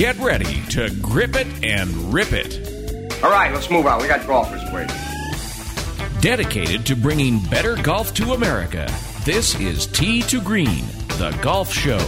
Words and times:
Get 0.00 0.16
ready 0.16 0.62
to 0.70 0.88
grip 1.02 1.36
it 1.36 1.62
and 1.62 1.90
rip 2.10 2.32
it. 2.32 3.22
All 3.22 3.30
right, 3.30 3.52
let's 3.52 3.68
move 3.68 3.84
on. 3.84 4.00
We 4.00 4.08
got 4.08 4.26
golfers 4.26 4.62
waiting. 4.72 4.96
Dedicated 6.22 6.86
to 6.86 6.96
bringing 6.96 7.38
better 7.50 7.76
golf 7.76 8.14
to 8.14 8.32
America, 8.32 8.90
this 9.26 9.60
is 9.60 9.86
Tee 9.86 10.22
to 10.22 10.40
Green, 10.40 10.86
the 11.18 11.38
golf 11.42 11.70
show. 11.70 11.98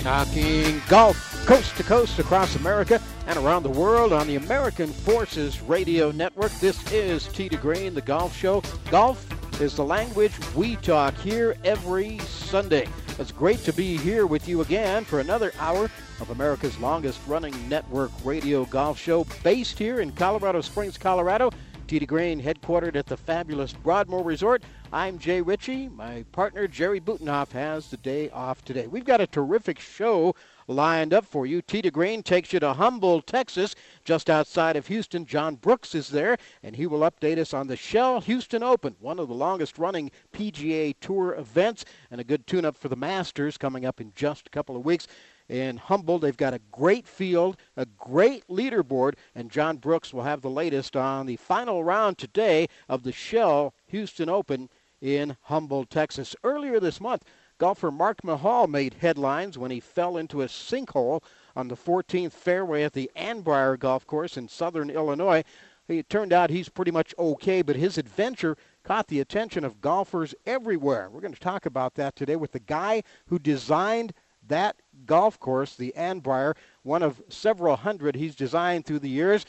Talking 0.00 0.80
golf 0.88 1.44
coast 1.44 1.76
to 1.76 1.82
coast 1.82 2.18
across 2.20 2.56
America 2.56 3.02
and 3.26 3.38
around 3.38 3.64
the 3.64 3.68
world 3.68 4.14
on 4.14 4.26
the 4.26 4.36
American 4.36 4.88
Forces 4.88 5.60
Radio 5.60 6.10
Network. 6.10 6.52
This 6.52 6.90
is 6.90 7.26
Tee 7.26 7.50
to 7.50 7.58
Green, 7.58 7.92
the 7.92 8.00
golf 8.00 8.34
show. 8.34 8.62
Golf 8.90 9.28
is 9.60 9.76
the 9.76 9.84
language 9.84 10.32
we 10.54 10.76
talk 10.76 11.14
here 11.18 11.54
every 11.64 12.18
Sunday. 12.20 12.88
It's 13.18 13.30
great 13.30 13.58
to 13.64 13.74
be 13.74 13.98
here 13.98 14.26
with 14.26 14.48
you 14.48 14.62
again 14.62 15.04
for 15.04 15.20
another 15.20 15.52
hour 15.58 15.90
of 16.20 16.30
America's 16.30 16.78
longest 16.78 17.20
running 17.26 17.68
network 17.68 18.10
radio 18.24 18.64
golf 18.66 18.98
show 18.98 19.24
based 19.42 19.78
here 19.78 20.00
in 20.00 20.12
Colorado 20.12 20.60
Springs, 20.60 20.98
Colorado. 20.98 21.50
To 21.88 22.04
Green, 22.04 22.42
headquartered 22.42 22.96
at 22.96 23.06
the 23.06 23.16
fabulous 23.16 23.72
Broadmoor 23.72 24.22
Resort. 24.22 24.62
I'm 24.92 25.18
Jay 25.18 25.40
Ritchie. 25.40 25.88
My 25.88 26.22
partner 26.32 26.68
Jerry 26.68 27.00
Butenhoff 27.00 27.52
has 27.52 27.88
the 27.88 27.96
day 27.96 28.28
off 28.28 28.62
today. 28.62 28.86
We've 28.86 29.06
got 29.06 29.22
a 29.22 29.26
terrific 29.26 29.78
show 29.80 30.34
lined 30.66 31.14
up 31.14 31.24
for 31.24 31.46
you. 31.46 31.62
To 31.62 31.90
Green 31.90 32.22
takes 32.22 32.52
you 32.52 32.60
to 32.60 32.74
Humble, 32.74 33.22
Texas, 33.22 33.74
just 34.04 34.28
outside 34.28 34.76
of 34.76 34.86
Houston. 34.88 35.24
John 35.24 35.54
Brooks 35.54 35.94
is 35.94 36.10
there, 36.10 36.36
and 36.62 36.76
he 36.76 36.86
will 36.86 37.10
update 37.10 37.38
us 37.38 37.54
on 37.54 37.68
the 37.68 37.76
Shell 37.76 38.20
Houston 38.20 38.62
Open, 38.62 38.94
one 39.00 39.18
of 39.18 39.28
the 39.28 39.34
longest 39.34 39.78
running 39.78 40.10
PGA 40.34 40.94
Tour 41.00 41.36
events, 41.36 41.86
and 42.10 42.20
a 42.20 42.24
good 42.24 42.46
tune 42.46 42.66
up 42.66 42.76
for 42.76 42.90
the 42.90 42.96
Masters 42.96 43.56
coming 43.56 43.86
up 43.86 43.98
in 43.98 44.12
just 44.14 44.46
a 44.46 44.50
couple 44.50 44.76
of 44.76 44.84
weeks 44.84 45.06
in 45.48 45.76
Humble. 45.76 46.18
They've 46.18 46.36
got 46.36 46.54
a 46.54 46.60
great 46.70 47.06
field, 47.06 47.56
a 47.76 47.86
great 47.86 48.46
leaderboard, 48.48 49.14
and 49.34 49.50
John 49.50 49.76
Brooks 49.76 50.12
will 50.12 50.22
have 50.22 50.42
the 50.42 50.50
latest 50.50 50.96
on 50.96 51.26
the 51.26 51.36
final 51.36 51.82
round 51.84 52.18
today 52.18 52.68
of 52.88 53.02
the 53.02 53.12
Shell 53.12 53.74
Houston 53.86 54.28
Open 54.28 54.68
in 55.00 55.36
Humble, 55.42 55.84
Texas. 55.84 56.34
Earlier 56.44 56.80
this 56.80 57.00
month, 57.00 57.24
golfer 57.58 57.90
Mark 57.90 58.22
Mihal 58.22 58.68
made 58.68 58.94
headlines 58.94 59.56
when 59.58 59.70
he 59.70 59.80
fell 59.80 60.16
into 60.16 60.42
a 60.42 60.46
sinkhole 60.46 61.22
on 61.56 61.68
the 61.68 61.76
14th 61.76 62.32
fairway 62.32 62.82
at 62.84 62.92
the 62.92 63.10
Annbriar 63.16 63.78
Golf 63.78 64.06
Course 64.06 64.36
in 64.36 64.48
southern 64.48 64.90
Illinois. 64.90 65.42
It 65.88 66.10
turned 66.10 66.34
out 66.34 66.50
he's 66.50 66.68
pretty 66.68 66.90
much 66.90 67.14
okay, 67.18 67.62
but 67.62 67.76
his 67.76 67.96
adventure 67.96 68.56
caught 68.84 69.08
the 69.08 69.20
attention 69.20 69.64
of 69.64 69.80
golfers 69.80 70.34
everywhere. 70.44 71.08
We're 71.10 71.22
going 71.22 71.34
to 71.34 71.40
talk 71.40 71.64
about 71.64 71.94
that 71.94 72.14
today 72.14 72.36
with 72.36 72.52
the 72.52 72.60
guy 72.60 73.02
who 73.26 73.38
designed 73.38 74.12
that 74.48 74.76
golf 75.06 75.38
course, 75.38 75.76
the 75.76 75.92
Annbriar, 75.96 76.54
one 76.82 77.02
of 77.02 77.22
several 77.28 77.76
hundred 77.76 78.14
he's 78.14 78.34
designed 78.34 78.86
through 78.86 79.00
the 79.00 79.08
years. 79.08 79.46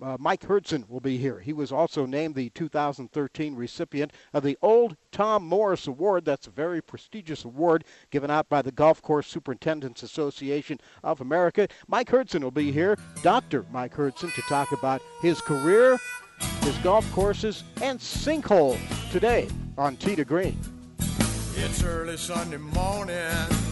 Uh, 0.00 0.16
Mike 0.18 0.40
Hurdzan 0.40 0.88
will 0.88 1.00
be 1.00 1.18
here. 1.18 1.38
He 1.40 1.52
was 1.52 1.70
also 1.70 2.06
named 2.06 2.34
the 2.34 2.48
2013 2.50 3.54
recipient 3.54 4.12
of 4.32 4.42
the 4.42 4.56
Old 4.62 4.96
Tom 5.10 5.46
Morris 5.46 5.86
Award. 5.86 6.24
That's 6.24 6.46
a 6.46 6.50
very 6.50 6.80
prestigious 6.80 7.44
award 7.44 7.84
given 8.10 8.30
out 8.30 8.48
by 8.48 8.62
the 8.62 8.72
Golf 8.72 9.02
Course 9.02 9.26
Superintendents 9.26 10.02
Association 10.02 10.80
of 11.04 11.20
America. 11.20 11.68
Mike 11.88 12.08
Hurdzan 12.08 12.42
will 12.42 12.50
be 12.50 12.72
here, 12.72 12.96
Dr. 13.22 13.66
Mike 13.70 13.94
Hurdzan, 13.94 14.34
to 14.34 14.42
talk 14.42 14.72
about 14.72 15.02
his 15.20 15.40
career, 15.42 15.98
his 16.62 16.76
golf 16.78 17.10
courses, 17.12 17.62
and 17.82 17.98
sinkholes 17.98 18.80
today 19.12 19.48
on 19.76 19.96
to 19.98 20.24
Green. 20.24 20.58
It's 21.54 21.82
early 21.84 22.16
Sunday 22.16 22.56
morning. 22.56 23.71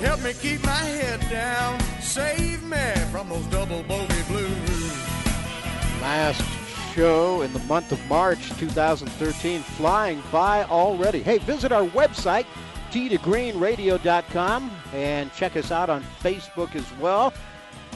Help 0.00 0.22
me 0.22 0.32
keep 0.32 0.62
my 0.64 0.70
head 0.70 1.20
down, 1.28 1.80
save 2.00 2.62
me 2.62 2.92
from 3.10 3.28
those 3.28 3.44
double 3.46 3.82
bogey 3.82 4.22
blues. 4.28 4.92
Last 6.00 6.42
show 6.94 7.42
in 7.42 7.52
the 7.52 7.58
month 7.60 7.90
of 7.90 8.08
March 8.08 8.48
2013 8.58 9.60
flying 9.60 10.22
by 10.30 10.62
already. 10.64 11.22
Hey, 11.22 11.38
visit 11.38 11.72
our 11.72 11.86
website, 11.88 12.46
t2greenradio.com, 12.92 14.70
and 14.92 15.32
check 15.34 15.56
us 15.56 15.72
out 15.72 15.90
on 15.90 16.04
Facebook 16.22 16.76
as 16.76 16.86
well. 17.00 17.32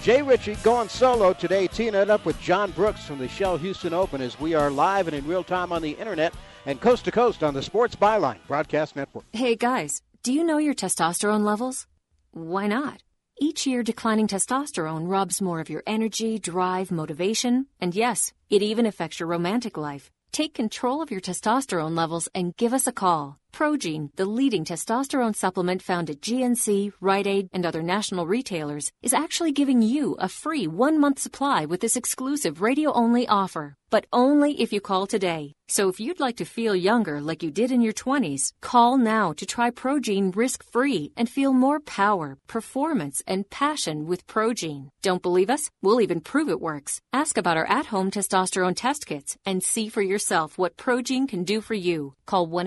Jay 0.02 0.22
Ritchie 0.22 0.56
going 0.64 0.88
solo 0.88 1.32
today, 1.32 1.68
teeing 1.68 1.94
it 1.94 2.10
up 2.10 2.24
with 2.24 2.40
John 2.40 2.72
Brooks 2.72 3.04
from 3.04 3.18
the 3.18 3.28
Shell 3.28 3.58
Houston 3.58 3.94
Open 3.94 4.20
as 4.20 4.40
we 4.40 4.54
are 4.54 4.70
live 4.70 5.06
and 5.06 5.16
in 5.16 5.24
real 5.28 5.44
time 5.44 5.70
on 5.70 5.80
the 5.80 5.92
internet 5.92 6.34
and 6.66 6.80
coast 6.80 7.04
to 7.04 7.12
coast 7.12 7.44
on 7.44 7.54
the 7.54 7.62
Sports 7.62 7.94
Byline 7.94 8.38
Broadcast 8.48 8.96
Network. 8.96 9.24
Hey 9.32 9.54
guys, 9.54 10.02
do 10.24 10.32
you 10.32 10.42
know 10.42 10.58
your 10.58 10.74
testosterone 10.74 11.44
levels? 11.44 11.86
Why 12.34 12.66
not? 12.66 13.02
Each 13.38 13.66
year, 13.66 13.82
declining 13.82 14.26
testosterone 14.26 15.06
robs 15.06 15.42
more 15.42 15.60
of 15.60 15.68
your 15.68 15.82
energy, 15.86 16.38
drive, 16.38 16.90
motivation, 16.90 17.66
and 17.78 17.94
yes, 17.94 18.32
it 18.48 18.62
even 18.62 18.86
affects 18.86 19.20
your 19.20 19.28
romantic 19.28 19.76
life. 19.76 20.10
Take 20.32 20.54
control 20.54 21.02
of 21.02 21.10
your 21.10 21.20
testosterone 21.20 21.94
levels 21.94 22.30
and 22.34 22.56
give 22.56 22.72
us 22.72 22.86
a 22.86 22.92
call. 22.92 23.38
Progene, 23.52 24.10
the 24.16 24.24
leading 24.24 24.64
testosterone 24.64 25.36
supplement 25.36 25.82
found 25.82 26.08
at 26.08 26.20
GNC, 26.20 26.92
Rite 27.00 27.26
Aid, 27.26 27.48
and 27.52 27.66
other 27.66 27.82
national 27.82 28.26
retailers, 28.26 28.90
is 29.02 29.12
actually 29.12 29.52
giving 29.52 29.82
you 29.82 30.16
a 30.18 30.28
free 30.28 30.66
one 30.66 30.98
month 30.98 31.18
supply 31.18 31.66
with 31.66 31.80
this 31.80 31.96
exclusive 31.96 32.62
radio 32.62 32.92
only 32.92 33.28
offer. 33.28 33.74
But 33.90 34.06
only 34.10 34.58
if 34.58 34.72
you 34.72 34.80
call 34.80 35.06
today. 35.06 35.52
So 35.68 35.90
if 35.90 36.00
you'd 36.00 36.20
like 36.20 36.36
to 36.36 36.46
feel 36.46 36.74
younger 36.74 37.20
like 37.20 37.42
you 37.42 37.50
did 37.50 37.70
in 37.70 37.82
your 37.82 37.92
20s, 37.92 38.52
call 38.62 38.96
now 38.96 39.34
to 39.34 39.44
try 39.44 39.70
Progene 39.70 40.34
risk 40.34 40.64
free 40.64 41.12
and 41.14 41.28
feel 41.28 41.52
more 41.52 41.78
power, 41.78 42.38
performance, 42.46 43.22
and 43.26 43.48
passion 43.48 44.06
with 44.06 44.26
Progene. 44.26 44.88
Don't 45.02 45.22
believe 45.22 45.50
us? 45.50 45.70
We'll 45.82 46.00
even 46.00 46.20
prove 46.20 46.48
it 46.48 46.60
works. 46.60 47.00
Ask 47.12 47.36
about 47.36 47.58
our 47.58 47.66
at 47.66 47.86
home 47.86 48.10
testosterone 48.10 48.76
test 48.76 49.06
kits 49.06 49.36
and 49.44 49.62
see 49.62 49.90
for 49.90 50.02
yourself 50.02 50.56
what 50.56 50.78
Progene 50.78 51.28
can 51.28 51.44
do 51.44 51.60
for 51.60 51.74
you. 51.74 52.14
Call 52.24 52.46
1 52.46 52.66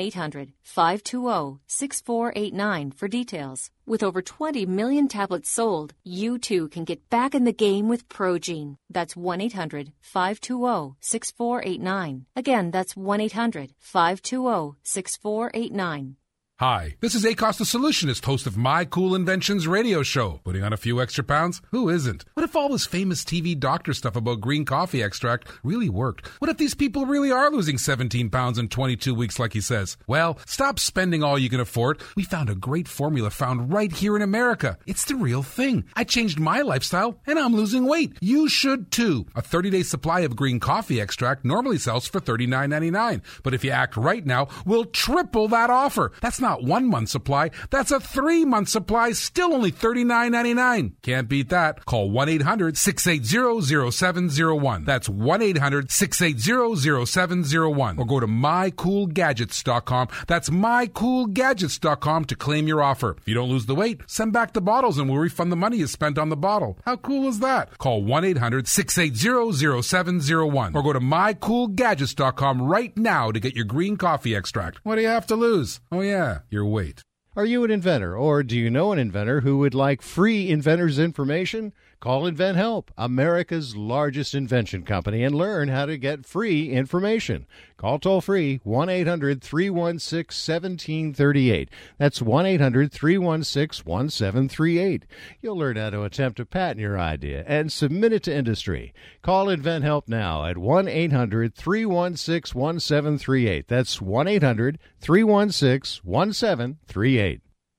800 0.77 1.01
520 1.03 1.59
6489 1.67 2.91
for 2.91 3.07
details. 3.07 3.71
With 3.85 4.03
over 4.03 4.21
20 4.21 4.65
million 4.65 5.07
tablets 5.07 5.49
sold, 5.49 5.93
you 6.03 6.37
too 6.37 6.67
can 6.67 6.83
get 6.83 7.09
back 7.09 7.33
in 7.33 7.45
the 7.45 7.53
game 7.53 7.87
with 7.87 8.09
Progene. 8.09 8.77
That's 8.89 9.15
1 9.15 9.39
800 9.41 9.93
520 10.01 10.95
6489. 10.99 12.25
Again, 12.35 12.71
that's 12.71 12.97
1 12.97 13.21
800 13.21 13.73
520 13.79 14.75
6489. 14.83 16.17
Hi, 16.57 16.95
this 17.01 17.15
is 17.15 17.25
Acos 17.25 17.57
the 17.57 17.65
Solutionist, 17.65 18.23
host 18.23 18.47
of 18.47 18.55
My 18.55 18.85
Cool 18.85 19.13
Inventions 19.13 19.67
radio 19.67 20.03
show. 20.03 20.39
Putting 20.45 20.63
on 20.63 20.71
a 20.71 20.77
few 20.77 21.01
extra 21.01 21.21
pounds? 21.21 21.61
Who 21.71 21.89
isn't? 21.89 22.23
What 22.33 22.45
if 22.45 22.55
all 22.55 22.69
this 22.69 22.85
famous 22.85 23.25
TV 23.25 23.59
doctor 23.59 23.93
stuff 23.93 24.15
about 24.15 24.39
green 24.39 24.63
coffee 24.63 25.03
extract 25.03 25.49
really 25.63 25.89
worked? 25.89 26.27
What 26.39 26.49
if 26.49 26.55
these 26.55 26.73
people 26.73 27.07
really 27.07 27.29
are 27.29 27.51
losing 27.51 27.77
17 27.77 28.29
pounds 28.29 28.57
in 28.57 28.69
22 28.69 29.13
weeks 29.13 29.37
like 29.37 29.51
he 29.51 29.59
says? 29.59 29.97
Well, 30.07 30.39
stop 30.45 30.79
spending 30.79 31.23
all 31.23 31.37
you 31.37 31.49
can 31.49 31.59
afford. 31.59 32.01
We 32.15 32.23
found 32.23 32.49
a 32.49 32.55
great 32.55 32.87
formula 32.87 33.31
found 33.31 33.73
right 33.73 33.91
here 33.91 34.15
in 34.15 34.21
America. 34.21 34.77
It's 34.85 35.03
the 35.03 35.15
real 35.15 35.43
thing. 35.43 35.83
I 35.93 36.05
changed 36.05 36.39
my 36.39 36.61
lifestyle 36.61 37.19
and 37.27 37.37
I'm 37.37 37.53
losing 37.53 37.85
weight. 37.85 38.17
You 38.21 38.47
should 38.47 38.91
too. 38.91 39.25
A 39.35 39.41
30-day 39.41 39.83
supply 39.83 40.21
of 40.21 40.37
green 40.37 40.61
coffee 40.61 41.01
extract 41.01 41.43
normally 41.43 41.79
sells 41.79 42.07
for 42.07 42.21
$39.99, 42.21 43.23
but 43.43 43.53
if 43.53 43.65
you 43.65 43.71
act 43.71 43.97
right 43.97 44.25
now, 44.25 44.47
we'll 44.65 44.85
triple 44.85 45.49
that 45.49 45.69
offer. 45.69 46.13
That's 46.21 46.44
not 46.45 46.63
one 46.63 46.87
month 46.87 47.09
supply. 47.09 47.49
That's 47.71 47.91
a 47.91 47.99
three 47.99 48.45
month 48.45 48.69
supply, 48.69 49.11
still 49.13 49.53
only 49.53 49.71
$39.99. 49.71 50.93
Can't 51.01 51.27
beat 51.27 51.49
that. 51.49 51.83
Call 51.85 52.11
1 52.11 52.29
800 52.29 52.77
680 52.77 53.91
0701. 53.91 54.85
That's 54.85 55.09
1 55.09 55.41
800 55.41 55.91
680 55.91 57.05
0701. 57.05 57.97
Or 57.97 58.05
go 58.05 58.19
to 58.19 58.27
mycoolgadgets.com. 58.27 60.07
That's 60.27 60.49
mycoolgadgets.com 60.49 62.25
to 62.25 62.35
claim 62.35 62.67
your 62.67 62.83
offer. 62.83 63.15
If 63.17 63.27
you 63.27 63.33
don't 63.33 63.49
lose 63.49 63.65
the 63.65 63.75
weight, 63.75 64.01
send 64.05 64.31
back 64.31 64.53
the 64.53 64.61
bottles 64.61 64.99
and 64.99 65.09
we'll 65.09 65.17
refund 65.19 65.51
the 65.51 65.55
money 65.55 65.77
you 65.77 65.87
spent 65.87 66.19
on 66.19 66.29
the 66.29 66.37
bottle. 66.37 66.77
How 66.85 66.97
cool 66.97 67.27
is 67.27 67.39
that? 67.39 67.75
Call 67.79 68.03
1 68.03 68.23
800 68.23 68.67
680 68.67 69.81
0701. 69.81 70.75
Or 70.75 70.83
go 70.83 70.93
to 70.93 70.99
mycoolgadgets.com 70.99 72.61
right 72.61 72.95
now 72.95 73.31
to 73.31 73.39
get 73.39 73.55
your 73.55 73.65
green 73.65 73.97
coffee 73.97 74.35
extract. 74.35 74.85
What 74.85 74.95
do 74.95 75.01
you 75.01 75.07
have 75.07 75.25
to 75.27 75.35
lose? 75.35 75.79
Oh, 75.91 76.01
yeah 76.01 76.34
your 76.49 76.65
weight. 76.65 77.01
Are 77.35 77.45
you 77.45 77.63
an 77.65 77.71
inventor, 77.71 78.15
or 78.15 78.43
do 78.43 78.57
you 78.57 78.69
know 78.69 78.93
an 78.93 78.99
inventor 78.99 79.41
who 79.41 79.57
would 79.57 79.73
like 79.73 80.01
free 80.01 80.49
inventor's 80.49 80.97
information? 80.97 81.73
Call 82.05 82.29
InventHelp, 82.29 82.89
America's 82.99 83.75
largest 83.75 84.35
invention 84.35 84.83
company, 84.83 85.23
and 85.23 85.33
learn 85.33 85.69
how 85.69 85.87
to 85.87 85.97
get 85.97 86.23
free 86.23 86.69
information. 86.69 87.47
Call 87.77 87.97
toll 87.97 88.21
free 88.21 88.59
1 88.61 88.89
800 88.89 89.41
316 89.41 90.27
1738. 90.27 91.67
That's 91.97 92.21
1 92.21 92.45
800 92.45 92.91
316 92.91 93.91
1738. 93.91 95.05
You'll 95.41 95.57
learn 95.57 95.77
how 95.77 95.89
to 95.89 96.03
attempt 96.03 96.37
to 96.37 96.45
patent 96.45 96.79
your 96.79 96.99
idea 96.99 97.43
and 97.47 97.73
submit 97.73 98.13
it 98.13 98.21
to 98.25 98.35
industry. 98.35 98.93
Call 99.23 99.47
InventHelp 99.47 100.03
now 100.07 100.45
at 100.45 100.59
1 100.59 100.87
800 100.87 101.55
316 101.55 102.61
1738. 102.61 103.67
That's 103.67 103.99
1 103.99 104.27
800 104.27 104.77
316 105.01 106.01
1738. 106.03 107.41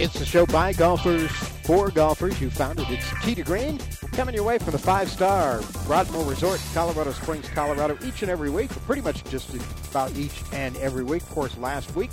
It's 0.00 0.18
the 0.18 0.24
show 0.24 0.46
by 0.46 0.72
golfers 0.72 1.30
for 1.30 1.90
golfers. 1.90 2.40
You 2.40 2.48
found 2.48 2.80
it. 2.80 2.86
It's 2.88 3.10
to 3.22 3.42
Green 3.42 3.78
coming 4.12 4.34
your 4.34 4.44
way 4.44 4.56
from 4.56 4.70
the 4.70 4.78
five-star 4.78 5.60
Broadmoor 5.86 6.24
Resort, 6.24 6.58
Colorado 6.72 7.12
Springs, 7.12 7.46
Colorado, 7.50 7.98
each 8.02 8.22
and 8.22 8.30
every 8.30 8.48
week. 8.48 8.70
Pretty 8.86 9.02
much 9.02 9.22
just 9.24 9.54
about 9.90 10.16
each 10.16 10.40
and 10.54 10.74
every 10.78 11.04
week. 11.04 11.20
Of 11.24 11.28
course, 11.28 11.54
last 11.58 11.94
week 11.94 12.10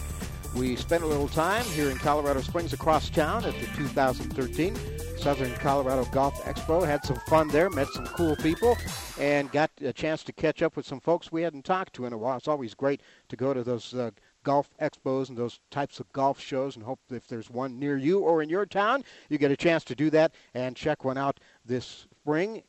we 0.53 0.75
spent 0.75 1.01
a 1.01 1.07
little 1.07 1.29
time 1.29 1.63
here 1.63 1.89
in 1.89 1.97
Colorado 1.97 2.41
Springs 2.41 2.73
across 2.73 3.09
town 3.09 3.45
at 3.45 3.57
the 3.57 3.67
2013 3.77 4.75
Southern 5.17 5.53
Colorado 5.53 6.03
Golf 6.11 6.43
Expo. 6.43 6.85
Had 6.85 7.05
some 7.05 7.21
fun 7.29 7.47
there, 7.47 7.69
met 7.69 7.87
some 7.87 8.05
cool 8.07 8.35
people, 8.35 8.77
and 9.17 9.49
got 9.53 9.71
a 9.79 9.93
chance 9.93 10.25
to 10.25 10.33
catch 10.33 10.61
up 10.61 10.75
with 10.75 10.85
some 10.85 10.99
folks 10.99 11.31
we 11.31 11.41
hadn't 11.41 11.63
talked 11.63 11.93
to 11.93 12.05
in 12.05 12.11
a 12.11 12.17
while. 12.17 12.35
It's 12.35 12.49
always 12.49 12.73
great 12.73 12.99
to 13.29 13.37
go 13.37 13.53
to 13.53 13.63
those 13.63 13.93
uh, 13.93 14.11
golf 14.47 14.69
expos 14.81 15.27
and 15.27 15.37
those 15.37 15.59
types 15.71 15.99
of 15.99 16.09
golf 16.13 16.39
shows 16.39 16.77
and 16.77 16.85
hope 16.85 17.01
if 17.11 17.27
there's 17.27 17.49
one 17.49 17.77
near 17.77 17.97
you 17.97 18.19
or 18.19 18.41
in 18.41 18.47
your 18.47 18.65
town, 18.65 19.03
you 19.27 19.37
get 19.37 19.51
a 19.51 19.57
chance 19.57 19.83
to 19.83 19.93
do 19.93 20.09
that 20.09 20.31
and 20.53 20.73
check 20.73 21.03
one 21.03 21.17
out 21.17 21.41
this 21.65 22.07
spring. 22.21 22.63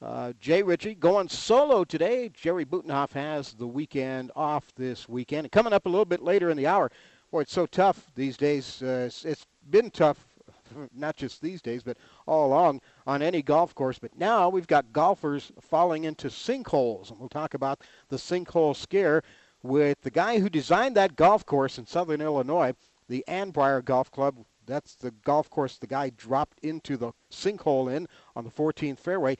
Uh, 0.00 0.32
Jay 0.38 0.62
Ritchie 0.62 0.94
going 0.94 1.28
solo 1.28 1.82
today. 1.82 2.30
Jerry 2.32 2.64
Butenhoff 2.64 3.10
has 3.14 3.52
the 3.54 3.66
weekend 3.66 4.30
off 4.36 4.72
this 4.76 5.08
weekend. 5.08 5.46
And 5.46 5.50
coming 5.50 5.72
up 5.72 5.86
a 5.86 5.88
little 5.88 6.04
bit 6.04 6.22
later 6.22 6.50
in 6.50 6.56
the 6.56 6.68
hour, 6.68 6.92
boy, 7.32 7.40
it's 7.40 7.52
so 7.52 7.66
tough 7.66 8.12
these 8.14 8.36
days. 8.36 8.80
Uh, 8.80 9.06
it's, 9.08 9.24
it's 9.24 9.44
been 9.70 9.90
tough, 9.90 10.24
not 10.94 11.16
just 11.16 11.42
these 11.42 11.60
days, 11.60 11.82
but 11.82 11.96
all 12.26 12.46
along 12.46 12.80
on 13.08 13.22
any 13.22 13.42
golf 13.42 13.74
course. 13.74 13.98
But 13.98 14.16
now 14.16 14.48
we've 14.48 14.68
got 14.68 14.92
golfers 14.92 15.50
falling 15.60 16.04
into 16.04 16.28
sinkholes, 16.28 17.10
and 17.10 17.18
we'll 17.18 17.28
talk 17.28 17.54
about 17.54 17.80
the 18.08 18.18
sinkhole 18.18 18.76
scare 18.76 19.24
with 19.64 20.02
the 20.02 20.10
guy 20.10 20.38
who 20.38 20.50
designed 20.50 20.94
that 20.94 21.16
golf 21.16 21.46
course 21.46 21.78
in 21.78 21.86
southern 21.86 22.20
Illinois, 22.20 22.74
the 23.08 23.24
Annbriar 23.26 23.82
Golf 23.82 24.10
Club. 24.10 24.36
That's 24.66 24.94
the 24.94 25.10
golf 25.10 25.48
course 25.48 25.78
the 25.78 25.86
guy 25.86 26.10
dropped 26.10 26.58
into 26.60 26.96
the 26.96 27.12
sinkhole 27.30 27.92
in 27.92 28.06
on 28.36 28.44
the 28.44 28.50
14th 28.50 28.98
fairway. 28.98 29.38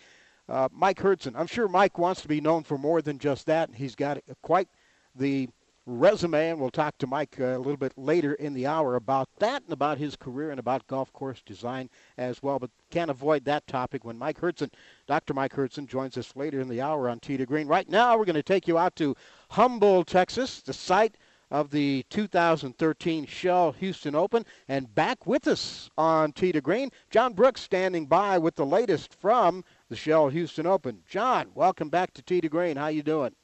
Uh, 0.49 0.69
Mike 0.73 0.99
Hurdzan. 0.99 1.35
I'm 1.37 1.47
sure 1.47 1.69
Mike 1.69 1.99
wants 1.99 2.23
to 2.23 2.29
be 2.29 2.41
known 2.41 2.65
for 2.65 2.79
more 2.79 3.03
than 3.03 3.19
just 3.19 3.47
that. 3.47 3.75
He's 3.75 3.95
got 3.95 4.19
quite 4.43 4.69
the 5.15 5.49
resume, 5.87 6.51
and 6.51 6.61
we'll 6.61 6.71
talk 6.71 6.97
to 6.99 7.07
Mike 7.07 7.37
uh, 7.39 7.45
a 7.45 7.59
little 7.59 7.77
bit 7.77 7.93
later 7.97 8.35
in 8.35 8.55
the 8.55 8.67
hour 8.67 8.97
about 8.97 9.29
that 9.39 9.63
and 9.65 9.73
about 9.73 9.99
his 9.99 10.17
career 10.17 10.51
and 10.51 10.59
about 10.59 10.87
golf 10.87 11.13
course 11.13 11.43
design 11.43 11.91
as 12.17 12.43
well. 12.43 12.59
But 12.59 12.71
can't 12.91 13.11
avoid 13.11 13.45
that 13.45 13.67
topic 13.67 14.05
when 14.05 14.19
Mike 14.19 14.41
Hurdzan, 14.41 14.71
Dr. 15.07 15.35
Mike 15.35 15.53
Hurdzan, 15.53 15.87
joins 15.87 16.17
us 16.17 16.35
later 16.35 16.61
in 16.61 16.69
the 16.69 16.81
hour 16.81 17.09
on 17.09 17.21
Tee 17.21 17.37
to 17.37 17.47
Green. 17.47 17.69
Right 17.69 17.89
now, 17.89 18.17
we're 18.17 18.25
going 18.25 18.35
to 18.35 18.43
take 18.43 18.67
you 18.67 18.79
out 18.79 18.97
to 18.97 19.17
Humble, 19.51 20.05
Texas, 20.05 20.61
the 20.63 20.73
site 20.73 21.17
of 21.51 21.71
the 21.71 22.05
2013 22.09 23.27
Shell 23.27 23.73
Houston 23.73 24.15
Open. 24.15 24.45
And 24.69 24.95
back 24.95 25.27
with 25.27 25.47
us 25.47 25.91
on 25.99 26.33
Tee 26.33 26.53
to 26.53 26.61
Green, 26.61 26.91
John 27.11 27.35
Brooks 27.35 27.61
standing 27.61 28.07
by 28.07 28.39
with 28.39 28.55
the 28.55 28.67
latest 28.67 29.15
from 29.15 29.65
the 29.89 29.97
Shell 29.97 30.31
Houston 30.31 30.67
Open. 30.67 31.03
John, 31.09 31.51
welcome 31.55 31.91
back 31.91 32.15
to 32.15 32.23
Tee 32.23 32.41
to 32.41 32.49
Green. 32.49 32.77
How 32.77 32.89
you 32.89 33.03
doing? 33.03 33.35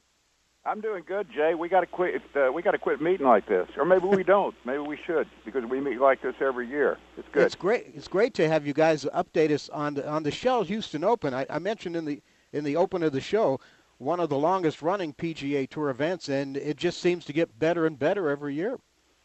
I'm 0.63 0.79
doing 0.79 1.03
good, 1.07 1.27
Jay. 1.33 1.55
We 1.55 1.69
got 1.69 1.79
to 1.79 1.87
quit. 1.87 2.21
Uh, 2.35 2.51
we 2.51 2.61
got 2.61 2.71
to 2.71 2.77
quit 2.77 3.01
meeting 3.01 3.25
like 3.25 3.47
this, 3.47 3.67
or 3.77 3.85
maybe 3.85 4.05
we 4.05 4.23
don't. 4.23 4.53
maybe 4.65 4.79
we 4.79 4.97
should 5.05 5.27
because 5.43 5.65
we 5.65 5.81
meet 5.81 5.99
like 5.99 6.21
this 6.21 6.35
every 6.39 6.67
year. 6.67 6.97
It's 7.17 7.27
good. 7.31 7.43
It's 7.43 7.55
great. 7.55 7.91
It's 7.95 8.07
great 8.07 8.35
to 8.35 8.47
have 8.47 8.67
you 8.67 8.73
guys 8.73 9.05
update 9.05 9.51
us 9.51 9.69
on 9.69 9.95
the 9.95 10.07
on 10.07 10.21
the 10.21 10.31
Shell 10.31 10.63
Houston 10.63 11.03
Open. 11.03 11.33
I, 11.33 11.47
I 11.49 11.57
mentioned 11.57 11.95
in 11.95 12.05
the 12.05 12.21
in 12.53 12.63
the 12.63 12.75
open 12.75 13.01
of 13.01 13.11
the 13.11 13.21
show 13.21 13.59
one 13.97 14.19
of 14.19 14.29
the 14.29 14.37
longest 14.37 14.81
running 14.81 15.13
PGA 15.13 15.69
Tour 15.69 15.89
events, 15.89 16.27
and 16.27 16.57
it 16.57 16.75
just 16.75 16.99
seems 16.99 17.23
to 17.25 17.33
get 17.33 17.59
better 17.59 17.85
and 17.85 17.97
better 17.97 18.29
every 18.29 18.55
year. 18.55 18.79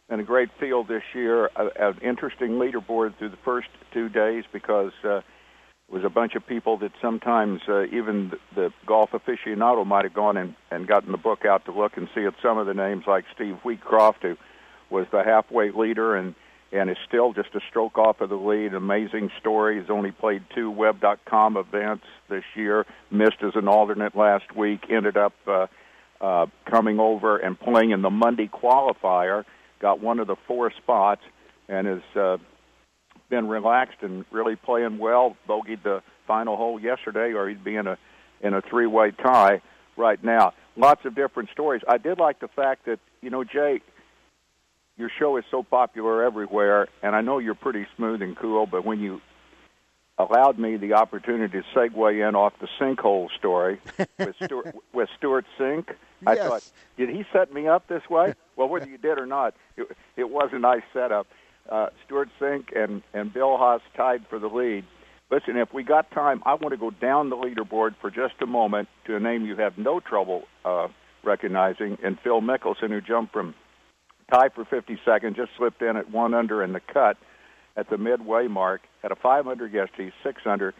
And 0.08 0.20
a 0.20 0.24
great 0.24 0.50
field 0.60 0.86
this 0.86 1.02
year. 1.14 1.50
An 1.56 1.98
interesting 2.02 2.52
leaderboard 2.52 3.16
through 3.18 3.30
the 3.30 3.38
first 3.44 3.68
two 3.92 4.08
days 4.08 4.44
because 4.52 4.92
uh, 5.02 5.20
it 5.88 5.94
was 5.94 6.04
a 6.04 6.10
bunch 6.10 6.34
of 6.34 6.44
people 6.46 6.78
that 6.78 6.90
sometimes 7.00 7.60
uh, 7.68 7.84
even 7.86 8.32
the 8.56 8.72
golf 8.86 9.10
aficionado 9.12 9.86
might 9.86 10.04
have 10.04 10.14
gone 10.14 10.36
and, 10.36 10.54
and 10.70 10.88
gotten 10.88 11.12
the 11.12 11.18
book 11.18 11.44
out 11.44 11.64
to 11.66 11.72
look 11.72 11.96
and 11.96 12.08
see 12.14 12.24
at 12.24 12.34
some 12.42 12.58
of 12.58 12.66
the 12.66 12.74
names 12.74 13.04
like 13.06 13.24
Steve 13.34 13.56
Wheatcroft, 13.64 14.22
who 14.22 14.36
was 14.90 15.06
the 15.12 15.22
halfway 15.22 15.70
leader 15.70 16.16
and 16.16 16.34
and 16.72 16.90
is 16.90 16.96
still 17.06 17.32
just 17.32 17.54
a 17.54 17.60
stroke 17.70 17.96
off 17.96 18.20
of 18.20 18.28
the 18.28 18.36
lead. 18.36 18.74
Amazing 18.74 19.30
story. 19.38 19.80
He's 19.80 19.88
only 19.88 20.10
played 20.10 20.42
two 20.52 20.68
Web.com 20.68 21.56
events 21.56 22.04
this 22.28 22.42
year. 22.56 22.84
Missed 23.08 23.42
as 23.42 23.54
an 23.54 23.68
alternate 23.68 24.16
last 24.16 24.54
week. 24.56 24.80
Ended 24.90 25.16
up 25.16 25.32
uh, 25.46 25.68
uh, 26.20 26.46
coming 26.68 26.98
over 26.98 27.38
and 27.38 27.58
playing 27.58 27.92
in 27.92 28.02
the 28.02 28.10
Monday 28.10 28.48
qualifier. 28.48 29.44
Got 29.78 30.00
one 30.00 30.18
of 30.18 30.26
the 30.26 30.34
four 30.48 30.72
spots 30.72 31.22
and 31.68 31.86
has 31.86 32.02
uh, 32.16 32.38
been 33.28 33.48
relaxed 33.48 33.98
and 34.02 34.24
really 34.30 34.56
playing 34.56 34.98
well. 34.98 35.36
Bogeyed 35.48 35.82
the 35.82 36.02
final 36.26 36.56
hole 36.56 36.80
yesterday, 36.80 37.32
or 37.32 37.48
he'd 37.48 37.64
be 37.64 37.76
in 37.76 37.86
a 37.86 37.98
in 38.40 38.54
a 38.54 38.60
three-way 38.60 39.12
tie 39.12 39.62
right 39.96 40.22
now. 40.22 40.52
Lots 40.76 41.04
of 41.06 41.14
different 41.14 41.48
stories. 41.50 41.82
I 41.88 41.96
did 41.96 42.18
like 42.18 42.40
the 42.40 42.48
fact 42.48 42.86
that 42.86 43.00
you 43.22 43.30
know 43.30 43.44
Jay 43.44 43.80
your 44.96 45.10
show 45.18 45.36
is 45.36 45.44
so 45.50 45.62
popular 45.62 46.24
everywhere, 46.24 46.88
and 47.02 47.14
I 47.14 47.20
know 47.20 47.38
you're 47.38 47.54
pretty 47.54 47.86
smooth 47.96 48.22
and 48.22 48.36
cool, 48.36 48.66
but 48.66 48.84
when 48.84 49.00
you 49.00 49.20
allowed 50.18 50.58
me 50.58 50.76
the 50.76 50.94
opportunity 50.94 51.60
to 51.60 51.64
segue 51.78 52.28
in 52.28 52.34
off 52.34 52.54
the 52.60 52.68
sinkhole 52.80 53.28
story 53.36 53.78
with 54.18 54.34
Stewart, 54.42 54.74
with 54.94 55.08
Stewart 55.18 55.44
Cink, 55.58 55.94
I 56.26 56.34
yes. 56.34 56.48
thought, 56.48 56.70
did 56.96 57.10
he 57.10 57.26
set 57.32 57.52
me 57.52 57.68
up 57.68 57.86
this 57.88 58.08
way? 58.08 58.34
well, 58.56 58.68
whether 58.68 58.88
you 58.88 58.96
did 58.96 59.18
or 59.18 59.26
not, 59.26 59.54
it, 59.76 59.86
it 60.16 60.30
was 60.30 60.48
a 60.52 60.58
nice 60.58 60.82
setup. 60.94 61.26
Uh, 61.70 61.88
Stewart 62.04 62.28
Cink 62.40 62.76
and, 62.76 63.02
and 63.12 63.32
Bill 63.32 63.56
Haas 63.56 63.80
tied 63.96 64.26
for 64.28 64.38
the 64.38 64.48
lead. 64.48 64.84
Listen, 65.30 65.56
if 65.56 65.72
we 65.74 65.82
got 65.82 66.10
time, 66.12 66.42
I 66.46 66.54
want 66.54 66.70
to 66.70 66.76
go 66.76 66.90
down 66.90 67.30
the 67.30 67.36
leaderboard 67.36 67.96
for 68.00 68.10
just 68.10 68.34
a 68.40 68.46
moment 68.46 68.88
to 69.06 69.16
a 69.16 69.20
name 69.20 69.44
you 69.44 69.56
have 69.56 69.76
no 69.76 69.98
trouble 69.98 70.44
uh, 70.64 70.86
recognizing, 71.24 71.98
and 72.04 72.16
Phil 72.22 72.40
Mickelson, 72.40 72.90
who 72.90 73.00
jumped 73.00 73.32
from 73.32 73.54
tie 74.30 74.50
for 74.50 74.64
52nd, 74.64 75.34
just 75.34 75.50
slipped 75.58 75.82
in 75.82 75.96
at 75.96 76.10
one 76.10 76.32
under 76.34 76.62
in 76.62 76.72
the 76.72 76.80
cut 76.80 77.16
at 77.76 77.90
the 77.90 77.98
midway 77.98 78.46
mark. 78.46 78.82
Had 79.02 79.10
a 79.10 79.16
500 79.16 79.72
yesterday, 79.72 80.12
six 80.22 80.42
under. 80.46 80.74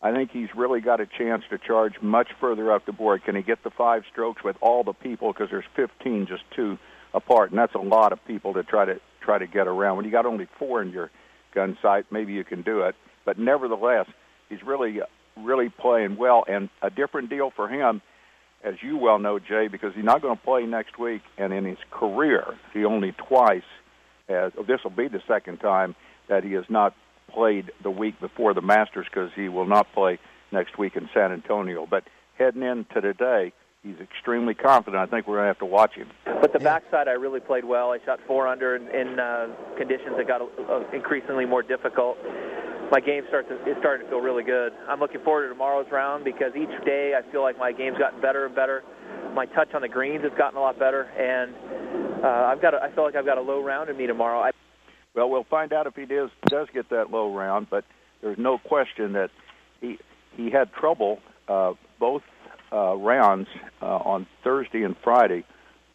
I 0.00 0.12
think 0.12 0.30
he's 0.30 0.48
really 0.56 0.80
got 0.80 1.00
a 1.00 1.06
chance 1.06 1.42
to 1.50 1.58
charge 1.58 1.94
much 2.00 2.28
further 2.40 2.72
up 2.72 2.86
the 2.86 2.92
board. 2.92 3.24
Can 3.24 3.34
he 3.34 3.42
get 3.42 3.64
the 3.64 3.70
five 3.70 4.04
strokes 4.10 4.42
with 4.44 4.56
all 4.60 4.84
the 4.84 4.92
people? 4.92 5.32
Because 5.32 5.50
there's 5.50 5.64
15, 5.74 6.26
just 6.26 6.44
two 6.54 6.78
apart, 7.12 7.50
and 7.50 7.58
that's 7.58 7.74
a 7.74 7.80
lot 7.80 8.12
of 8.12 8.24
people 8.26 8.54
to 8.54 8.62
try 8.62 8.84
to 8.84 9.00
try 9.28 9.38
to 9.38 9.46
get 9.46 9.66
around. 9.66 9.98
When 9.98 10.06
you 10.06 10.10
got 10.10 10.24
only 10.24 10.48
four 10.58 10.80
in 10.80 10.90
your 10.90 11.10
gun 11.54 11.76
sight, 11.82 12.06
maybe 12.10 12.32
you 12.32 12.44
can 12.44 12.62
do 12.62 12.80
it. 12.80 12.94
But 13.26 13.38
nevertheless, 13.38 14.06
he's 14.48 14.62
really 14.62 15.00
really 15.36 15.68
playing 15.68 16.16
well, 16.16 16.44
and 16.48 16.70
a 16.82 16.90
different 16.90 17.28
deal 17.28 17.52
for 17.54 17.68
him 17.68 18.00
as 18.64 18.74
you 18.82 18.96
well 18.96 19.18
know, 19.20 19.38
Jay, 19.38 19.68
because 19.68 19.94
he's 19.94 20.04
not 20.04 20.20
going 20.20 20.36
to 20.36 20.42
play 20.42 20.64
next 20.64 20.98
week, 20.98 21.22
and 21.36 21.52
in 21.52 21.64
his 21.64 21.78
career, 21.92 22.44
he 22.72 22.84
only 22.84 23.12
twice 23.12 23.62
has. 24.28 24.52
Oh, 24.58 24.64
this 24.64 24.80
will 24.82 24.90
be 24.90 25.08
the 25.08 25.22
second 25.28 25.58
time 25.58 25.94
that 26.28 26.42
he 26.42 26.52
has 26.54 26.64
not 26.68 26.94
played 27.28 27.70
the 27.82 27.90
week 27.90 28.18
before 28.18 28.54
the 28.54 28.62
Masters 28.62 29.06
because 29.08 29.30
he 29.36 29.48
will 29.48 29.66
not 29.66 29.92
play 29.92 30.18
next 30.50 30.76
week 30.76 30.96
in 30.96 31.08
San 31.14 31.30
Antonio. 31.30 31.86
But 31.88 32.04
heading 32.36 32.62
into 32.62 33.00
today, 33.00 33.52
he's 33.82 33.98
extremely 34.00 34.54
confident. 34.54 35.02
I 35.02 35.06
think 35.06 35.26
we're 35.26 35.36
going 35.36 35.44
to 35.44 35.48
have 35.48 35.58
to 35.58 35.66
watch 35.66 35.94
him. 35.94 36.08
But 36.24 36.52
the 36.52 36.58
backside, 36.58 37.08
I 37.08 37.12
really 37.12 37.40
played 37.40 37.64
well. 37.64 37.92
I 37.92 37.98
shot 38.04 38.20
four 38.26 38.46
under 38.46 38.76
in, 38.76 38.88
in 38.88 39.18
uh, 39.18 39.48
conditions 39.76 40.16
that 40.16 40.26
got 40.26 40.42
uh, 40.42 40.84
increasingly 40.92 41.46
more 41.46 41.62
difficult. 41.62 42.18
My 42.90 43.00
game 43.00 43.24
starts 43.28 43.50
is 43.50 43.76
starting 43.80 44.06
to 44.06 44.10
feel 44.10 44.20
really 44.20 44.44
good. 44.44 44.72
I'm 44.88 44.98
looking 44.98 45.20
forward 45.20 45.42
to 45.42 45.48
tomorrow's 45.50 45.90
round 45.92 46.24
because 46.24 46.52
each 46.56 46.84
day 46.86 47.12
I 47.14 47.30
feel 47.30 47.42
like 47.42 47.58
my 47.58 47.70
game's 47.70 47.98
gotten 47.98 48.20
better 48.20 48.46
and 48.46 48.54
better. 48.54 48.82
My 49.34 49.44
touch 49.44 49.74
on 49.74 49.82
the 49.82 49.88
greens 49.88 50.24
has 50.24 50.32
gotten 50.38 50.56
a 50.56 50.60
lot 50.60 50.78
better, 50.78 51.02
and 51.02 52.24
uh, 52.24 52.46
I've 52.46 52.62
got. 52.62 52.72
A, 52.72 52.82
I 52.82 52.90
feel 52.92 53.04
like 53.04 53.14
I've 53.14 53.26
got 53.26 53.36
a 53.36 53.42
low 53.42 53.62
round 53.62 53.90
in 53.90 53.96
me 53.96 54.06
tomorrow. 54.06 54.40
I, 54.40 54.52
well, 55.14 55.28
we'll 55.28 55.44
find 55.44 55.74
out 55.74 55.86
if 55.86 55.94
he 55.96 56.06
does 56.06 56.30
does 56.46 56.68
get 56.72 56.88
that 56.88 57.10
low 57.10 57.34
round, 57.34 57.68
but 57.68 57.84
there's 58.22 58.38
no 58.38 58.56
question 58.56 59.12
that 59.12 59.30
he 59.82 59.98
he 60.34 60.48
had 60.50 60.72
trouble 60.72 61.20
uh, 61.46 61.74
both 62.00 62.22
uh, 62.72 62.96
rounds 62.96 63.48
uh, 63.82 63.86
on 63.86 64.26
Thursday 64.44 64.82
and 64.82 64.96
Friday 65.02 65.44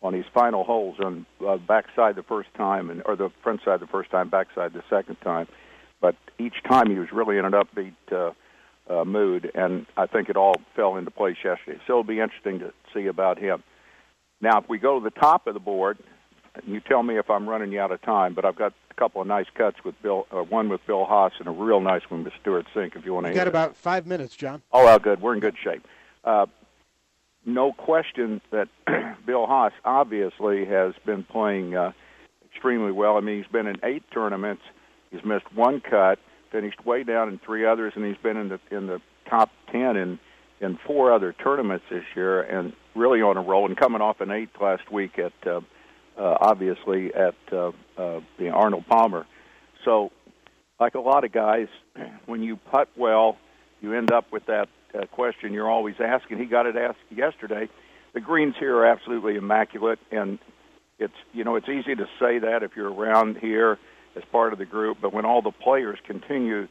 on 0.02 0.14
his 0.14 0.26
final 0.34 0.64
holes 0.64 0.98
on 1.00 1.26
uh, 1.48 1.58
backside 1.58 2.16
the 2.16 2.24
first 2.24 2.54
time 2.56 2.90
and 2.90 3.02
or 3.06 3.16
the 3.16 3.30
front 3.42 3.62
side 3.64 3.80
the 3.80 3.88
first 3.88 4.12
time, 4.12 4.30
backside 4.30 4.74
the 4.74 4.84
second 4.90 5.16
time. 5.22 5.48
But 6.02 6.16
each 6.38 6.62
time 6.68 6.90
he 6.90 7.00
was 7.00 7.12
really 7.14 7.38
in 7.38 7.46
an 7.46 7.54
upbeat 7.54 7.94
uh, 8.12 8.32
uh, 8.90 9.06
mood, 9.06 9.50
and 9.56 9.86
I 9.96 10.08
think 10.08 10.30
it 10.30 10.36
all 10.36 10.56
fell 10.76 10.98
into 10.98 11.12
place 11.12 11.38
yesterday. 11.44 11.80
So 11.88 11.94
it'll 11.94 12.04
be 12.04 12.20
interesting 12.20 12.60
to 12.60 12.74
see 12.94 13.08
about 13.08 13.40
him. 13.40 13.64
Now, 14.42 14.60
if 14.60 14.68
we 14.68 14.78
go 14.78 15.00
to 15.00 15.04
the 15.04 15.18
top 15.18 15.48
of 15.48 15.54
the 15.54 15.62
board, 15.62 15.98
you 16.68 16.82
tell 16.82 17.02
me 17.02 17.18
if 17.18 17.30
I'm 17.30 17.48
running 17.48 17.72
you 17.72 17.80
out 17.80 17.94
of 17.94 18.02
time, 18.02 18.34
but 18.34 18.44
I've 18.44 18.58
got 18.58 18.74
a 18.92 18.94
couple 18.96 19.22
of 19.22 19.28
nice 19.28 19.46
cuts 19.56 19.78
with 19.86 20.00
Bill, 20.02 20.28
uh, 20.32 20.44
one 20.44 20.68
with 20.68 20.86
Bill 20.86 21.06
Haas 21.06 21.32
and 21.40 21.48
a 21.48 21.52
real 21.52 21.80
nice 21.80 22.02
one 22.10 22.26
with 22.26 22.34
Stewart 22.42 22.66
Cink. 22.76 22.98
If 22.98 23.06
you 23.06 23.14
want 23.14 23.26
to, 23.26 23.30
you 23.30 23.36
got 23.36 23.48
about 23.48 23.78
five 23.78 24.06
minutes, 24.06 24.36
John. 24.36 24.62
Oh, 24.74 24.84
well, 24.84 25.00
good. 25.00 25.22
We're 25.22 25.34
in 25.34 25.40
good 25.40 25.56
shape. 25.64 25.88
Uh, 26.26 26.46
no 27.46 27.74
question 27.74 28.42
that 28.52 28.68
Bill 29.26 29.46
Haas 29.46 29.74
obviously 29.84 30.66
has 30.66 30.94
been 31.06 31.24
playing 31.24 31.76
uh, 31.76 31.92
extremely 32.52 32.92
well. 32.92 33.18
I 33.18 33.22
mean, 33.22 33.38
he's 33.38 33.52
been 33.52 33.68
in 33.68 33.78
eight 33.84 34.04
tournaments. 34.14 34.64
He's 35.12 35.24
missed 35.24 35.52
one 35.54 35.82
cut, 35.82 36.20
finished 36.52 36.86
way 36.86 37.04
down 37.04 37.30
in 37.30 37.40
three 37.40 37.66
others, 37.66 37.94
and 37.96 38.06
he's 38.06 38.18
been 38.18 38.38
in 38.38 38.50
the 38.50 38.60
in 38.72 38.88
the 38.88 39.02
top 39.30 39.52
ten 39.72 39.98
in 39.98 40.20
in 40.62 40.80
four 40.88 41.12
other 41.12 41.34
tournaments 41.34 41.86
this 41.90 42.04
year, 42.16 42.42
and 42.42 42.74
really 42.96 43.22
on 43.22 43.38
a 43.38 43.42
roll. 43.42 43.66
And 43.66 43.78
coming 43.78 44.02
off 44.02 44.22
an 44.22 44.32
eighth 44.32 44.60
last 44.62 44.92
week 44.92 45.20
at 45.20 45.34
uh, 45.46 45.62
uh, 46.18 46.38
obviously 46.40 47.14
at 47.14 47.36
uh, 47.52 47.72
uh, 47.98 48.22
the 48.38 48.50
Arnold 48.50 48.86
Palmer. 48.88 49.26
So, 49.86 50.12
like 50.80 50.96
a 50.96 51.00
lot 51.00 51.24
of 51.24 51.32
guys, 51.32 51.68
when 52.26 52.42
you 52.42 52.56
putt 52.56 52.90
well, 52.96 53.38
you 53.82 53.94
end 53.94 54.12
up 54.12 54.32
with 54.32 54.46
that 54.46 54.70
uh, 54.98 55.06
question 55.08 55.54
you're 55.54 55.70
always 55.70 55.96
asking. 56.00 56.38
He 56.38 56.46
got 56.46 56.66
it 56.66 56.76
asked 56.76 57.00
yesterday. 57.10 57.70
The 58.14 58.22
greens 58.22 58.56
here 58.60 58.76
are 58.78 58.86
absolutely 58.86 59.36
immaculate, 59.36 60.00
and 60.12 60.40
it's 61.00 61.14
you 61.34 61.44
know 61.44 61.56
it's 61.56 61.70
easy 61.70 61.96
to 61.96 62.06
say 62.20 62.40
that 62.40 62.64
if 62.64 62.72
you're 62.76 62.92
around 62.94 63.38
here 63.38 63.80
as 64.16 64.24
part 64.32 64.54
of 64.54 64.60
the 64.60 64.66
group, 64.66 64.98
but 65.02 65.14
when 65.14 65.26
all 65.26 65.42
the 65.42 65.52
players 65.52 65.98
continue 66.06 66.68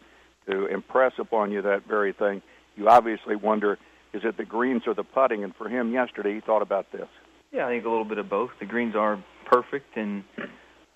to 0.49 0.67
impress 0.67 1.13
upon 1.19 1.51
you 1.51 1.63
that 1.63 1.87
very 1.87 2.13
thing, 2.13 2.43
you 2.77 2.89
obviously 2.89 3.37
wonder 3.37 3.79
is 4.13 4.23
it 4.25 4.37
the 4.37 4.45
greens 4.45 4.83
or 4.87 4.95
the 4.95 5.05
putting? 5.05 5.43
And 5.43 5.55
for 5.57 5.69
him 5.69 5.93
yesterday, 5.93 6.35
he 6.35 6.41
thought 6.41 6.63
about 6.63 6.93
this. 6.93 7.09
Yeah, 7.51 7.67
I 7.67 7.71
think 7.71 7.85
a 7.85 7.89
little 7.89 8.05
bit 8.05 8.19
of 8.19 8.29
both. 8.29 8.51
The 8.61 8.67
greens 8.67 8.95
are 8.95 9.23
perfect, 9.47 9.97
and 9.97 10.25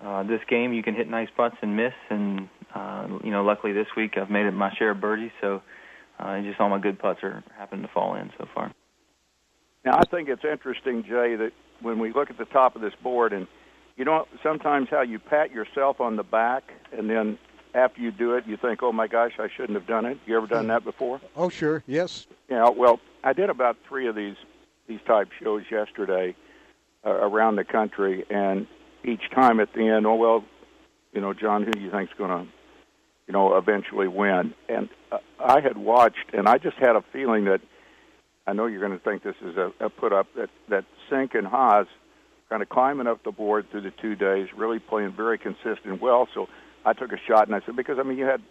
uh, 0.02 0.22
this 0.24 0.40
game 0.48 0.72
you 0.72 0.82
can 0.82 0.94
hit 0.94 1.08
nice 1.08 1.28
putts 1.36 1.56
and 1.62 1.76
miss. 1.76 1.94
And 2.10 2.48
uh, 2.74 3.08
you 3.24 3.30
know, 3.30 3.42
luckily 3.42 3.72
this 3.72 3.88
week 3.96 4.16
I've 4.16 4.30
made 4.30 4.46
it 4.46 4.52
my 4.52 4.72
share 4.78 4.90
of 4.90 5.00
birdies, 5.00 5.32
so 5.40 5.62
uh, 6.18 6.40
just 6.40 6.60
all 6.60 6.68
my 6.68 6.78
good 6.78 6.98
putts 6.98 7.22
are 7.22 7.42
happening 7.56 7.82
to 7.82 7.92
fall 7.92 8.14
in 8.14 8.30
so 8.38 8.46
far. 8.54 8.72
Now 9.84 9.98
I 9.98 10.04
think 10.04 10.28
it's 10.28 10.44
interesting, 10.44 11.02
Jay, 11.02 11.36
that 11.36 11.52
when 11.80 11.98
we 11.98 12.12
look 12.12 12.30
at 12.30 12.38
the 12.38 12.44
top 12.44 12.76
of 12.76 12.82
this 12.82 12.94
board, 13.02 13.32
and 13.32 13.46
you 13.96 14.04
know 14.04 14.26
sometimes 14.42 14.88
how 14.90 15.02
you 15.02 15.18
pat 15.18 15.52
yourself 15.52 16.00
on 16.00 16.16
the 16.16 16.24
back, 16.24 16.72
and 16.92 17.08
then 17.08 17.38
after 17.74 18.00
you 18.00 18.10
do 18.10 18.34
it, 18.34 18.46
you 18.46 18.56
think, 18.56 18.82
"Oh 18.82 18.92
my 18.92 19.06
gosh, 19.06 19.32
I 19.38 19.48
shouldn't 19.54 19.78
have 19.78 19.86
done 19.86 20.06
it." 20.06 20.18
You 20.26 20.36
ever 20.36 20.46
done 20.46 20.66
that 20.68 20.84
before? 20.84 21.20
Oh, 21.36 21.48
sure, 21.48 21.84
yes. 21.86 22.26
Yeah, 22.48 22.70
well, 22.70 23.00
I 23.22 23.32
did 23.32 23.50
about 23.50 23.76
three 23.88 24.08
of 24.08 24.14
these 24.14 24.36
these 24.88 25.00
type 25.06 25.28
shows 25.40 25.64
yesterday 25.70 26.34
uh, 27.04 27.10
around 27.10 27.56
the 27.56 27.64
country, 27.64 28.24
and 28.30 28.66
each 29.04 29.30
time 29.34 29.60
at 29.60 29.72
the 29.72 29.88
end, 29.88 30.06
oh 30.06 30.14
well, 30.14 30.44
you 31.12 31.20
know, 31.20 31.32
John, 31.32 31.62
who 31.62 31.72
do 31.72 31.80
you 31.80 31.90
think's 31.90 32.12
going 32.18 32.30
to, 32.30 32.52
you 33.26 33.32
know, 33.32 33.56
eventually 33.56 34.08
win? 34.08 34.54
And 34.68 34.88
uh, 35.10 35.18
I 35.38 35.60
had 35.60 35.76
watched, 35.76 36.32
and 36.32 36.48
I 36.48 36.58
just 36.58 36.76
had 36.76 36.96
a 36.96 37.04
feeling 37.12 37.44
that 37.46 37.60
I 38.46 38.52
know 38.52 38.66
you're 38.66 38.80
going 38.80 38.98
to 38.98 39.04
think 39.04 39.22
this 39.22 39.36
is 39.42 39.56
a, 39.56 39.72
a 39.80 39.90
put 39.90 40.12
up 40.12 40.28
that 40.36 40.50
that 40.68 40.84
Cink 41.10 41.36
and 41.36 41.46
Haas 41.46 41.86
kind 42.48 42.62
of 42.62 42.68
climbing 42.68 43.06
up 43.06 43.24
the 43.24 43.32
board 43.32 43.66
through 43.70 43.82
the 43.82 43.90
two 43.90 44.14
days, 44.14 44.48
really 44.56 44.78
playing 44.78 45.12
very 45.12 45.38
consistent 45.38 46.00
well. 46.00 46.28
So 46.32 46.48
I 46.84 46.92
took 46.92 47.12
a 47.12 47.18
shot, 47.26 47.48
and 47.48 47.56
I 47.56 47.60
said 47.66 47.76
because 47.76 47.98
I 47.98 48.04
mean 48.04 48.18
you 48.18 48.26
had 48.26 48.42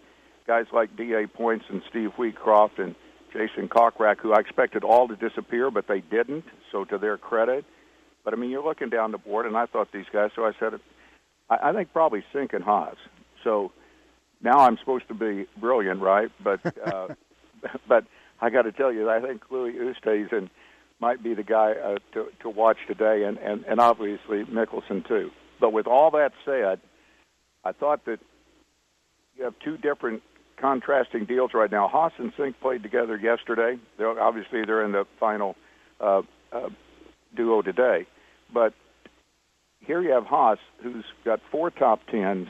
guys 0.46 0.66
like 0.72 0.96
D.A. 0.96 1.26
Points 1.26 1.64
and 1.68 1.82
Steve 1.88 2.10
Wheatcroft 2.18 2.78
and 2.78 2.94
Jason 3.32 3.68
Kokrak, 3.68 4.20
who 4.20 4.32
I 4.32 4.40
expected 4.40 4.84
all 4.84 5.08
to 5.08 5.16
disappear, 5.16 5.70
but 5.70 5.88
they 5.88 6.00
didn't. 6.00 6.44
So 6.70 6.84
to 6.84 6.98
their 6.98 7.16
credit, 7.16 7.64
but 8.24 8.34
I 8.34 8.36
mean, 8.36 8.50
you're 8.50 8.64
looking 8.64 8.90
down 8.90 9.12
the 9.12 9.18
board, 9.18 9.46
and 9.46 9.56
I 9.56 9.66
thought 9.66 9.92
these 9.92 10.06
guys. 10.12 10.30
So 10.34 10.44
I 10.44 10.52
said, 10.58 10.74
I, 11.48 11.70
I 11.70 11.72
think 11.72 11.92
probably 11.92 12.24
Cink 12.34 12.54
and 12.54 12.64
Haas. 12.64 12.96
So 13.44 13.72
now 14.42 14.58
I'm 14.60 14.78
supposed 14.78 15.08
to 15.08 15.14
be 15.14 15.46
brilliant, 15.58 16.00
right? 16.00 16.30
But 16.42 16.60
uh, 16.86 17.08
but 17.88 18.04
I 18.40 18.50
got 18.50 18.62
to 18.62 18.72
tell 18.72 18.92
you, 18.92 19.08
I 19.10 19.20
think 19.20 19.42
Louis 19.50 19.72
Oosthuizen 19.74 20.50
might 21.00 21.22
be 21.22 21.34
the 21.34 21.42
guy 21.42 21.72
uh, 21.72 21.98
to 22.14 22.28
to 22.40 22.50
watch 22.50 22.78
today, 22.86 23.24
and 23.24 23.38
and 23.38 23.64
and 23.64 23.80
obviously 23.80 24.44
Mickelson 24.44 25.06
too. 25.06 25.30
But 25.60 25.72
with 25.72 25.86
all 25.86 26.10
that 26.12 26.32
said, 26.44 26.80
I 27.64 27.72
thought 27.72 28.04
that 28.04 28.20
you 29.36 29.44
have 29.44 29.54
two 29.64 29.76
different 29.76 30.22
contrasting 30.56 31.24
deals 31.24 31.52
right 31.54 31.70
now. 31.70 31.88
Haas 31.88 32.12
and 32.18 32.34
Cink 32.34 32.54
played 32.60 32.82
together 32.82 33.16
yesterday. 33.16 33.78
They're, 33.98 34.18
obviously, 34.20 34.64
they're 34.64 34.84
in 34.84 34.92
the 34.92 35.04
final 35.20 35.56
uh, 36.00 36.22
uh, 36.52 36.70
duo 37.34 37.62
today. 37.62 38.06
But 38.52 38.74
here 39.80 40.02
you 40.02 40.12
have 40.12 40.24
Haas, 40.24 40.58
who's 40.82 41.04
got 41.24 41.40
four 41.50 41.70
top 41.70 42.00
tens, 42.10 42.48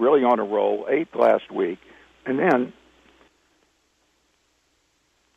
really 0.00 0.24
on 0.24 0.40
a 0.40 0.44
roll, 0.44 0.86
eighth 0.90 1.14
last 1.14 1.50
week, 1.52 1.78
and 2.26 2.38
then, 2.38 2.72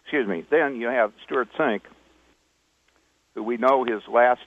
excuse 0.04 0.28
me, 0.28 0.46
then 0.50 0.78
you 0.78 0.88
have 0.88 1.12
Stewart 1.26 1.50
Cink, 1.60 1.82
who 3.36 3.44
we 3.44 3.58
know 3.58 3.84
his 3.84 4.02
last 4.12 4.46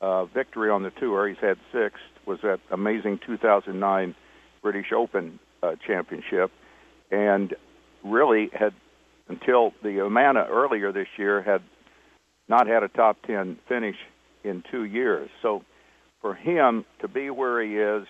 uh, 0.00 0.24
victory 0.26 0.70
on 0.70 0.82
the 0.82 0.90
tour, 0.90 1.28
he's 1.28 1.38
had 1.38 1.58
six, 1.72 1.96
was 2.26 2.38
that 2.42 2.60
amazing 2.70 3.18
2009 3.26 4.14
British 4.62 4.92
Open 4.96 5.38
uh, 5.62 5.72
championship, 5.86 6.50
and 7.10 7.54
really 8.04 8.50
had 8.52 8.72
until 9.28 9.72
the 9.82 9.92
Humana 9.92 10.46
earlier 10.50 10.92
this 10.92 11.08
year 11.16 11.42
had 11.42 11.62
not 12.48 12.66
had 12.66 12.82
a 12.82 12.88
top 12.88 13.16
10 13.26 13.58
finish 13.66 13.96
in 14.42 14.62
two 14.70 14.84
years. 14.84 15.30
So 15.40 15.62
for 16.20 16.34
him 16.34 16.84
to 17.00 17.08
be 17.08 17.30
where 17.30 17.62
he 17.62 17.76
is, 17.76 18.06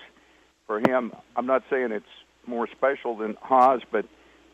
for 0.66 0.78
him, 0.78 1.12
I'm 1.36 1.46
not 1.46 1.62
saying 1.70 1.92
it's 1.92 2.04
more 2.46 2.68
special 2.68 3.16
than 3.16 3.36
Haas, 3.40 3.80
but 3.90 4.06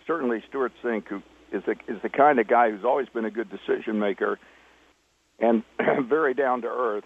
certainly 0.06 0.42
Stewart 0.48 0.72
Cink, 0.82 1.08
who 1.08 1.22
is 1.52 1.62
the, 1.66 1.72
is 1.88 2.00
the 2.02 2.08
kind 2.08 2.38
of 2.38 2.48
guy 2.48 2.70
who's 2.70 2.84
always 2.84 3.08
been 3.08 3.24
a 3.24 3.30
good 3.30 3.48
decision 3.50 3.98
maker 3.98 4.38
and 5.38 5.62
very 6.08 6.34
down 6.34 6.62
to 6.62 6.68
earth. 6.68 7.04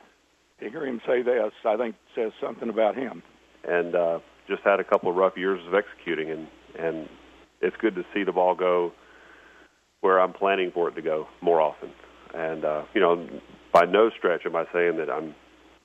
To 0.61 0.70
hear 0.70 0.87
him 0.87 1.00
say 1.06 1.23
this, 1.23 1.52
I 1.64 1.76
think 1.76 1.96
says 2.14 2.32
something 2.40 2.68
about 2.68 2.96
him. 2.96 3.23
And 3.64 3.94
uh, 3.94 4.18
just 4.49 4.62
had 4.62 4.80
a 4.80 4.84
couple 4.84 5.11
of 5.11 5.16
rough 5.16 5.37
years 5.37 5.61
of 5.66 5.75
executing, 5.75 6.30
and 6.30 6.46
and 6.78 7.08
it's 7.61 7.76
good 7.76 7.94
to 7.94 8.04
see 8.12 8.25
the 8.25 8.32
ball 8.32 8.54
go 8.54 8.92
where 10.00 10.20
I'm 10.20 10.32
planning 10.32 10.70
for 10.73 10.88
it 10.88 10.94
to 10.96 11.02
go 11.02 11.26
more 11.40 11.61
often. 11.61 11.90
And 12.34 12.64
uh, 12.64 12.84
you 12.94 13.00
know, 13.00 13.26
by 13.73 13.84
no 13.84 14.11
stretch 14.16 14.42
am 14.46 14.54
I 14.54 14.64
saying 14.73 14.99
that 14.99 15.11
I'm, 15.11 15.34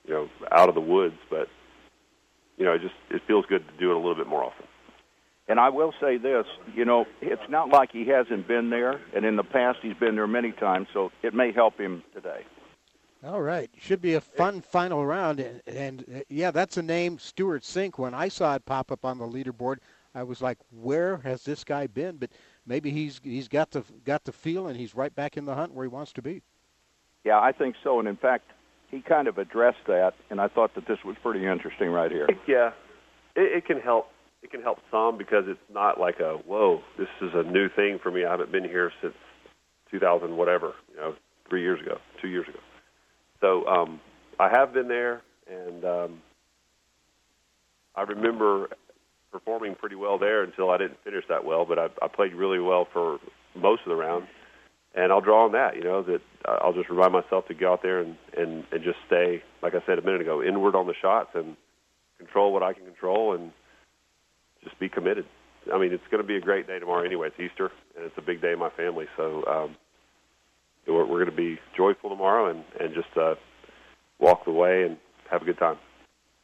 you 0.05 0.13
know, 0.13 0.29
out 0.51 0.69
of 0.69 0.75
the 0.75 0.81
woods, 0.81 1.17
but 1.29 1.47
you 2.59 2.65
know, 2.65 2.73
it 2.73 2.81
just 2.81 2.93
it 3.09 3.21
feels 3.25 3.45
good 3.47 3.65
to 3.67 3.77
do 3.79 3.89
it 3.89 3.95
a 3.95 3.97
little 3.97 4.15
bit 4.15 4.27
more 4.27 4.43
often. 4.43 4.67
And 5.47 5.59
I 5.59 5.69
will 5.69 5.93
say 5.99 6.17
this, 6.17 6.45
you 6.75 6.85
know, 6.85 7.05
it's 7.21 7.49
not 7.49 7.69
like 7.69 7.91
he 7.91 8.05
hasn't 8.05 8.47
been 8.47 8.69
there, 8.69 9.01
and 9.15 9.25
in 9.25 9.35
the 9.35 9.43
past 9.43 9.79
he's 9.81 9.95
been 9.95 10.15
there 10.15 10.27
many 10.27 10.51
times, 10.51 10.87
so 10.93 11.11
it 11.23 11.33
may 11.33 11.51
help 11.51 11.79
him 11.79 12.03
today. 12.13 12.45
All 13.25 13.41
right, 13.41 13.69
should 13.77 14.01
be 14.01 14.13
a 14.13 14.21
fun 14.21 14.61
final 14.61 15.05
round, 15.05 15.39
and, 15.39 15.61
and 15.65 16.05
uh, 16.15 16.19
yeah, 16.29 16.51
that's 16.51 16.77
a 16.77 16.83
name, 16.83 17.17
Stewart 17.17 17.63
Cink. 17.63 17.97
When 17.97 18.13
I 18.13 18.27
saw 18.27 18.55
it 18.55 18.65
pop 18.65 18.91
up 18.91 19.03
on 19.03 19.17
the 19.17 19.25
leaderboard, 19.25 19.77
I 20.13 20.23
was 20.23 20.41
like, 20.41 20.57
"Where 20.69 21.17
has 21.17 21.43
this 21.43 21.63
guy 21.63 21.87
been?" 21.87 22.17
But 22.17 22.31
maybe 22.65 22.91
he's 22.91 23.19
he's 23.23 23.47
got 23.47 23.71
the 23.71 23.83
got 24.05 24.23
the 24.23 24.31
feel, 24.31 24.67
and 24.67 24.77
he's 24.77 24.95
right 24.95 25.13
back 25.13 25.35
in 25.35 25.45
the 25.45 25.55
hunt 25.55 25.73
where 25.73 25.83
he 25.83 25.89
wants 25.89 26.13
to 26.13 26.21
be. 26.21 26.43
Yeah, 27.25 27.39
I 27.39 27.51
think 27.51 27.75
so. 27.83 27.99
And 27.99 28.07
in 28.07 28.15
fact, 28.15 28.51
he 28.91 29.01
kind 29.01 29.27
of 29.27 29.37
addressed 29.37 29.85
that, 29.87 30.13
and 30.29 30.41
I 30.41 30.47
thought 30.47 30.75
that 30.75 30.87
this 30.87 30.97
was 31.05 31.15
pretty 31.21 31.45
interesting 31.45 31.89
right 31.89 32.11
here. 32.11 32.27
Yeah, 32.47 32.71
it, 33.35 33.57
it 33.57 33.65
can 33.65 33.79
help. 33.79 34.07
It 34.41 34.51
can 34.51 34.61
help 34.61 34.79
some 34.89 35.17
because 35.17 35.43
it's 35.47 35.59
not 35.71 35.99
like 35.99 36.19
a 36.19 36.37
whoa, 36.45 36.81
this 36.97 37.09
is 37.21 37.31
a 37.33 37.43
new 37.43 37.69
thing 37.69 37.99
for 38.01 38.09
me. 38.09 38.25
I 38.25 38.31
haven't 38.31 38.51
been 38.51 38.63
here 38.63 38.91
since 39.01 39.13
2000 39.91 40.35
whatever, 40.35 40.73
you 40.91 40.97
know, 40.97 41.15
three 41.49 41.61
years 41.61 41.81
ago, 41.81 41.97
two 42.21 42.29
years 42.29 42.47
ago. 42.47 42.59
So 43.41 43.67
um, 43.67 43.99
I 44.39 44.49
have 44.49 44.73
been 44.73 44.87
there, 44.87 45.21
and 45.49 45.83
um, 45.85 46.21
I 47.95 48.03
remember 48.03 48.69
performing 49.31 49.75
pretty 49.75 49.95
well 49.95 50.17
there 50.17 50.43
until 50.43 50.71
I 50.71 50.77
didn't 50.77 50.97
finish 51.03 51.25
that 51.29 51.43
well. 51.43 51.65
But 51.65 51.77
I, 51.77 51.87
I 52.01 52.07
played 52.07 52.33
really 52.33 52.59
well 52.59 52.87
for 52.91 53.19
most 53.55 53.81
of 53.85 53.89
the 53.89 53.95
round, 53.95 54.25
and 54.99 55.13
I'll 55.13 55.21
draw 55.21 55.45
on 55.45 55.53
that. 55.53 55.75
You 55.75 55.83
know 55.83 56.03
that 56.03 56.21
I'll 56.45 56.73
just 56.73 56.89
remind 56.89 57.13
myself 57.13 57.47
to 57.47 57.53
go 57.53 57.71
out 57.73 57.81
there 57.81 58.01
and 58.01 58.17
and 58.37 58.65
and 58.71 58.83
just 58.83 58.97
stay, 59.07 59.41
like 59.61 59.73
I 59.73 59.81
said 59.85 59.97
a 59.97 60.01
minute 60.01 60.21
ago, 60.21 60.43
inward 60.43 60.75
on 60.75 60.87
the 60.87 60.93
shots 61.01 61.29
and 61.33 61.55
control 62.17 62.51
what 62.51 62.63
I 62.63 62.73
can 62.73 62.83
control 62.83 63.33
and 63.33 63.51
just 64.63 64.77
be 64.77 64.89
committed. 64.89 65.25
I 65.73 65.77
mean, 65.77 65.93
it's 65.93 66.03
going 66.11 66.21
to 66.21 66.27
be 66.27 66.35
a 66.35 66.41
great 66.41 66.67
day 66.67 66.79
tomorrow 66.79 67.05
anyway. 67.05 67.27
It's 67.27 67.39
Easter, 67.39 67.71
and 67.95 68.05
it's 68.05 68.17
a 68.17 68.21
big 68.21 68.41
day 68.41 68.51
in 68.51 68.59
my 68.59 68.69
family. 68.71 69.07
So 69.15 69.45
um, 69.45 69.75
we're, 70.87 71.05
we're 71.05 71.25
going 71.25 71.31
to 71.31 71.31
be 71.31 71.59
joyful 71.75 72.09
tomorrow 72.09 72.49
and, 72.49 72.63
and 72.79 72.93
just 72.93 73.15
uh, 73.15 73.35
walk 74.19 74.45
the 74.45 74.51
way 74.51 74.83
and 74.83 74.97
have 75.29 75.41
a 75.41 75.45
good 75.45 75.57
time. 75.57 75.77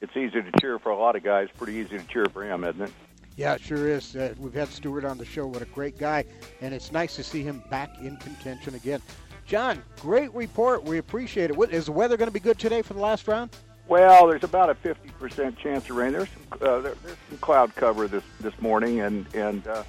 It's 0.01 0.15
easy 0.15 0.41
to 0.41 0.51
cheer 0.59 0.79
for 0.79 0.91
a 0.91 0.97
lot 0.97 1.15
of 1.15 1.24
guys. 1.24 1.47
Pretty 1.57 1.74
easy 1.74 1.97
to 1.97 2.03
cheer 2.05 2.25
for 2.25 2.43
him, 2.43 2.63
isn't 2.63 2.81
it? 2.81 2.91
Yeah, 3.38 3.56
it 3.56 3.62
sure 3.62 3.89
is. 3.89 4.15
Uh, 4.15 4.34
we've 4.38 4.54
had 4.54 4.70
Stewart 4.70 5.04
on 5.04 5.18
the 5.18 5.25
show. 5.25 5.46
What 5.48 5.62
a 5.62 5.65
great 5.65 5.98
guy. 5.98 6.24
And 6.62 6.74
it's 6.74 6.92
nice 6.92 7.15
to 7.18 7.24
see 7.24 7.44
him 7.44 7.62
back 7.70 7.89
in 8.00 8.15
contention 8.18 8.75
again. 8.75 9.01
John, 9.46 9.84
great 10.00 10.34
report. 10.34 10.84
We 10.84 10.98
appreciate 10.98 11.50
it. 11.50 11.58
What, 11.58 11.72
is 11.72 11.86
the 11.86 11.92
weather 11.92 12.18
going 12.18 12.27
to 12.30 12.34
be 12.34 12.39
good 12.39 12.58
today 12.58 12.82
for 12.82 12.94
the 12.94 13.01
last 13.01 13.27
round? 13.27 13.56
Well, 13.88 14.27
there's 14.27 14.44
about 14.44 14.70
a 14.70 14.75
50% 14.75 15.58
chance 15.58 15.89
of 15.89 15.96
rain. 15.96 16.13
There's 16.13 16.30
some, 16.30 16.60
uh, 16.68 16.80
there, 16.80 16.96
there's 17.04 17.18
some 17.30 17.38
cloud 17.39 17.75
cover 17.75 18.08
this 18.08 18.24
this 18.39 18.60
morning, 18.60 19.01
and 19.01 19.27
and 19.36 19.68
uh, 19.68 19.84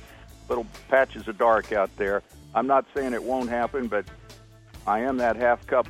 little 0.50 0.66
patches 0.90 1.26
of 1.28 1.38
dark 1.38 1.72
out 1.72 1.88
there. 1.96 2.22
I'm 2.54 2.66
not 2.66 2.84
saying 2.94 3.14
it 3.14 3.22
won't 3.22 3.48
happen, 3.48 3.86
but 3.86 4.04
I 4.86 4.98
am 5.00 5.16
that 5.16 5.36
half 5.36 5.66
cup 5.66 5.86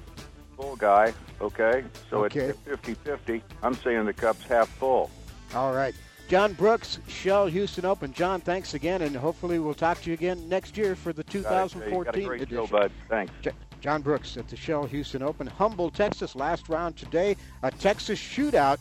full 0.57 0.77
guy. 0.77 1.13
Okay, 1.41 1.85
so 2.09 2.25
Okay. 2.27 2.41
it's 2.47 2.59
50-50. 2.65 3.43
I'm 3.65 3.75
saying 3.75 4.05
the 4.07 4.13
cup's 4.13 4.45
half 4.45 4.69
full. 4.69 5.11
All 5.55 5.75
right. 5.75 5.95
John 6.29 6.55
Brooks, 6.55 6.99
Shell 7.07 7.47
Houston 7.47 7.85
Open. 7.85 8.13
John, 8.13 8.41
thanks 8.41 8.75
again, 8.75 9.03
and 9.03 9.15
hopefully 9.15 9.61
we'll 9.61 9.75
talk 9.75 10.01
to 10.03 10.11
you 10.11 10.15
again 10.15 10.49
next 10.49 10.77
year 10.77 10.97
for 10.97 11.13
the 11.13 11.23
Got 11.23 11.29
it, 11.29 11.79
Jay. 11.79 11.89
You 11.89 12.05
got 12.05 12.17
a 12.17 12.19
2014 12.19 12.33
edition. 12.33 12.57
show, 12.57 12.67
bud. 12.67 12.93
Thanks. 13.09 13.33
John 13.81 14.03
Brooks 14.03 14.37
at 14.37 14.49
the 14.49 14.57
Shell 14.57 14.87
Houston 14.87 15.23
Open. 15.23 15.47
Humble, 15.47 15.91
Texas, 15.91 16.35
last 16.35 16.69
round 16.69 16.97
today. 16.97 17.37
A 17.63 17.71
Texas 17.71 18.19
shootout. 18.19 18.79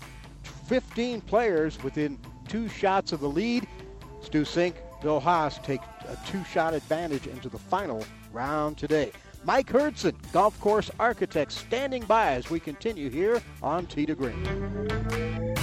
15 0.68 1.22
players 1.22 1.82
within 1.84 2.18
two 2.48 2.68
shots 2.68 3.12
of 3.12 3.20
the 3.20 3.30
lead. 3.30 3.68
Stu 4.22 4.42
Cink, 4.42 4.74
Bill 5.04 5.20
Haas 5.20 5.60
take 5.60 5.82
a 6.08 6.18
two 6.28 6.44
shot 6.46 6.74
advantage 6.74 7.28
into 7.28 7.50
the 7.50 7.60
final 7.60 8.04
round 8.34 8.78
today. 8.78 9.12
Mike 9.44 9.68
Hurdzan, 9.68 10.16
golf 10.32 10.60
course 10.60 10.90
architect, 11.00 11.52
standing 11.52 12.04
by 12.06 12.32
as 12.32 12.50
we 12.50 12.60
continue 12.60 13.12
here 13.12 13.44
on 13.62 13.86
Tee 13.86 14.08
to 14.08 14.16
Green. 14.16 15.55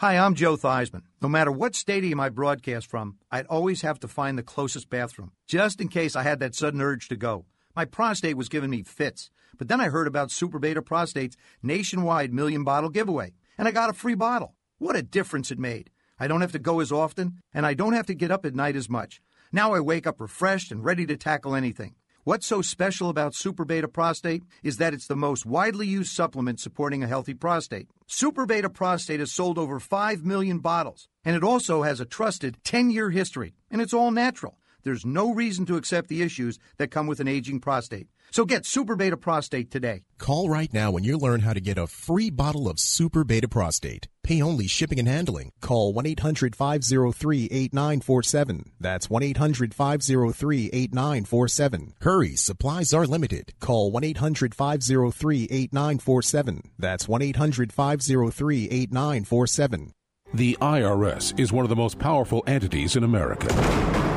Hi, 0.00 0.16
I'm 0.16 0.34
Joe 0.34 0.56
Theismann. 0.56 1.02
No 1.20 1.28
matter 1.28 1.52
what 1.52 1.74
stadium 1.74 2.20
I 2.20 2.30
broadcast 2.30 2.86
from, 2.86 3.18
I'd 3.30 3.44
always 3.48 3.82
have 3.82 4.00
to 4.00 4.08
find 4.08 4.38
the 4.38 4.42
closest 4.42 4.88
bathroom, 4.88 5.32
just 5.46 5.78
in 5.78 5.88
case 5.88 6.16
I 6.16 6.22
had 6.22 6.40
that 6.40 6.54
sudden 6.54 6.80
urge 6.80 7.06
to 7.08 7.16
go. 7.16 7.44
My 7.76 7.84
prostate 7.84 8.38
was 8.38 8.48
giving 8.48 8.70
me 8.70 8.82
fits, 8.82 9.28
but 9.58 9.68
then 9.68 9.78
I 9.78 9.90
heard 9.90 10.06
about 10.06 10.30
Super 10.30 10.58
Beta 10.58 10.80
Prostate's 10.80 11.36
nationwide 11.62 12.32
million 12.32 12.64
bottle 12.64 12.88
giveaway, 12.88 13.34
and 13.58 13.68
I 13.68 13.72
got 13.72 13.90
a 13.90 13.92
free 13.92 14.14
bottle. 14.14 14.54
What 14.78 14.96
a 14.96 15.02
difference 15.02 15.50
it 15.50 15.58
made. 15.58 15.90
I 16.18 16.28
don't 16.28 16.40
have 16.40 16.52
to 16.52 16.58
go 16.58 16.80
as 16.80 16.90
often, 16.90 17.42
and 17.52 17.66
I 17.66 17.74
don't 17.74 17.92
have 17.92 18.06
to 18.06 18.14
get 18.14 18.30
up 18.30 18.46
at 18.46 18.54
night 18.54 18.76
as 18.76 18.88
much. 18.88 19.20
Now 19.52 19.74
I 19.74 19.80
wake 19.80 20.06
up 20.06 20.18
refreshed 20.18 20.72
and 20.72 20.82
ready 20.82 21.04
to 21.04 21.18
tackle 21.18 21.54
anything. 21.54 21.94
What's 22.30 22.46
so 22.46 22.62
special 22.62 23.08
about 23.08 23.34
Super 23.34 23.64
Beta 23.64 23.88
Prostate 23.88 24.44
is 24.62 24.76
that 24.76 24.94
it's 24.94 25.08
the 25.08 25.16
most 25.16 25.44
widely 25.44 25.88
used 25.88 26.12
supplement 26.12 26.60
supporting 26.60 27.02
a 27.02 27.08
healthy 27.08 27.34
prostate. 27.34 27.88
Super 28.06 28.46
Beta 28.46 28.70
Prostate 28.70 29.18
has 29.18 29.32
sold 29.32 29.58
over 29.58 29.80
5 29.80 30.24
million 30.24 30.60
bottles, 30.60 31.08
and 31.24 31.34
it 31.34 31.42
also 31.42 31.82
has 31.82 31.98
a 31.98 32.04
trusted 32.04 32.62
10 32.62 32.90
year 32.90 33.10
history, 33.10 33.56
and 33.68 33.82
it's 33.82 33.92
all 33.92 34.12
natural. 34.12 34.59
There's 34.82 35.04
no 35.04 35.32
reason 35.32 35.66
to 35.66 35.76
accept 35.76 36.08
the 36.08 36.22
issues 36.22 36.58
that 36.78 36.90
come 36.90 37.06
with 37.06 37.20
an 37.20 37.28
aging 37.28 37.60
prostate. 37.60 38.08
So 38.32 38.44
get 38.44 38.64
Super 38.64 38.94
Beta 38.94 39.16
Prostate 39.16 39.70
today. 39.70 40.02
Call 40.18 40.48
right 40.48 40.72
now 40.72 40.96
and 40.96 41.04
you'll 41.04 41.20
learn 41.20 41.40
how 41.40 41.52
to 41.52 41.60
get 41.60 41.78
a 41.78 41.88
free 41.88 42.30
bottle 42.30 42.68
of 42.68 42.78
Super 42.78 43.24
Beta 43.24 43.48
Prostate. 43.48 44.06
Pay 44.22 44.40
only 44.40 44.68
shipping 44.68 45.00
and 45.00 45.08
handling. 45.08 45.50
Call 45.60 45.92
1 45.92 46.06
800 46.06 46.54
503 46.54 47.44
8947. 47.46 48.72
That's 48.78 49.10
1 49.10 49.22
800 49.22 49.74
503 49.74 50.70
8947. 50.72 51.94
Hurry, 52.02 52.36
supplies 52.36 52.94
are 52.94 53.06
limited. 53.06 53.52
Call 53.58 53.90
1 53.90 54.04
800 54.04 54.54
503 54.54 55.44
8947. 55.50 56.70
That's 56.78 57.08
1 57.08 57.22
800 57.22 57.72
503 57.72 58.64
8947. 58.70 59.92
The 60.32 60.56
IRS 60.60 61.38
is 61.40 61.52
one 61.52 61.64
of 61.64 61.68
the 61.68 61.76
most 61.76 61.98
powerful 61.98 62.44
entities 62.46 62.94
in 62.94 63.02
America. 63.02 63.48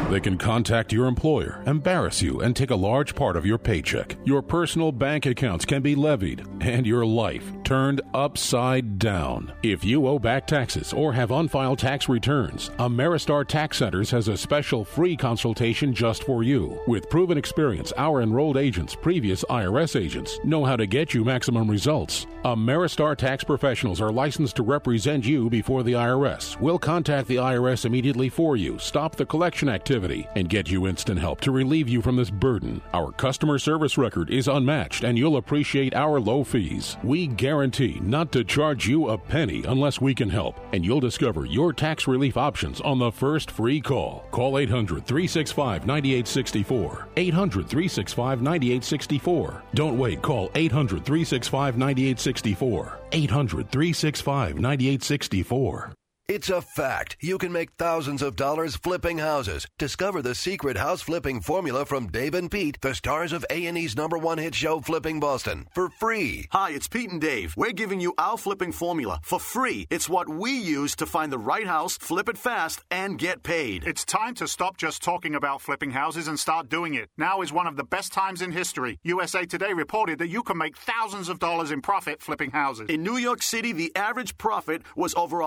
They 0.09 0.19
can 0.19 0.37
contact 0.37 0.93
your 0.93 1.07
employer, 1.07 1.63
embarrass 1.65 2.21
you, 2.21 2.41
and 2.41 2.55
take 2.55 2.69
a 2.69 2.75
large 2.75 3.15
part 3.15 3.35
of 3.35 3.45
your 3.45 3.57
paycheck. 3.57 4.15
Your 4.25 4.43
personal 4.43 4.91
bank 4.91 5.25
accounts 5.25 5.65
can 5.65 5.81
be 5.81 5.95
levied, 5.95 6.45
and 6.61 6.85
your 6.85 7.05
life 7.05 7.51
turned 7.63 8.01
upside 8.13 8.99
down. 8.99 9.51
If 9.63 9.83
you 9.83 10.05
owe 10.05 10.19
back 10.19 10.45
taxes 10.45 10.93
or 10.93 11.13
have 11.13 11.31
unfiled 11.31 11.79
tax 11.79 12.09
returns, 12.09 12.69
Ameristar 12.77 13.47
Tax 13.47 13.77
Centers 13.77 14.11
has 14.11 14.27
a 14.27 14.37
special 14.37 14.85
free 14.85 15.17
consultation 15.17 15.93
just 15.93 16.23
for 16.25 16.43
you. 16.43 16.79
With 16.85 17.09
proven 17.09 17.37
experience, 17.37 17.91
our 17.97 18.21
enrolled 18.21 18.57
agents, 18.57 18.95
previous 18.95 19.43
IRS 19.45 19.99
agents, 19.99 20.37
know 20.43 20.63
how 20.63 20.75
to 20.75 20.85
get 20.85 21.13
you 21.13 21.23
maximum 21.23 21.71
results. 21.71 22.27
Ameristar 22.45 23.15
tax 23.15 23.43
professionals 23.43 24.01
are 24.01 24.11
licensed 24.11 24.57
to 24.57 24.63
represent 24.63 25.25
you 25.25 25.49
before 25.49 25.81
the 25.81 25.93
IRS. 25.93 26.59
We'll 26.59 26.77
contact 26.77 27.27
the 27.27 27.37
IRS 27.37 27.85
immediately 27.85 28.29
for 28.29 28.57
you, 28.57 28.77
stop 28.77 29.15
the 29.15 29.25
collection 29.25 29.69
activity, 29.69 29.92
and 29.93 30.49
get 30.49 30.69
you 30.69 30.87
instant 30.87 31.19
help 31.19 31.39
to 31.41 31.51
relieve 31.51 31.87
you 31.87 32.01
from 32.01 32.15
this 32.15 32.31
burden. 32.31 32.81
Our 32.93 33.11
customer 33.11 33.59
service 33.59 33.97
record 33.97 34.29
is 34.29 34.47
unmatched, 34.47 35.03
and 35.03 35.17
you'll 35.17 35.37
appreciate 35.37 35.93
our 35.93 36.19
low 36.19 36.43
fees. 36.43 36.97
We 37.03 37.27
guarantee 37.27 37.99
not 38.01 38.31
to 38.31 38.43
charge 38.43 38.87
you 38.87 39.09
a 39.09 39.17
penny 39.17 39.63
unless 39.65 40.01
we 40.01 40.15
can 40.15 40.29
help, 40.29 40.59
and 40.73 40.83
you'll 40.83 40.99
discover 40.99 41.45
your 41.45 41.73
tax 41.73 42.07
relief 42.07 42.37
options 42.37 42.81
on 42.81 42.99
the 42.99 43.11
first 43.11 43.51
free 43.51 43.81
call. 43.81 44.25
Call 44.31 44.57
800 44.57 45.05
365 45.05 45.85
9864. 45.85 47.07
800 47.15 47.67
365 47.67 48.41
9864. 48.41 49.63
Don't 49.73 49.97
wait. 49.97 50.21
Call 50.21 50.49
800 50.55 51.05
365 51.05 51.77
9864. 51.77 52.99
800 53.11 53.69
365 53.71 54.55
9864. 54.55 55.93
It's 56.29 56.49
a 56.49 56.61
fact. 56.61 57.17
You 57.19 57.37
can 57.37 57.51
make 57.51 57.73
thousands 57.73 58.21
of 58.21 58.37
dollars 58.37 58.77
flipping 58.77 59.17
houses. 59.17 59.67
Discover 59.77 60.21
the 60.21 60.33
secret 60.33 60.77
house 60.77 61.01
flipping 61.01 61.41
formula 61.41 61.85
from 61.85 62.07
Dave 62.07 62.33
and 62.33 62.49
Pete, 62.49 62.79
the 62.79 62.95
stars 62.95 63.33
of 63.33 63.45
A&E's 63.49 63.97
number 63.97 64.17
one 64.17 64.37
hit 64.37 64.55
show 64.55 64.79
Flipping 64.79 65.19
Boston, 65.19 65.67
for 65.75 65.89
free. 65.89 66.47
Hi, 66.51 66.69
it's 66.69 66.87
Pete 66.87 67.11
and 67.11 67.19
Dave. 67.19 67.53
We're 67.57 67.73
giving 67.73 67.99
you 67.99 68.13
our 68.17 68.37
flipping 68.37 68.71
formula 68.71 69.19
for 69.21 69.37
free. 69.37 69.85
It's 69.89 70.07
what 70.07 70.29
we 70.29 70.51
use 70.51 70.95
to 70.95 71.05
find 71.05 71.29
the 71.29 71.37
right 71.37 71.67
house, 71.67 71.97
flip 71.97 72.29
it 72.29 72.37
fast, 72.37 72.81
and 72.89 73.19
get 73.19 73.43
paid. 73.43 73.83
It's 73.85 74.05
time 74.05 74.33
to 74.35 74.47
stop 74.47 74.77
just 74.77 75.03
talking 75.03 75.35
about 75.35 75.61
flipping 75.61 75.91
houses 75.91 76.29
and 76.29 76.39
start 76.39 76.69
doing 76.69 76.93
it. 76.93 77.09
Now 77.17 77.41
is 77.41 77.51
one 77.51 77.67
of 77.67 77.75
the 77.75 77.83
best 77.83 78.13
times 78.13 78.41
in 78.41 78.53
history. 78.53 78.97
USA 79.03 79.45
Today 79.45 79.73
reported 79.73 80.19
that 80.19 80.29
you 80.29 80.41
can 80.41 80.57
make 80.57 80.77
thousands 80.77 81.27
of 81.27 81.39
dollars 81.39 81.69
in 81.71 81.81
profit 81.81 82.21
flipping 82.21 82.51
houses. 82.51 82.87
In 82.87 83.03
New 83.03 83.17
York 83.17 83.41
City, 83.41 83.73
the 83.73 83.93
average 83.93 84.37
profit 84.37 84.83
was 84.95 85.13
over 85.15 85.41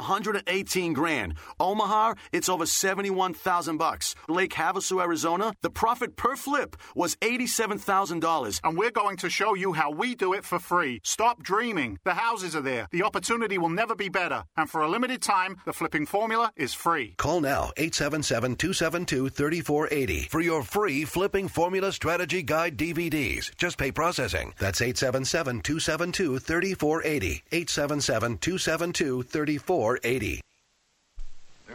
118 0.66 0.92
grand. 0.92 1.34
Omaha, 1.60 2.14
it's 2.32 2.48
over 2.48 2.66
71,000 2.66 3.76
bucks. 3.76 4.16
Lake 4.28 4.54
Havasu, 4.54 5.00
Arizona, 5.00 5.52
the 5.62 5.70
profit 5.70 6.16
per 6.16 6.34
flip 6.36 6.76
was 6.94 7.14
$87,000. 7.16 8.60
And 8.64 8.76
we're 8.76 8.90
going 8.90 9.16
to 9.18 9.30
show 9.30 9.54
you 9.54 9.72
how 9.72 9.92
we 9.92 10.16
do 10.16 10.32
it 10.34 10.44
for 10.44 10.58
free. 10.58 11.00
Stop 11.04 11.40
dreaming. 11.42 11.98
The 12.04 12.14
houses 12.14 12.56
are 12.56 12.60
there. 12.60 12.88
The 12.90 13.04
opportunity 13.04 13.58
will 13.58 13.68
never 13.68 13.94
be 13.94 14.08
better. 14.08 14.42
And 14.56 14.68
for 14.68 14.80
a 14.82 14.88
limited 14.88 15.22
time, 15.22 15.58
the 15.64 15.72
flipping 15.72 16.06
formula 16.06 16.50
is 16.56 16.74
free. 16.74 17.14
Call 17.16 17.40
now 17.40 17.70
877-272-3480 17.76 20.28
for 20.28 20.40
your 20.40 20.64
free 20.64 21.04
flipping 21.04 21.46
formula 21.48 21.92
strategy 21.92 22.42
guide 22.42 22.76
DVDs. 22.76 23.54
Just 23.56 23.78
pay 23.78 23.92
processing. 23.92 24.52
That's 24.58 24.80
877-272-3480. 24.80 27.42
877-272-3480. 27.52 30.40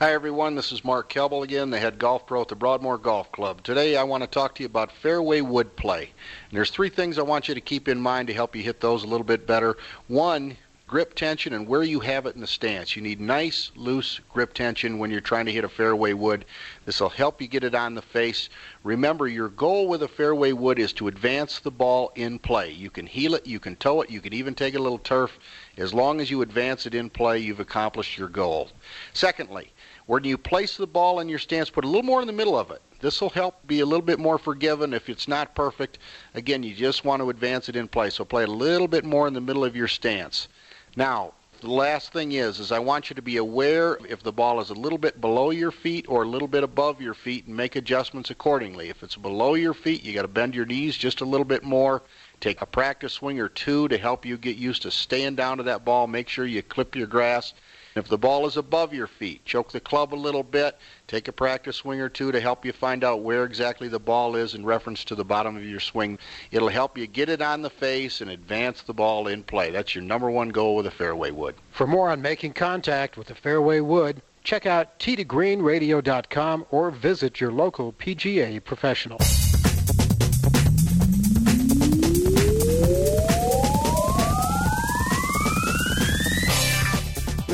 Hi, 0.00 0.12
everyone. 0.12 0.56
This 0.56 0.72
is 0.72 0.84
Mark 0.84 1.08
Kelble 1.08 1.44
again, 1.44 1.70
the 1.70 1.78
head 1.78 2.00
golf 2.00 2.26
pro 2.26 2.42
at 2.42 2.48
the 2.48 2.56
Broadmoor 2.56 2.98
Golf 2.98 3.30
Club. 3.30 3.62
Today, 3.62 3.96
I 3.96 4.02
want 4.02 4.24
to 4.24 4.26
talk 4.26 4.56
to 4.56 4.64
you 4.64 4.66
about 4.66 4.90
fairway 4.90 5.40
wood 5.40 5.76
play. 5.76 6.10
And 6.50 6.56
there's 6.56 6.72
three 6.72 6.88
things 6.88 7.16
I 7.16 7.22
want 7.22 7.46
you 7.46 7.54
to 7.54 7.60
keep 7.60 7.86
in 7.86 8.00
mind 8.00 8.26
to 8.26 8.34
help 8.34 8.56
you 8.56 8.64
hit 8.64 8.80
those 8.80 9.04
a 9.04 9.06
little 9.06 9.24
bit 9.24 9.46
better. 9.46 9.76
One, 10.08 10.56
grip 10.86 11.14
tension 11.14 11.54
and 11.54 11.66
where 11.66 11.82
you 11.82 12.00
have 12.00 12.26
it 12.26 12.34
in 12.34 12.40
the 12.40 12.46
stance. 12.46 12.94
You 12.94 13.02
need 13.02 13.20
nice, 13.20 13.70
loose 13.74 14.20
grip 14.28 14.52
tension 14.52 14.98
when 14.98 15.10
you're 15.10 15.20
trying 15.20 15.46
to 15.46 15.52
hit 15.52 15.64
a 15.64 15.68
fairway 15.68 16.12
wood. 16.12 16.44
This 16.84 17.00
will 17.00 17.08
help 17.08 17.40
you 17.40 17.48
get 17.48 17.64
it 17.64 17.74
on 17.74 17.94
the 17.94 18.02
face. 18.02 18.48
Remember, 18.82 19.26
your 19.26 19.48
goal 19.48 19.88
with 19.88 20.02
a 20.02 20.08
fairway 20.08 20.52
wood 20.52 20.78
is 20.78 20.92
to 20.94 21.08
advance 21.08 21.60
the 21.60 21.70
ball 21.70 22.12
in 22.16 22.38
play. 22.38 22.70
You 22.70 22.90
can 22.90 23.06
heel 23.06 23.34
it, 23.34 23.46
you 23.46 23.60
can 23.60 23.76
toe 23.76 24.02
it, 24.02 24.10
you 24.10 24.20
can 24.20 24.34
even 24.34 24.54
take 24.54 24.74
a 24.74 24.78
little 24.78 24.98
turf. 24.98 25.38
As 25.78 25.94
long 25.94 26.20
as 26.20 26.30
you 26.30 26.42
advance 26.42 26.84
it 26.84 26.94
in 26.94 27.08
play, 27.10 27.38
you've 27.38 27.60
accomplished 27.60 28.18
your 28.18 28.28
goal. 28.28 28.70
Secondly, 29.14 29.72
when 30.06 30.24
you 30.24 30.36
place 30.36 30.76
the 30.76 30.86
ball 30.86 31.20
in 31.20 31.28
your 31.28 31.38
stance, 31.38 31.70
put 31.70 31.84
a 31.84 31.88
little 31.88 32.02
more 32.02 32.20
in 32.20 32.26
the 32.26 32.32
middle 32.32 32.58
of 32.58 32.70
it. 32.70 32.82
This 33.00 33.20
will 33.20 33.30
help 33.30 33.66
be 33.66 33.80
a 33.80 33.86
little 33.86 34.04
bit 34.04 34.18
more 34.18 34.38
forgiving 34.38 34.92
if 34.92 35.08
it's 35.08 35.28
not 35.28 35.54
perfect. 35.54 35.98
Again, 36.34 36.62
you 36.62 36.74
just 36.74 37.04
want 37.04 37.20
to 37.20 37.30
advance 37.30 37.68
it 37.68 37.76
in 37.76 37.88
play, 37.88 38.10
so 38.10 38.24
play 38.24 38.44
a 38.44 38.48
little 38.48 38.88
bit 38.88 39.04
more 39.04 39.26
in 39.26 39.34
the 39.34 39.40
middle 39.40 39.64
of 39.64 39.76
your 39.76 39.88
stance. 39.88 40.48
Now, 40.96 41.32
the 41.60 41.70
last 41.70 42.12
thing 42.12 42.32
is 42.32 42.60
is 42.60 42.72
I 42.72 42.78
want 42.78 43.08
you 43.08 43.16
to 43.16 43.22
be 43.22 43.38
aware 43.38 43.98
if 44.06 44.22
the 44.22 44.32
ball 44.32 44.60
is 44.60 44.68
a 44.68 44.74
little 44.74 44.98
bit 44.98 45.22
below 45.22 45.50
your 45.50 45.70
feet 45.70 46.04
or 46.10 46.22
a 46.22 46.28
little 46.28 46.48
bit 46.48 46.62
above 46.62 47.00
your 47.00 47.14
feet 47.14 47.46
and 47.46 47.56
make 47.56 47.74
adjustments 47.74 48.28
accordingly. 48.28 48.90
If 48.90 49.02
it's 49.02 49.16
below 49.16 49.54
your 49.54 49.72
feet, 49.72 50.04
you 50.04 50.12
got 50.12 50.22
to 50.22 50.28
bend 50.28 50.54
your 50.54 50.66
knees 50.66 50.94
just 50.94 51.22
a 51.22 51.24
little 51.24 51.46
bit 51.46 51.62
more. 51.62 52.02
Take 52.40 52.60
a 52.60 52.66
practice 52.66 53.14
swing 53.14 53.40
or 53.40 53.48
two 53.48 53.88
to 53.88 53.96
help 53.96 54.26
you 54.26 54.36
get 54.36 54.56
used 54.56 54.82
to 54.82 54.90
staying 54.90 55.36
down 55.36 55.56
to 55.56 55.62
that 55.62 55.86
ball. 55.86 56.06
Make 56.06 56.28
sure 56.28 56.44
you 56.44 56.60
clip 56.60 56.94
your 56.94 57.06
grass. 57.06 57.54
If 57.96 58.08
the 58.08 58.18
ball 58.18 58.46
is 58.46 58.56
above 58.56 58.92
your 58.92 59.06
feet, 59.06 59.44
choke 59.44 59.70
the 59.70 59.78
club 59.78 60.12
a 60.12 60.16
little 60.16 60.42
bit. 60.42 60.76
Take 61.06 61.28
a 61.28 61.32
practice 61.32 61.76
swing 61.76 62.00
or 62.00 62.08
two 62.08 62.32
to 62.32 62.40
help 62.40 62.64
you 62.64 62.72
find 62.72 63.04
out 63.04 63.22
where 63.22 63.44
exactly 63.44 63.86
the 63.86 64.00
ball 64.00 64.34
is 64.34 64.54
in 64.54 64.64
reference 64.64 65.04
to 65.04 65.14
the 65.14 65.24
bottom 65.24 65.56
of 65.56 65.64
your 65.64 65.78
swing. 65.78 66.18
It'll 66.50 66.68
help 66.68 66.98
you 66.98 67.06
get 67.06 67.28
it 67.28 67.40
on 67.40 67.62
the 67.62 67.70
face 67.70 68.20
and 68.20 68.30
advance 68.30 68.82
the 68.82 68.94
ball 68.94 69.28
in 69.28 69.44
play. 69.44 69.70
That's 69.70 69.94
your 69.94 70.02
number 70.02 70.28
one 70.28 70.48
goal 70.48 70.74
with 70.74 70.86
a 70.86 70.90
fairway 70.90 71.30
wood. 71.30 71.54
For 71.70 71.86
more 71.86 72.10
on 72.10 72.20
making 72.20 72.54
contact 72.54 73.16
with 73.16 73.28
the 73.28 73.34
fairway 73.36 73.78
wood, 73.78 74.22
check 74.42 74.66
out 74.66 74.98
t2greenradio.com 74.98 76.66
or 76.70 76.90
visit 76.90 77.40
your 77.40 77.52
local 77.52 77.92
PGA 77.92 78.62
professional. 78.64 79.18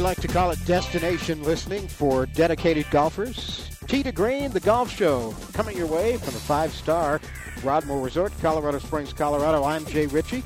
We 0.01 0.05
like 0.05 0.23
to 0.23 0.29
call 0.29 0.51
it 0.51 0.59
destination 0.65 1.43
listening 1.43 1.87
for 1.87 2.25
dedicated 2.25 2.87
golfers. 2.91 3.69
Tee 3.87 4.03
to 4.03 4.13
Green, 4.13 4.51
the 4.51 4.59
golf 4.59 4.91
show, 4.91 5.35
coming 5.53 5.77
your 5.77 5.89
way 5.89 6.17
from 6.17 6.33
the 6.33 6.41
five-star 6.41 7.21
Broadmoor 7.61 8.03
Resort, 8.03 8.33
Colorado 8.41 8.79
Springs, 8.79 9.13
Colorado. 9.13 9.63
I'm 9.63 9.85
Jay 9.85 10.07
Ritchie. 10.07 10.43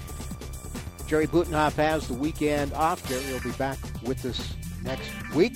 Jerry 1.06 1.28
Butenhoff 1.28 1.74
has 1.74 2.08
the 2.08 2.14
weekend 2.14 2.72
off. 2.72 3.08
Jerry 3.08 3.32
will 3.32 3.42
be 3.42 3.52
back 3.52 3.78
with 4.02 4.24
us 4.24 4.56
next 4.82 5.08
week. 5.36 5.54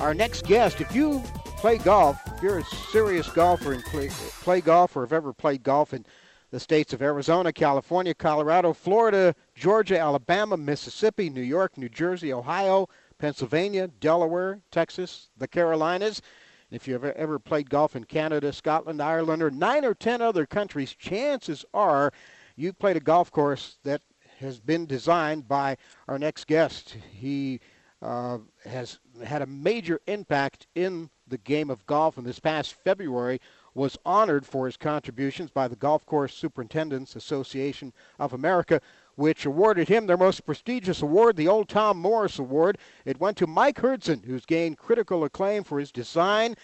Our 0.00 0.12
next 0.12 0.44
guest, 0.46 0.80
if 0.80 0.92
you 0.92 1.22
play 1.56 1.78
golf, 1.78 2.18
if 2.34 2.42
you're 2.42 2.58
a 2.58 2.64
serious 2.90 3.30
golfer 3.30 3.72
and 3.72 3.84
play, 3.84 4.08
play 4.40 4.60
golf 4.60 4.96
or 4.96 5.02
have 5.02 5.12
ever 5.12 5.32
played 5.32 5.62
golf 5.62 5.94
in 5.94 6.04
the 6.50 6.58
states 6.58 6.92
of 6.92 7.00
Arizona, 7.00 7.52
California, 7.52 8.12
Colorado, 8.12 8.72
Florida, 8.72 9.36
Georgia, 9.54 10.00
Alabama, 10.00 10.56
Mississippi, 10.56 11.30
New 11.30 11.42
York, 11.42 11.78
New 11.78 11.88
Jersey, 11.88 12.32
Ohio, 12.32 12.88
Pennsylvania, 13.20 13.86
Delaware, 13.86 14.60
Texas, 14.70 15.28
the 15.36 15.46
Carolinas. 15.46 16.22
And 16.70 16.80
if 16.80 16.88
you've 16.88 17.04
ever, 17.04 17.12
ever 17.12 17.38
played 17.38 17.68
golf 17.68 17.94
in 17.94 18.04
Canada, 18.04 18.52
Scotland, 18.52 19.02
Ireland, 19.02 19.42
or 19.42 19.50
nine 19.50 19.84
or 19.84 19.94
ten 19.94 20.22
other 20.22 20.46
countries, 20.46 20.94
chances 20.94 21.64
are 21.74 22.12
you've 22.56 22.78
played 22.78 22.96
a 22.96 23.00
golf 23.00 23.30
course 23.30 23.76
that 23.84 24.00
has 24.38 24.58
been 24.58 24.86
designed 24.86 25.46
by 25.46 25.76
our 26.08 26.18
next 26.18 26.46
guest. 26.46 26.96
He 27.12 27.60
uh, 28.00 28.38
has 28.64 28.98
had 29.22 29.42
a 29.42 29.46
major 29.46 30.00
impact 30.06 30.66
in 30.74 31.10
the 31.28 31.38
game 31.38 31.68
of 31.68 31.84
golf, 31.84 32.16
and 32.16 32.26
this 32.26 32.40
past 32.40 32.72
February 32.72 33.38
was 33.74 33.98
honored 34.06 34.46
for 34.46 34.64
his 34.64 34.78
contributions 34.78 35.50
by 35.50 35.68
the 35.68 35.76
Golf 35.76 36.06
Course 36.06 36.34
Superintendents 36.34 37.16
Association 37.16 37.92
of 38.18 38.32
America 38.32 38.80
which 39.20 39.44
awarded 39.44 39.86
him 39.86 40.06
their 40.06 40.16
most 40.16 40.46
prestigious 40.46 41.02
award, 41.02 41.36
the 41.36 41.46
Old 41.46 41.68
Tom 41.68 41.98
Morris 41.98 42.38
Award. 42.38 42.78
It 43.04 43.20
went 43.20 43.36
to 43.36 43.46
Mike 43.46 43.76
Hurdzan, 43.76 44.24
who's 44.24 44.46
gained 44.46 44.78
critical 44.78 45.24
acclaim 45.24 45.62
for 45.62 45.78
his 45.78 45.92
design 45.92 46.54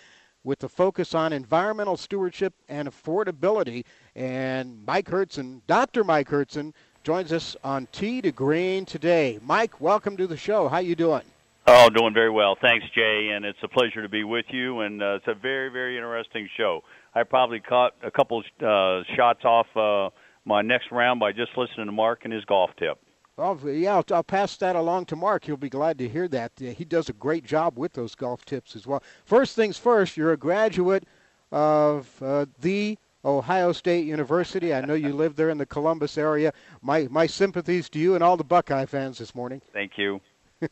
with 0.42 0.64
a 0.64 0.68
focus 0.70 1.14
on 1.14 1.34
environmental 1.34 1.98
stewardship 1.98 2.54
and 2.70 2.88
affordability. 2.88 3.84
And 4.14 4.86
Mike 4.86 5.08
Hurdzan, 5.10 5.60
Dr. 5.66 6.02
Mike 6.02 6.30
Hurdzan, 6.30 6.72
joins 7.04 7.30
us 7.30 7.56
on 7.62 7.88
Tee 7.92 8.22
to 8.22 8.32
Green 8.32 8.86
today. 8.86 9.38
Mike, 9.42 9.78
welcome 9.78 10.16
to 10.16 10.26
the 10.26 10.38
show. 10.38 10.66
How 10.66 10.78
you 10.78 10.96
doing? 10.96 11.24
Oh, 11.66 11.90
doing 11.90 12.14
very 12.14 12.30
well. 12.30 12.56
Thanks, 12.58 12.86
Jay, 12.94 13.32
and 13.34 13.44
it's 13.44 13.58
a 13.64 13.68
pleasure 13.68 14.00
to 14.00 14.08
be 14.08 14.24
with 14.24 14.46
you. 14.48 14.80
And 14.80 15.02
uh, 15.02 15.16
it's 15.16 15.28
a 15.28 15.34
very, 15.34 15.68
very 15.68 15.96
interesting 15.96 16.48
show. 16.56 16.84
I 17.14 17.24
probably 17.24 17.60
caught 17.60 17.92
a 18.02 18.10
couple 18.10 18.42
uh, 18.64 19.02
shots 19.14 19.44
off 19.44 19.66
uh, 19.76 20.08
my 20.46 20.62
next 20.62 20.90
round 20.90 21.20
by 21.20 21.32
just 21.32 21.50
listening 21.56 21.86
to 21.86 21.92
Mark 21.92 22.20
and 22.24 22.32
his 22.32 22.44
golf 22.44 22.70
tip. 22.78 22.98
Oh, 23.38 23.58
yeah, 23.66 23.96
I'll, 23.96 24.04
I'll, 24.12 24.22
pass 24.22 24.56
that 24.56 24.76
along 24.76 25.06
to 25.06 25.16
Mark. 25.16 25.44
He'll 25.44 25.58
be 25.58 25.68
glad 25.68 25.98
to 25.98 26.08
hear 26.08 26.26
that. 26.28 26.52
he 26.58 26.86
does 26.86 27.10
a 27.10 27.12
great 27.12 27.44
job 27.44 27.76
with 27.76 27.92
those 27.92 28.14
golf 28.14 28.46
tips 28.46 28.74
as 28.74 28.86
well. 28.86 29.02
First 29.26 29.54
things 29.54 29.76
first, 29.76 30.16
you're 30.16 30.32
a 30.32 30.38
graduate 30.38 31.04
of 31.52 32.10
uh, 32.22 32.46
the 32.60 32.96
Ohio 33.26 33.72
State 33.72 34.06
University. 34.06 34.72
I 34.72 34.80
know 34.80 34.94
you 34.94 35.12
live 35.12 35.36
there 35.36 35.50
in 35.50 35.58
the 35.58 35.66
Columbus 35.66 36.16
area. 36.16 36.52
My 36.80 37.08
my 37.10 37.26
sympathies 37.26 37.90
to 37.90 37.98
you 37.98 38.14
and 38.14 38.24
all 38.24 38.38
the 38.38 38.44
Buckeye 38.44 38.86
fans 38.86 39.18
this 39.18 39.34
morning. 39.34 39.60
Thank 39.72 39.92
you. 39.98 40.20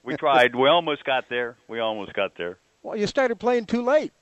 We 0.02 0.16
tried. 0.16 0.54
we 0.54 0.68
almost 0.68 1.04
got 1.04 1.28
there. 1.28 1.56
We 1.68 1.80
almost 1.80 2.14
got 2.14 2.36
there. 2.38 2.56
Well, 2.82 2.96
you 2.96 3.06
started 3.06 3.38
playing 3.38 3.66
too 3.66 3.82
late 3.82 4.12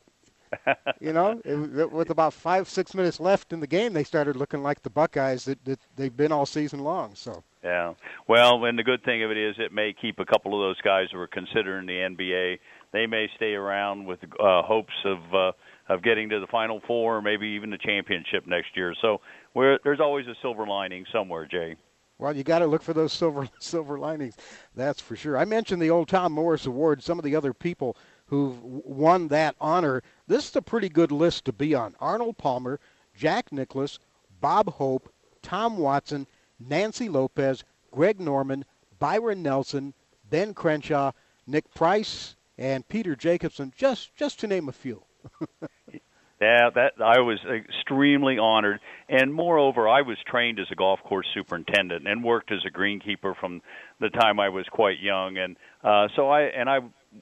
you 1.01 1.13
know, 1.13 1.41
it, 1.45 1.91
with 1.91 2.11
about 2.11 2.33
five, 2.33 2.69
six 2.69 2.95
minutes 2.95 3.21
left 3.21 3.53
in 3.53 3.61
the 3.61 3.67
game, 3.67 3.93
they 3.93 4.05
started 4.05 4.37
looking 4.37 4.63
like 4.63 4.83
the 4.83 4.91
Buckeyes 4.91 5.45
that, 5.45 5.65
that 5.65 5.81
they've 5.97 6.17
been 6.17 6.33
all 6.33 6.47
season 6.47 6.81
long. 6.81 7.15
So. 7.15 7.43
Yeah. 7.63 7.95
Well, 8.29 8.65
and 8.65 8.79
the 8.79 8.83
good 8.83 9.05
thing 9.05 9.23
of 9.23 9.31
it 9.31 9.37
is 9.37 9.57
it 9.59 9.73
may 9.73 9.95
keep 9.99 10.19
a 10.19 10.25
couple 10.25 10.55
of 10.55 10.67
those 10.67 10.81
guys 10.83 11.09
who 11.13 11.19
are 11.19 11.29
considering 11.29 11.87
the 11.87 11.93
NBA. 11.93 12.59
They 12.93 13.07
may 13.07 13.29
stay 13.37 13.55
around 13.55 14.07
with 14.07 14.21
uh, 14.25 14.63
hopes 14.63 14.93
of 15.05 15.19
uh, 15.35 15.53
of 15.89 16.03
getting 16.03 16.29
to 16.31 16.41
the 16.41 16.47
Final 16.47 16.81
Four, 16.87 17.19
or 17.19 17.23
maybe 17.23 17.49
even 17.49 17.71
the 17.71 17.79
championship 17.79 18.47
next 18.47 18.77
year. 18.77 18.95
So 19.01 19.21
we're, 19.55 19.79
there's 19.85 20.01
always 20.01 20.27
a 20.27 20.35
silver 20.41 20.67
lining 20.67 21.05
somewhere, 21.13 21.47
Jay. 21.47 21.77
Well, 22.19 22.37
you 22.37 22.45
got 22.45 22.61
to 22.61 22.67
look 22.67 22.83
for 22.83 22.93
those 22.93 23.13
silver 23.23 23.49
silver 23.59 23.99
linings. 23.99 24.37
That's 24.75 25.01
for 25.01 25.17
sure. 25.17 25.37
I 25.37 25.45
mentioned 25.45 25.81
the 25.81 25.91
old 25.91 26.09
Tom 26.09 26.33
Morris 26.33 26.67
Award. 26.67 27.03
Some 27.03 27.19
of 27.19 27.25
the 27.25 27.37
other 27.37 27.53
people 27.53 27.97
who've 28.33 28.63
won 28.63 29.29
that 29.29 29.55
honor. 29.61 30.03
This 30.27 30.49
is 30.49 30.57
a 30.57 30.63
pretty 30.63 30.89
good 30.89 31.13
list 31.13 31.45
to 31.45 31.53
be 31.53 31.75
on. 31.75 31.95
Arnold 32.01 32.39
Palmer, 32.39 32.81
Jack 33.15 33.53
Nicklaus, 33.53 33.99
Bob 34.41 34.73
Hope, 34.73 35.13
Tom 35.43 35.77
Watson, 35.77 36.27
Nancy 36.59 37.11
Lopez, 37.11 37.63
Greg 37.91 38.19
Norman, 38.19 38.65
Byron 38.99 39.43
Nelson, 39.43 39.93
Ben 40.31 40.55
Crenshaw, 40.55 41.13
Nick 41.47 41.75
Price, 41.75 42.35
and 42.57 42.89
Peter 42.89 43.15
Jacobsen, 43.15 43.71
just 43.77 44.17
just 44.17 44.41
to 44.41 44.47
name 44.47 44.67
a 44.67 44.73
few. 44.73 45.03
yeah, 46.41 46.71
that 46.75 46.93
I 47.05 47.21
was 47.21 47.39
extremely 47.45 48.39
honored, 48.39 48.81
and 49.11 49.35
moreover, 49.35 49.87
I 49.87 50.01
was 50.01 50.17
trained 50.27 50.59
as 50.59 50.69
a 50.73 50.75
golf 50.75 51.01
course 51.03 51.27
superintendent 51.35 52.09
and 52.09 52.25
worked 52.25 52.51
as 52.51 52.65
a 52.67 52.71
greenkeeper 52.71 53.37
from 53.39 53.61
the 54.01 54.09
time 54.09 54.41
I 54.41 54.49
was 54.49 54.65
quite 54.71 55.01
young, 55.01 55.37
and 55.37 55.59
uh, 55.85 56.09
so 56.17 56.31
I 56.31 56.45
and 56.45 56.71
I 56.71 56.79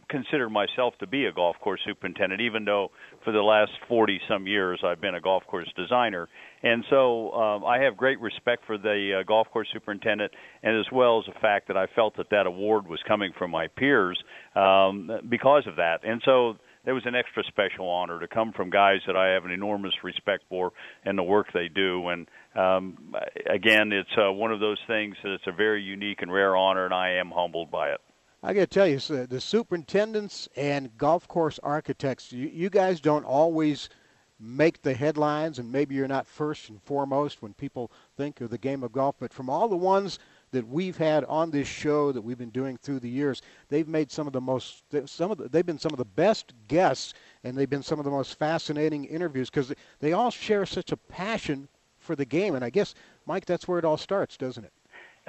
consider 0.09 0.49
myself 0.49 0.95
to 1.01 1.07
be 1.07 1.27
a 1.27 1.33
golf 1.33 1.57
course 1.61 1.81
superintendent, 1.87 2.41
even 2.41 2.65
though 2.65 2.91
for 3.25 3.33
the 3.33 3.41
last 3.41 3.73
40 3.89 4.21
some 4.29 4.47
years 4.47 4.81
I've 4.85 5.01
been 5.01 5.15
a 5.15 5.21
golf 5.21 5.45
course 5.47 5.69
designer. 5.77 6.29
And 6.63 6.85
so 6.91 7.33
um, 7.33 7.65
I 7.65 7.79
have 7.81 7.97
great 7.97 8.21
respect 8.21 8.65
for 8.67 8.79
the 8.79 9.21
uh, 9.21 9.23
golf 9.27 9.49
course 9.53 9.69
superintendent, 9.73 10.33
and 10.63 10.79
as 10.79 10.87
well 10.93 11.19
as 11.19 11.33
the 11.33 11.39
fact 11.41 11.69
that 11.69 11.77
I 11.77 11.87
felt 11.95 12.17
that 12.17 12.31
that 12.31 12.47
award 12.47 12.87
was 12.87 13.01
coming 13.07 13.33
from 13.39 13.51
my 13.51 13.67
peers 13.69 14.23
um, 14.55 15.11
because 15.29 15.65
of 15.67 15.77
that. 15.77 16.01
And 16.05 16.21
so 16.25 16.57
that 16.85 16.93
was 16.93 17.03
an 17.07 17.15
extra 17.15 17.43
special 17.45 17.89
honor 17.89 18.21
to 18.21 18.29
come 18.29 18.53
from 18.53 18.71
guys 18.71 19.01
that 19.07 19.17
I 19.17 19.31
have 19.35 19.45
an 19.45 19.51
enormous 19.51 19.93
respect 20.03 20.45
for 20.49 20.73
and 21.05 21.19
the 21.19 21.23
work 21.23 21.49
they 21.53 21.69
do. 21.69 22.09
And 22.09 22.29
um, 22.55 23.15
again, 23.53 23.93
it's 23.93 24.11
uh, 24.17 24.33
one 24.33 24.53
of 24.53 24.61
those 24.61 24.79
things 24.87 25.17
that 25.23 25.35
it's 25.35 25.47
a 25.47 25.53
very 25.53 25.83
unique 25.83 26.23
and 26.23 26.33
rare 26.33 26.57
honor, 26.57 26.85
and 26.85 26.95
I 26.95 27.15
am 27.15 27.31
humbled 27.31 27.71
by 27.71 27.91
it. 27.91 28.01
I 28.43 28.55
got 28.55 28.61
to 28.61 28.67
tell 28.67 28.87
you, 28.87 28.99
the 28.99 29.41
superintendents 29.41 30.49
and 30.57 30.97
golf 30.97 31.29
course 31.29 31.61
architects, 31.63 32.33
you, 32.33 32.49
you 32.49 32.71
guys 32.71 32.99
don't 33.01 33.25
always 33.25 33.91
make 34.39 34.81
the 34.81 34.95
headlines, 34.95 35.59
and 35.59 35.71
maybe 35.71 35.95
you're 35.95 36.09
not 36.09 36.27
first 36.27 36.71
and 36.71 36.83
foremost 36.83 37.43
when 37.43 37.53
people 37.53 37.93
think 38.17 38.41
of 38.41 38.49
the 38.49 38.57
game 38.57 38.83
of 38.83 38.93
golf, 38.93 39.17
but 39.21 39.35
from 39.35 39.51
all 39.51 39.69
the 39.69 39.77
ones 39.77 40.19
that 40.53 40.67
we've 40.67 40.97
had 40.97 41.25
on 41.27 41.51
this 41.51 41.69
show 41.69 42.11
that 42.13 42.23
we've 42.23 42.39
been 42.39 42.49
doing 42.49 42.79
through 42.79 43.01
the 43.01 43.11
years, 43.11 43.43
they've 43.69 43.87
made 43.87 44.11
some 44.11 44.27
of 44.27 44.33
the 44.33 44.41
most 44.41 44.85
some 45.05 45.31
of 45.31 45.37
the, 45.37 45.49
they've 45.49 45.67
been 45.67 45.79
some 45.79 45.93
of 45.93 45.99
the 45.99 46.05
best 46.05 46.55
guests 46.67 47.13
and 47.45 47.57
they've 47.57 47.71
been 47.71 47.83
some 47.83 47.99
of 47.99 48.07
the 48.07 48.11
most 48.11 48.39
fascinating 48.39 49.05
interviews 49.05 49.51
because 49.51 49.73
they 50.01 50.13
all 50.15 50.31
share 50.31 50.65
such 50.65 50.91
a 50.91 50.97
passion 50.97 51.69
for 51.99 52.17
the 52.17 52.25
game. 52.25 52.55
And 52.55 52.65
I 52.65 52.71
guess 52.71 52.95
Mike, 53.27 53.45
that's 53.45 53.69
where 53.69 53.79
it 53.79 53.85
all 53.85 53.99
starts, 53.99 54.37
doesn't 54.37 54.65
it? 54.65 54.73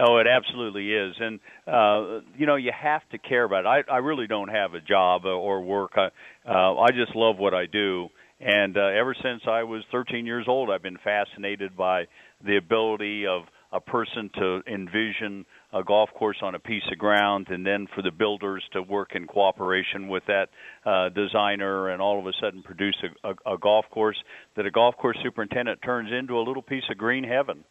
Oh, 0.04 0.18
it 0.18 0.26
absolutely 0.26 0.94
is, 0.94 1.14
and 1.20 1.40
uh, 1.68 2.22
you 2.36 2.48
know 2.48 2.56
you 2.56 2.72
have 2.72 3.08
to 3.12 3.20
care 3.20 3.44
about 3.44 3.66
it. 3.66 3.86
I, 3.88 3.94
I 3.94 3.98
really 3.98 4.26
don't 4.26 4.48
have 4.48 4.74
a 4.74 4.82
job 4.82 5.26
or 5.26 5.62
work. 5.62 5.92
I, 5.96 6.08
uh, 6.50 6.76
I 6.76 6.88
just 6.88 7.16
love 7.16 7.38
what 7.38 7.54
I 7.54 7.68
do, 7.68 8.10
and 8.40 8.76
uh, 8.78 8.88
ever 9.00 9.16
since 9.22 9.44
I 9.48 9.62
was 9.62 9.84
13 9.92 10.26
years 10.26 10.46
old, 10.48 10.72
I've 10.72 10.82
been 10.82 10.98
fascinated 11.04 11.78
by 11.78 12.06
the 12.44 12.58
ability 12.58 13.28
of 13.28 13.44
a 13.72 13.80
person 13.80 14.32
to 14.40 14.62
envision 14.68 15.46
a 15.72 15.84
golf 15.84 16.10
course 16.18 16.38
on 16.42 16.56
a 16.56 16.60
piece 16.60 16.84
of 16.92 16.98
ground 16.98 17.48
and 17.50 17.66
then 17.66 17.88
for 17.96 18.02
the 18.02 18.12
builders 18.12 18.64
to 18.74 18.82
work 18.82 19.12
in 19.14 19.28
cooperation 19.28 20.08
with 20.08 20.24
that 20.28 20.50
uh, 20.86 21.10
designer 21.10 21.90
and 21.90 22.02
all 22.02 22.20
of 22.20 22.26
a 22.26 22.34
sudden 22.42 22.64
produce 22.64 22.98
a, 23.24 23.30
a, 23.30 23.54
a 23.54 23.58
golf 23.58 23.86
course 23.92 24.18
that 24.58 24.66
a 24.66 24.72
golf 24.72 24.98
course 24.98 25.18
superintendent 25.24 25.80
turns 25.86 26.10
into 26.12 26.38
a 26.38 26.42
little 26.42 26.64
piece 26.64 26.84
of 26.90 26.98
green 26.98 27.24
heaven. 27.24 27.64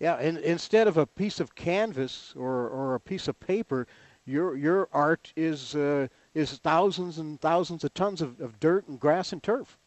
Yeah, 0.00 0.14
and 0.14 0.38
instead 0.38 0.88
of 0.88 0.96
a 0.96 1.06
piece 1.06 1.40
of 1.40 1.54
canvas 1.54 2.32
or, 2.34 2.68
or 2.68 2.94
a 2.94 3.00
piece 3.00 3.28
of 3.28 3.38
paper, 3.38 3.86
your 4.24 4.56
your 4.56 4.88
art 4.92 5.32
is 5.36 5.74
uh, 5.74 6.08
is 6.34 6.58
thousands 6.58 7.18
and 7.18 7.38
thousands 7.40 7.84
of 7.84 7.92
tons 7.92 8.22
of, 8.22 8.40
of 8.40 8.58
dirt 8.58 8.88
and 8.88 8.98
grass 8.98 9.32
and 9.32 9.42
turf. 9.42 9.78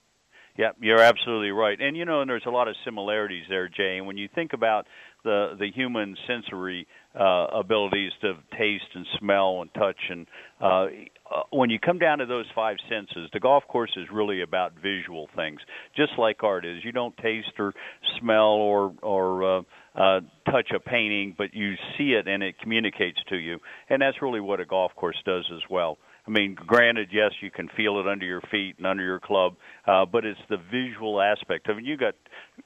Yeah, 0.56 0.70
you're 0.80 1.00
absolutely 1.00 1.50
right. 1.50 1.80
And 1.82 1.98
you 1.98 2.06
know, 2.06 2.22
and 2.22 2.30
there's 2.30 2.46
a 2.46 2.52
lot 2.52 2.68
of 2.68 2.76
similarities 2.86 3.46
there, 3.50 3.68
Jay. 3.68 3.98
And 3.98 4.06
when 4.06 4.18
you 4.18 4.30
think 4.36 4.54
about 4.54 4.86
the 5.24 5.56
the 5.58 5.72
human 5.72 6.16
sensory 6.28 6.88
uh, 7.20 7.48
abilities 7.52 8.12
to 8.22 8.36
taste 8.56 8.94
and 8.94 9.08
smell 9.20 9.62
and 9.62 9.74
touch, 9.74 10.00
and 10.10 10.28
uh, 10.62 10.88
uh, 11.34 11.42
when 11.52 11.70
you 11.70 11.80
come 11.80 12.00
down 12.00 12.20
to 12.20 12.26
those 12.26 12.46
five 12.54 12.78
senses, 12.90 13.30
the 13.34 13.40
golf 13.40 13.64
course 13.68 13.92
is 13.98 14.08
really 14.12 14.42
about 14.42 14.74
visual 14.82 15.28
things, 15.36 15.60
just 15.96 16.12
like 16.18 16.44
art 16.44 16.66
is. 16.66 16.84
You 16.84 16.92
don't 16.92 17.16
taste 17.18 17.54
or 17.60 17.74
smell 18.20 18.54
or 18.54 18.94
or 19.02 19.58
uh, 19.58 19.62
uh, 19.96 20.20
touch 20.46 20.72
a 20.76 20.80
painting, 20.80 21.36
but 21.38 21.54
you 21.54 21.74
see 21.98 22.12
it 22.12 22.28
and 22.28 22.44
it 22.44 22.60
communicates 22.60 23.20
to 23.30 23.36
you, 23.38 23.60
and 23.90 24.02
that's 24.02 24.22
really 24.22 24.42
what 24.42 24.60
a 24.60 24.66
golf 24.66 24.92
course 24.96 25.18
does 25.26 25.50
as 25.54 25.62
well. 25.70 25.98
I 26.26 26.32
mean, 26.32 26.56
granted, 26.56 27.10
yes, 27.12 27.32
you 27.42 27.52
can 27.52 27.68
feel 27.76 28.00
it 28.00 28.08
under 28.08 28.26
your 28.26 28.42
feet 28.50 28.76
and 28.78 28.88
under 28.88 29.04
your 29.04 29.20
club, 29.20 29.56
uh, 29.86 30.06
but 30.06 30.24
it's 30.24 30.40
the 30.50 30.58
visual 30.72 31.20
aspect. 31.20 31.68
I 31.70 31.74
mean, 31.74 31.86
you 31.86 31.98
got 31.98 32.16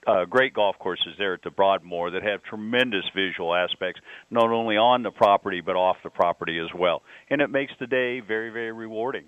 uh, 0.06 0.26
great 0.26 0.54
golf 0.54 0.78
courses 0.78 1.16
there 1.18 1.34
at 1.34 1.42
the 1.42 1.50
Broadmoor 1.50 2.12
that 2.12 2.22
have 2.22 2.44
tremendous 2.44 3.06
visual 3.16 3.56
aspects, 3.56 4.00
not 4.30 4.52
only 4.52 4.78
on 4.78 5.02
the 5.02 5.10
property 5.10 5.62
but 5.62 5.76
off 5.76 5.98
the 6.04 6.10
property 6.12 6.60
as 6.60 6.70
well, 6.78 7.02
and 7.30 7.42
it 7.42 7.50
makes 7.50 7.74
the 7.80 7.88
day 7.88 8.20
very, 8.20 8.52
very 8.52 8.72
rewarding. 8.72 9.26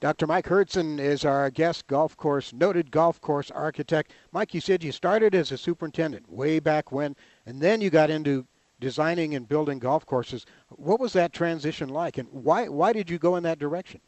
Dr. 0.00 0.26
Mike 0.26 0.46
Hurdzan 0.46 0.98
is 0.98 1.24
our 1.24 1.48
guest, 1.48 1.86
golf 1.86 2.16
course, 2.16 2.52
noted 2.52 2.90
golf 2.90 3.20
course 3.20 3.52
architect. 3.52 4.12
Mike, 4.32 4.52
you 4.52 4.60
said 4.60 4.82
you 4.82 4.90
started 4.90 5.32
as 5.32 5.52
a 5.52 5.56
superintendent 5.56 6.28
way 6.28 6.58
back 6.58 6.90
when, 6.90 7.14
and 7.46 7.60
then 7.60 7.80
you 7.80 7.88
got 7.88 8.10
into 8.10 8.44
designing 8.82 9.34
and 9.34 9.48
building 9.48 9.78
golf 9.78 10.04
courses. 10.04 10.44
What 10.68 11.00
was 11.00 11.14
that 11.14 11.32
transition 11.32 11.88
like, 11.88 12.18
and 12.18 12.28
why 12.32 12.68
why 12.68 12.92
did 12.92 13.08
you 13.08 13.18
go 13.18 13.36
in 13.36 13.44
that 13.44 13.58
direction? 13.58 14.00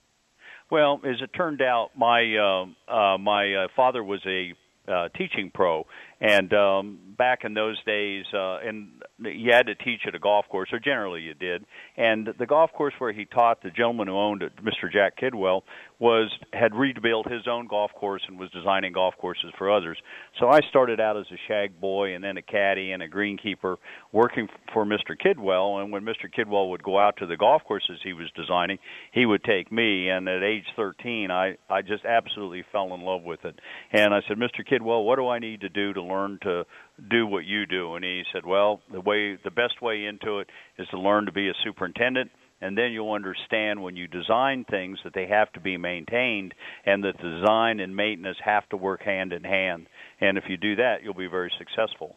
Well, 0.70 1.00
as 1.04 1.16
it 1.22 1.30
turned 1.34 1.62
out, 1.62 1.90
my 1.96 2.36
uh, 2.36 2.92
uh, 2.92 3.16
my 3.18 3.54
uh, 3.54 3.68
father 3.76 4.02
was 4.02 4.20
a 4.26 4.52
uh, 4.86 5.08
teaching 5.16 5.50
pro, 5.54 5.86
and 6.20 6.52
um, 6.52 6.98
back 7.16 7.44
in 7.44 7.54
those 7.54 7.82
days, 7.84 8.24
uh, 8.34 8.58
and 8.58 8.88
you 9.20 9.50
had 9.52 9.66
to 9.66 9.74
teach 9.74 10.00
at 10.06 10.14
a 10.14 10.18
golf 10.18 10.46
course, 10.50 10.68
or 10.72 10.78
generally 10.78 11.22
you 11.22 11.34
did. 11.34 11.64
And 11.96 12.28
the 12.38 12.46
golf 12.46 12.70
course 12.72 12.92
where 12.98 13.12
he 13.12 13.24
taught, 13.24 13.62
the 13.62 13.70
gentleman 13.70 14.08
who 14.08 14.16
owned 14.16 14.42
it, 14.42 14.52
Mr. 14.62 14.92
Jack 14.92 15.18
Kidwell, 15.18 15.62
was 16.00 16.30
had 16.52 16.74
rebuilt 16.74 17.30
his 17.30 17.46
own 17.48 17.68
golf 17.68 17.92
course 17.94 18.22
and 18.26 18.38
was 18.38 18.50
designing 18.50 18.92
golf 18.92 19.14
courses 19.20 19.52
for 19.56 19.70
others. 19.70 19.96
So 20.40 20.48
I 20.48 20.60
started 20.68 21.00
out 21.00 21.16
as 21.16 21.26
a 21.32 21.38
shag 21.46 21.80
boy 21.80 22.14
and 22.14 22.24
then 22.24 22.36
a 22.36 22.42
caddy 22.42 22.90
and 22.92 23.02
a 23.02 23.08
greenkeeper 23.08 23.76
working 24.12 24.48
for 24.72 24.84
Mr. 24.84 25.16
Kidwell. 25.18 25.80
And 25.80 25.92
when 25.92 26.02
Mr. 26.02 26.28
Kidwell 26.36 26.70
would 26.70 26.82
go 26.82 26.98
out 26.98 27.16
to 27.18 27.26
the 27.26 27.36
golf 27.36 27.62
courses 27.64 27.98
he 28.02 28.12
was 28.12 28.28
designing, 28.36 28.78
he 29.12 29.24
would 29.24 29.44
take 29.44 29.70
me. 29.70 30.08
And 30.08 30.28
at 30.28 30.42
age 30.42 30.66
13, 30.74 31.30
I 31.30 31.56
I 31.70 31.82
just 31.82 32.04
absolutely 32.04 32.64
fell 32.72 32.92
in 32.94 33.02
love 33.02 33.22
with 33.22 33.44
it. 33.44 33.58
And 33.92 34.12
I 34.12 34.20
said, 34.26 34.36
Mr. 34.36 34.66
Kidwell, 34.68 35.04
what 35.04 35.16
do 35.16 35.28
I 35.28 35.38
need 35.38 35.60
to 35.60 35.68
do 35.68 35.92
to 35.92 36.02
learn 36.02 36.38
to 36.42 36.64
do 37.08 37.26
what 37.26 37.44
you 37.44 37.66
do? 37.66 37.94
And 37.94 38.04
he 38.04 38.22
said, 38.32 38.44
Well, 38.44 38.80
the 38.92 39.00
way 39.00 39.38
the 39.42 39.50
best 39.50 39.80
way 39.80 40.06
into 40.06 40.40
it 40.40 40.48
is 40.76 40.88
to 40.88 40.98
learn 40.98 41.26
to 41.26 41.32
be 41.32 41.48
a 41.48 41.54
superintendent 41.62 42.30
and 42.64 42.78
then 42.78 42.92
you'll 42.92 43.12
understand 43.12 43.82
when 43.82 43.94
you 43.94 44.08
design 44.08 44.64
things 44.64 44.98
that 45.04 45.12
they 45.12 45.26
have 45.26 45.52
to 45.52 45.60
be 45.60 45.76
maintained 45.76 46.54
and 46.86 47.04
that 47.04 47.18
design 47.18 47.78
and 47.78 47.94
maintenance 47.94 48.38
have 48.42 48.66
to 48.70 48.76
work 48.78 49.02
hand 49.02 49.34
in 49.34 49.44
hand. 49.44 49.86
And 50.22 50.38
if 50.38 50.44
you 50.48 50.56
do 50.56 50.74
that, 50.76 51.02
you'll 51.02 51.12
be 51.12 51.26
very 51.26 51.52
successful. 51.58 52.16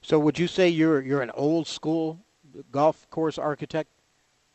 So 0.00 0.16
would 0.20 0.38
you 0.38 0.46
say 0.46 0.68
you're 0.68 1.02
you're 1.02 1.22
an 1.22 1.32
old 1.32 1.66
school 1.66 2.20
golf 2.70 3.10
course 3.10 3.36
architect? 3.36 3.90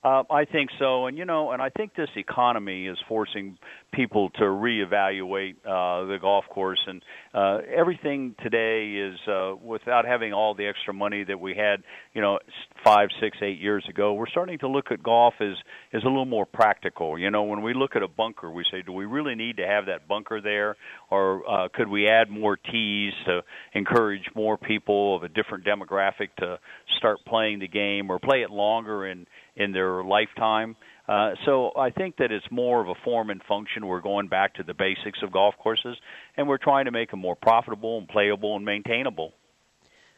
Uh, 0.02 0.24
I 0.30 0.46
think 0.46 0.70
so, 0.80 1.08
and 1.08 1.18
you 1.18 1.26
know, 1.26 1.52
and 1.52 1.62
I 1.62 1.68
think 1.68 1.94
this 1.94 2.08
economy 2.16 2.88
is 2.88 2.98
forcing 3.10 3.58
people 3.92 4.30
to 4.36 4.44
reevaluate 4.44 5.56
uh, 5.66 6.06
the 6.06 6.18
golf 6.22 6.46
course, 6.50 6.80
and 6.88 7.04
uh, 7.34 7.58
everything 7.76 8.34
today 8.42 8.94
is 8.94 9.20
uh, 9.28 9.56
without 9.62 10.06
having 10.06 10.32
all 10.32 10.56
the 10.56 10.68
extra 10.68 10.94
money 10.94 11.26
that 11.26 11.38
we 11.38 11.54
had, 11.54 11.84
you 12.14 12.22
know, 12.22 12.40
five, 12.82 13.10
six, 13.20 13.40
eight 13.42 13.60
years 13.60 13.86
ago. 13.90 14.14
We're 14.14 14.30
starting 14.30 14.58
to 14.60 14.70
look 14.70 14.86
at 14.90 15.04
golf 15.04 15.34
as 15.42 15.58
as 15.92 16.02
a 16.04 16.08
little 16.08 16.24
more 16.24 16.46
practical. 16.46 17.20
You 17.20 17.30
know, 17.30 17.44
when 17.44 17.62
we 17.62 17.74
look 17.74 17.98
at 17.98 18.02
a 18.02 18.08
bunker, 18.08 18.50
we 18.50 18.64
say, 18.72 18.82
do 18.82 18.94
we 18.94 19.04
really 19.04 19.36
need 19.36 19.58
to 19.58 19.68
have 19.68 19.88
that 19.88 20.08
bunker 20.08 20.40
there, 20.40 20.78
or 21.12 21.44
uh, 21.46 21.68
could 21.74 21.90
we 21.90 22.08
add 22.08 22.30
more 22.30 22.56
tees 22.56 23.12
to 23.26 23.42
encourage 23.74 24.24
more 24.34 24.58
people 24.58 25.18
of 25.18 25.24
a 25.24 25.28
different 25.28 25.66
demographic 25.66 26.30
to 26.38 26.58
start 26.98 27.18
playing 27.28 27.60
the 27.60 27.68
game 27.68 28.10
or 28.10 28.18
play 28.18 28.44
it 28.44 28.50
longer 28.50 29.06
and 29.06 29.28
in 29.60 29.74
their 29.74 30.04
lifetime. 30.04 30.76
Uh, 31.08 31.32
so 31.46 31.72
I 31.78 31.90
think 31.90 32.18
that 32.18 32.32
it's 32.32 32.46
more 32.50 32.82
of 32.82 32.88
a 32.88 32.96
form 33.04 33.30
and 33.30 33.44
function. 33.44 33.86
We're 33.86 34.02
going 34.02 34.28
back 34.28 34.56
to 34.56 34.64
the 34.64 34.74
basics 34.74 35.20
of 35.22 35.32
golf 35.32 35.56
courses, 35.62 35.98
and 36.38 36.48
we're 36.48 36.58
trying 36.58 36.86
to 36.86 36.92
make 36.92 37.12
them 37.12 37.20
more 37.20 37.36
profitable 37.36 37.98
and 37.98 38.08
playable 38.08 38.56
and 38.56 38.64
maintainable. 38.64 39.34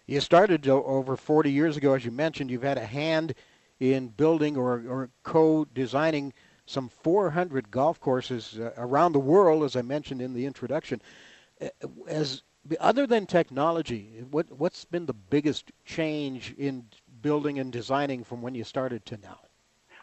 You 0.06 0.20
started 0.20 0.68
over 0.68 1.18
40 1.18 1.52
years 1.52 1.76
ago, 1.76 1.94
as 1.94 2.06
you 2.06 2.12
mentioned. 2.12 2.52
You've 2.52 2.64
had 2.64 2.78
a 2.78 2.86
hand 2.86 3.34
in 3.80 4.10
building 4.10 4.58
or, 4.58 4.84
or 4.88 5.10
co-designing 5.24 6.34
some 6.66 6.90
400 6.90 7.72
golf 7.72 8.00
courses 8.00 8.60
uh, 8.60 8.72
around 8.78 9.14
the 9.14 9.20
world, 9.20 9.64
as 9.64 9.76
I 9.76 9.82
mentioned 9.82 10.22
in 10.22 10.34
the 10.34 10.46
introduction. 10.46 11.02
Uh, 11.60 11.70
as 12.08 12.44
other 12.80 13.08
than 13.08 13.26
technology, 13.26 14.24
what, 14.30 14.52
what's 14.52 14.86
been 14.86 15.08
the 15.08 15.14
biggest 15.14 15.72
change 15.86 16.54
in 16.58 16.86
building 17.22 17.60
and 17.60 17.72
designing 17.72 18.24
from 18.24 18.42
when 18.42 18.56
you 18.56 18.64
started 18.64 19.06
to 19.08 19.18
now? 19.18 19.40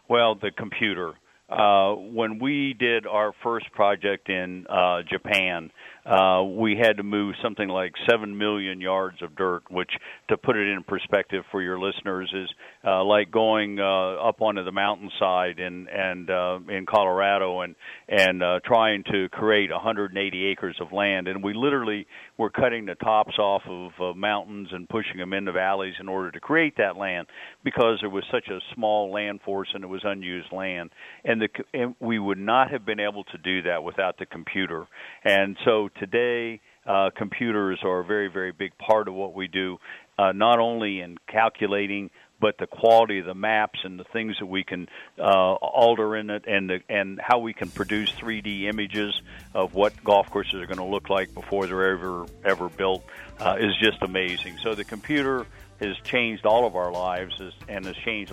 Well, 0.08 0.34
the 0.34 0.50
computer. 0.50 1.14
Uh, 1.48 1.94
when 1.94 2.38
we 2.38 2.74
did 2.78 3.06
our 3.06 3.32
first 3.42 3.72
project 3.72 4.28
in 4.28 4.66
uh, 4.68 4.98
Japan, 5.10 5.70
uh, 6.04 6.42
we 6.44 6.76
had 6.76 6.98
to 6.98 7.02
move 7.02 7.34
something 7.42 7.68
like 7.68 7.92
seven 8.10 8.36
million 8.36 8.82
yards 8.82 9.22
of 9.22 9.34
dirt, 9.34 9.62
which, 9.70 9.90
to 10.28 10.36
put 10.36 10.56
it 10.56 10.68
in 10.68 10.82
perspective 10.86 11.44
for 11.50 11.62
your 11.62 11.78
listeners, 11.78 12.30
is 12.34 12.50
uh, 12.88 13.04
like 13.04 13.30
going 13.30 13.78
uh, 13.78 14.28
up 14.28 14.40
onto 14.40 14.64
the 14.64 14.72
mountainside 14.72 15.58
in 15.58 15.86
and 15.88 16.30
uh, 16.30 16.58
in 16.68 16.86
Colorado 16.88 17.60
and 17.60 17.74
and 18.08 18.42
uh, 18.42 18.60
trying 18.64 19.04
to 19.10 19.28
create 19.30 19.70
180 19.70 20.46
acres 20.46 20.76
of 20.80 20.92
land. 20.92 21.28
And 21.28 21.42
we 21.42 21.52
literally 21.54 22.06
were 22.38 22.50
cutting 22.50 22.86
the 22.86 22.94
tops 22.94 23.38
off 23.38 23.62
of 23.68 23.90
uh, 24.00 24.14
mountains 24.16 24.68
and 24.72 24.88
pushing 24.88 25.18
them 25.18 25.32
into 25.32 25.52
valleys 25.52 25.94
in 26.00 26.08
order 26.08 26.30
to 26.30 26.40
create 26.40 26.76
that 26.78 26.96
land 26.96 27.26
because 27.64 27.98
there 28.00 28.10
was 28.10 28.24
such 28.32 28.48
a 28.48 28.58
small 28.74 29.12
land 29.12 29.40
force 29.44 29.68
and 29.74 29.84
it 29.84 29.88
was 29.88 30.02
unused 30.04 30.52
land. 30.52 30.90
And 31.24 31.42
the 31.42 31.48
and 31.74 31.94
we 32.00 32.18
would 32.18 32.38
not 32.38 32.70
have 32.70 32.86
been 32.86 33.00
able 33.00 33.24
to 33.24 33.38
do 33.38 33.62
that 33.62 33.82
without 33.82 34.18
the 34.18 34.26
computer. 34.26 34.86
And 35.24 35.56
so 35.64 35.88
today, 35.98 36.60
uh, 36.88 37.10
computers 37.16 37.78
are 37.84 38.00
a 38.00 38.04
very, 38.04 38.28
very 38.28 38.52
big 38.52 38.72
part 38.78 39.08
of 39.08 39.14
what 39.14 39.34
we 39.34 39.46
do, 39.46 39.76
uh, 40.18 40.32
not 40.32 40.58
only 40.58 41.00
in 41.00 41.16
calculating 41.30 42.10
but 42.40 42.58
the 42.58 42.66
quality 42.66 43.18
of 43.18 43.26
the 43.26 43.34
maps 43.34 43.80
and 43.84 43.98
the 43.98 44.04
things 44.04 44.36
that 44.38 44.46
we 44.46 44.64
can 44.64 44.88
uh, 45.18 45.22
alter 45.22 46.16
in 46.16 46.30
it, 46.30 46.44
and 46.46 46.70
the, 46.70 46.80
and 46.88 47.20
how 47.22 47.38
we 47.38 47.52
can 47.52 47.70
produce 47.70 48.10
3D 48.12 48.64
images 48.64 49.20
of 49.54 49.74
what 49.74 50.02
golf 50.04 50.30
courses 50.30 50.54
are 50.54 50.66
going 50.66 50.78
to 50.78 50.84
look 50.84 51.10
like 51.10 51.34
before 51.34 51.66
they're 51.66 51.92
ever 51.92 52.26
ever 52.44 52.68
built 52.68 53.04
uh, 53.40 53.56
is 53.58 53.76
just 53.76 54.02
amazing. 54.02 54.58
So 54.62 54.74
the 54.74 54.84
computer 54.84 55.46
has 55.80 55.96
changed 56.04 56.46
all 56.46 56.66
of 56.66 56.76
our 56.76 56.92
lives 56.92 57.40
and 57.68 57.84
has 57.84 57.96
changed 57.96 58.32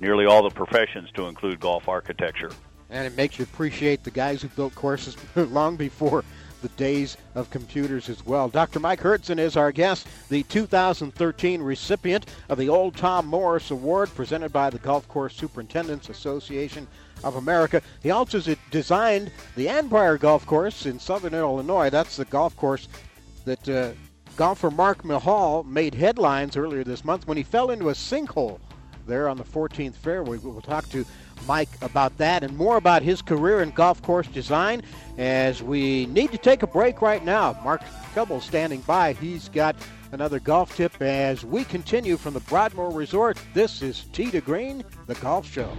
nearly 0.00 0.26
all 0.26 0.42
the 0.42 0.54
professions 0.54 1.10
to 1.12 1.26
include 1.26 1.60
golf 1.60 1.88
architecture. 1.88 2.50
And 2.88 3.06
it 3.06 3.16
makes 3.16 3.38
you 3.38 3.44
appreciate 3.44 4.02
the 4.02 4.10
guys 4.10 4.42
who 4.42 4.48
built 4.48 4.74
courses 4.74 5.16
long 5.36 5.76
before 5.76 6.24
the 6.62 6.68
days 6.70 7.16
of 7.34 7.50
computers 7.50 8.08
as 8.08 8.24
well. 8.24 8.48
Dr. 8.48 8.80
Mike 8.80 9.00
Hurdzan 9.00 9.38
is 9.38 9.56
our 9.56 9.72
guest, 9.72 10.06
the 10.28 10.42
2013 10.44 11.62
recipient 11.62 12.26
of 12.48 12.58
the 12.58 12.68
Old 12.68 12.96
Tom 12.96 13.26
Morris 13.26 13.70
Award 13.70 14.14
presented 14.14 14.52
by 14.52 14.70
the 14.70 14.78
Golf 14.78 15.08
Course 15.08 15.34
Superintendents 15.34 16.08
Association 16.08 16.86
of 17.24 17.36
America. 17.36 17.82
He 18.02 18.10
also 18.10 18.40
designed 18.70 19.30
the 19.56 19.66
Annbriar 19.66 20.18
Golf 20.18 20.46
Course 20.46 20.86
in 20.86 20.98
southern 20.98 21.34
Illinois. 21.34 21.90
That's 21.90 22.16
the 22.16 22.24
golf 22.24 22.56
course 22.56 22.88
that 23.44 23.68
uh, 23.68 23.92
golfer 24.36 24.70
Mark 24.70 25.02
Mihal 25.02 25.64
made 25.64 25.94
headlines 25.94 26.56
earlier 26.56 26.84
this 26.84 27.04
month 27.04 27.26
when 27.26 27.36
he 27.36 27.42
fell 27.42 27.70
into 27.70 27.90
a 27.90 27.94
sinkhole 27.94 28.58
there 29.06 29.28
on 29.28 29.36
the 29.36 29.44
14th 29.44 29.94
fairway. 29.94 30.38
We'll 30.38 30.60
talk 30.60 30.88
to 30.90 31.04
Mike 31.46 31.68
about 31.82 32.16
that 32.18 32.42
and 32.42 32.56
more 32.56 32.76
about 32.76 33.02
his 33.02 33.22
career 33.22 33.60
in 33.60 33.70
golf 33.70 34.02
course 34.02 34.26
design 34.28 34.82
as 35.18 35.62
we 35.62 36.06
need 36.06 36.32
to 36.32 36.38
take 36.38 36.62
a 36.62 36.66
break 36.66 37.02
right 37.02 37.24
now. 37.24 37.58
Mark 37.64 37.82
Cubble 38.14 38.40
standing 38.40 38.80
by. 38.82 39.12
He's 39.14 39.48
got 39.48 39.76
another 40.12 40.40
golf 40.40 40.76
tip 40.76 41.00
as 41.00 41.44
we 41.44 41.64
continue 41.64 42.16
from 42.16 42.34
the 42.34 42.40
Broadmoor 42.40 42.90
Resort. 42.90 43.38
This 43.54 43.82
is 43.82 44.04
Tee 44.12 44.30
to 44.30 44.40
Green, 44.40 44.84
the 45.06 45.14
golf 45.16 45.50
show. 45.50 45.70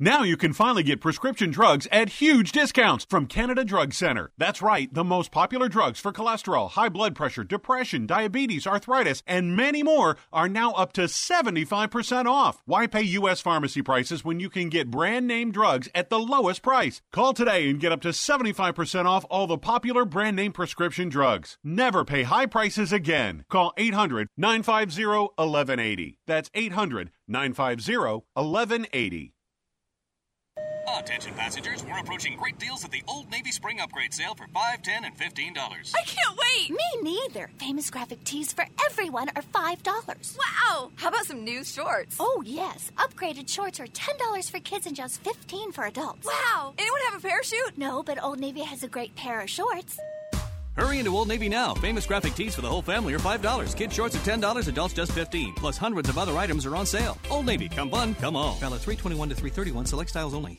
Now 0.00 0.24
you 0.24 0.36
can 0.36 0.52
finally 0.52 0.82
get 0.82 1.00
prescription 1.00 1.52
drugs 1.52 1.86
at 1.92 2.18
huge 2.20 2.50
discounts 2.50 3.06
from 3.08 3.28
Canada 3.28 3.64
Drug 3.64 3.92
Center. 3.92 4.32
That's 4.36 4.60
right, 4.60 4.92
the 4.92 5.04
most 5.04 5.30
popular 5.30 5.68
drugs 5.68 6.00
for 6.00 6.12
cholesterol, 6.12 6.70
high 6.72 6.88
blood 6.88 7.14
pressure, 7.14 7.44
depression, 7.44 8.04
diabetes, 8.04 8.66
arthritis, 8.66 9.22
and 9.24 9.56
many 9.56 9.84
more 9.84 10.16
are 10.32 10.48
now 10.48 10.72
up 10.72 10.92
to 10.94 11.02
75% 11.02 12.26
off. 12.26 12.60
Why 12.64 12.88
pay 12.88 13.02
U.S. 13.02 13.40
pharmacy 13.40 13.82
prices 13.82 14.24
when 14.24 14.40
you 14.40 14.50
can 14.50 14.68
get 14.68 14.90
brand 14.90 15.28
name 15.28 15.52
drugs 15.52 15.88
at 15.94 16.10
the 16.10 16.18
lowest 16.18 16.62
price? 16.62 17.00
Call 17.12 17.32
today 17.32 17.70
and 17.70 17.78
get 17.78 17.92
up 17.92 18.00
to 18.00 18.08
75% 18.08 19.04
off 19.04 19.24
all 19.30 19.46
the 19.46 19.56
popular 19.56 20.04
brand 20.04 20.34
name 20.34 20.50
prescription 20.50 21.08
drugs. 21.08 21.56
Never 21.62 22.04
pay 22.04 22.24
high 22.24 22.46
prices 22.46 22.92
again. 22.92 23.44
Call 23.48 23.72
800 23.76 24.26
950 24.36 25.06
1180. 25.06 26.18
That's 26.26 26.50
800 26.52 27.12
950 27.28 27.96
1180. 28.34 29.33
Attention 30.86 31.34
passengers, 31.34 31.84
we're 31.84 31.98
approaching 31.98 32.36
great 32.36 32.58
deals 32.58 32.84
at 32.84 32.90
the 32.90 33.02
Old 33.08 33.30
Navy 33.30 33.50
Spring 33.50 33.80
Upgrade 33.80 34.12
Sale 34.12 34.34
for 34.34 34.46
$5, 34.46 34.82
10 34.82 35.04
and 35.04 35.16
$15. 35.16 35.92
I 35.94 36.02
can't 36.02 36.38
wait! 36.38 36.70
Me 36.70 37.02
neither. 37.02 37.50
Famous 37.58 37.90
graphic 37.90 38.22
tees 38.24 38.52
for 38.52 38.64
everyone 38.86 39.28
are 39.36 39.42
$5. 39.42 40.38
Wow! 40.38 40.90
How 40.96 41.08
about 41.08 41.26
some 41.26 41.44
new 41.44 41.64
shorts? 41.64 42.16
Oh, 42.20 42.42
yes. 42.46 42.90
Upgraded 42.96 43.48
shorts 43.48 43.80
are 43.80 43.86
$10 43.86 44.50
for 44.50 44.60
kids 44.60 44.86
and 44.86 44.96
just 44.96 45.22
15 45.22 45.72
for 45.72 45.84
adults. 45.84 46.26
Wow! 46.26 46.74
Anyone 46.78 47.00
have 47.10 47.22
a 47.22 47.28
parachute? 47.28 47.76
No, 47.76 48.02
but 48.02 48.22
Old 48.22 48.38
Navy 48.38 48.60
has 48.60 48.82
a 48.82 48.88
great 48.88 49.14
pair 49.16 49.40
of 49.40 49.50
shorts. 49.50 49.98
Hurry 50.76 50.98
into 50.98 51.16
Old 51.16 51.28
Navy 51.28 51.48
now. 51.48 51.74
Famous 51.74 52.06
graphic 52.06 52.34
tees 52.34 52.54
for 52.54 52.62
the 52.62 52.68
whole 52.68 52.82
family 52.82 53.14
are 53.14 53.18
$5. 53.18 53.76
Kids 53.76 53.94
shorts 53.94 54.16
are 54.16 54.20
$10, 54.20 54.68
adults 54.68 54.94
just 54.94 55.12
15 55.12 55.54
Plus 55.54 55.76
hundreds 55.76 56.08
of 56.08 56.18
other 56.18 56.36
items 56.36 56.66
are 56.66 56.76
on 56.76 56.86
sale. 56.86 57.16
Old 57.30 57.46
Navy, 57.46 57.68
come 57.68 57.90
fun, 57.90 58.14
come 58.16 58.36
on. 58.36 58.58
Valid 58.58 58.80
321 58.80 59.28
to 59.28 59.34
331, 59.34 59.86
select 59.86 60.10
styles 60.10 60.34
only. 60.34 60.58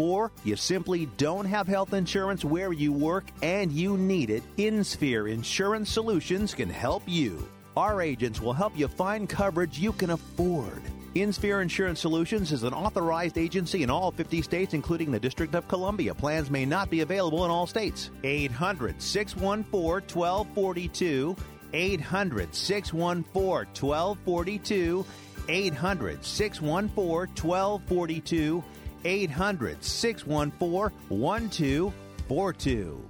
or 0.00 0.32
you 0.44 0.56
simply 0.56 1.04
don't 1.18 1.44
have 1.44 1.68
health 1.68 1.92
insurance 1.92 2.42
where 2.42 2.72
you 2.72 2.90
work 2.90 3.26
and 3.42 3.70
you 3.70 3.98
need 3.98 4.30
it, 4.30 4.42
InSphere 4.56 5.30
Insurance 5.30 5.92
Solutions 5.92 6.54
can 6.54 6.70
help 6.70 7.02
you. 7.06 7.46
Our 7.76 8.00
agents 8.00 8.40
will 8.40 8.54
help 8.54 8.76
you 8.78 8.88
find 8.88 9.28
coverage 9.28 9.78
you 9.78 9.92
can 9.92 10.10
afford. 10.10 10.82
InSphere 11.14 11.60
Insurance 11.60 12.00
Solutions 12.00 12.50
is 12.50 12.62
an 12.62 12.72
authorized 12.72 13.36
agency 13.36 13.82
in 13.82 13.90
all 13.90 14.10
50 14.10 14.40
states, 14.40 14.72
including 14.72 15.10
the 15.10 15.20
District 15.20 15.54
of 15.54 15.68
Columbia. 15.68 16.14
Plans 16.14 16.50
may 16.50 16.64
not 16.64 16.88
be 16.88 17.02
available 17.02 17.44
in 17.44 17.50
all 17.50 17.66
states. 17.66 18.10
800 18.24 19.02
614 19.02 20.16
1242. 20.16 21.36
800 21.74 22.54
614 22.54 23.64
1242. 23.78 25.04
800 25.48 26.24
614 26.24 27.44
1242. 27.44 28.64
800 29.04 29.82
614 29.82 30.92
1242. 31.08 33.09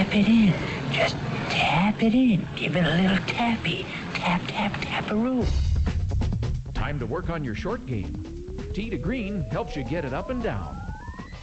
Tap 0.00 0.16
it 0.16 0.28
in. 0.28 0.54
Just 0.92 1.14
tap 1.50 2.02
it 2.02 2.14
in. 2.14 2.48
Give 2.56 2.74
it 2.74 2.86
a 2.86 3.02
little 3.02 3.22
tappy. 3.26 3.84
Tap, 4.14 4.40
tap, 4.46 4.72
tap 4.80 5.10
a 5.10 5.14
roof. 5.14 5.54
Time 6.72 6.98
to 6.98 7.04
work 7.04 7.28
on 7.28 7.44
your 7.44 7.54
short 7.54 7.84
game. 7.84 8.64
Tee 8.72 8.88
to 8.88 8.96
Green 8.96 9.42
helps 9.50 9.76
you 9.76 9.84
get 9.84 10.06
it 10.06 10.14
up 10.14 10.30
and 10.30 10.42
down. 10.42 10.80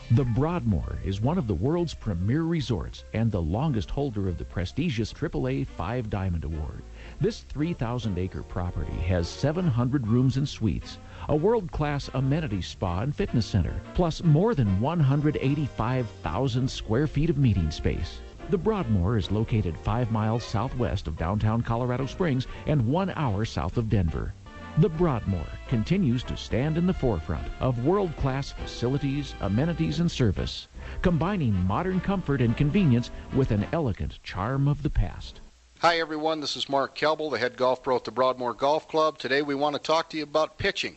The 0.10 0.24
Broadmoor 0.24 0.98
is 1.06 1.22
one 1.22 1.38
of 1.38 1.46
the 1.46 1.54
world's 1.54 1.94
premier 1.94 2.42
resorts 2.42 3.04
and 3.14 3.32
the 3.32 3.40
longest 3.40 3.92
holder 3.92 4.28
of 4.28 4.40
the 4.40 4.46
prestigious 4.46 5.14
AAA 5.14 5.68
Five 5.68 6.10
Diamond 6.10 6.44
Award. 6.44 6.82
This 7.22 7.42
3,000 7.42 8.18
acre 8.18 8.42
property 8.42 8.98
has 9.02 9.30
700 9.30 10.08
rooms 10.08 10.38
and 10.38 10.50
suites, 10.50 10.98
a 11.30 11.36
world-class 11.36 12.10
amenity 12.16 12.64
spa 12.64 13.02
and 13.02 13.16
fitness 13.16 13.46
center, 13.46 13.80
plus 13.94 14.24
more 14.24 14.56
than 14.56 14.82
185,000 14.82 16.68
square 16.68 17.06
feet 17.06 17.30
of 17.30 17.38
meeting 17.38 17.70
space. 17.70 18.18
The 18.50 18.58
Broadmoor 18.58 19.18
is 19.18 19.30
located 19.30 19.78
five 19.78 20.10
miles 20.10 20.42
southwest 20.42 21.08
of 21.08 21.18
downtown 21.18 21.62
Colorado 21.62 22.06
Springs 22.06 22.48
and 22.66 22.88
one 22.88 23.10
hour 23.18 23.44
south 23.44 23.76
of 23.76 23.90
Denver. 23.90 24.34
The 24.78 24.88
Broadmoor 24.88 25.46
continues 25.68 26.24
to 26.24 26.38
stand 26.38 26.78
in 26.78 26.88
the 26.88 26.94
forefront 26.94 27.46
of 27.60 27.84
world-class 27.84 28.54
facilities, 28.54 29.36
amenities, 29.42 30.00
and 30.00 30.10
service, 30.10 30.70
combining 31.02 31.54
modern 31.66 32.00
comfort 32.00 32.40
and 32.40 32.56
convenience 32.56 33.12
with 33.34 33.52
an 33.52 33.68
elegant 33.74 34.24
charm 34.24 34.70
of 34.70 34.82
the 34.82 34.90
past. 34.90 35.42
Hi, 35.80 36.00
everyone. 36.00 36.40
This 36.40 36.56
is 36.56 36.70
Mark 36.70 36.98
Kelble, 36.98 37.30
the 37.30 37.38
head 37.38 37.58
golf 37.58 37.84
pro 37.84 37.98
at 37.98 38.06
the 38.06 38.12
Broadmoor 38.12 38.54
Golf 38.54 38.88
Club. 38.88 39.18
Today, 39.18 39.42
we 39.42 39.56
want 39.56 39.76
to 39.76 39.82
talk 39.82 40.10
to 40.12 40.18
you 40.18 40.24
about 40.24 40.58
pitching 40.58 40.96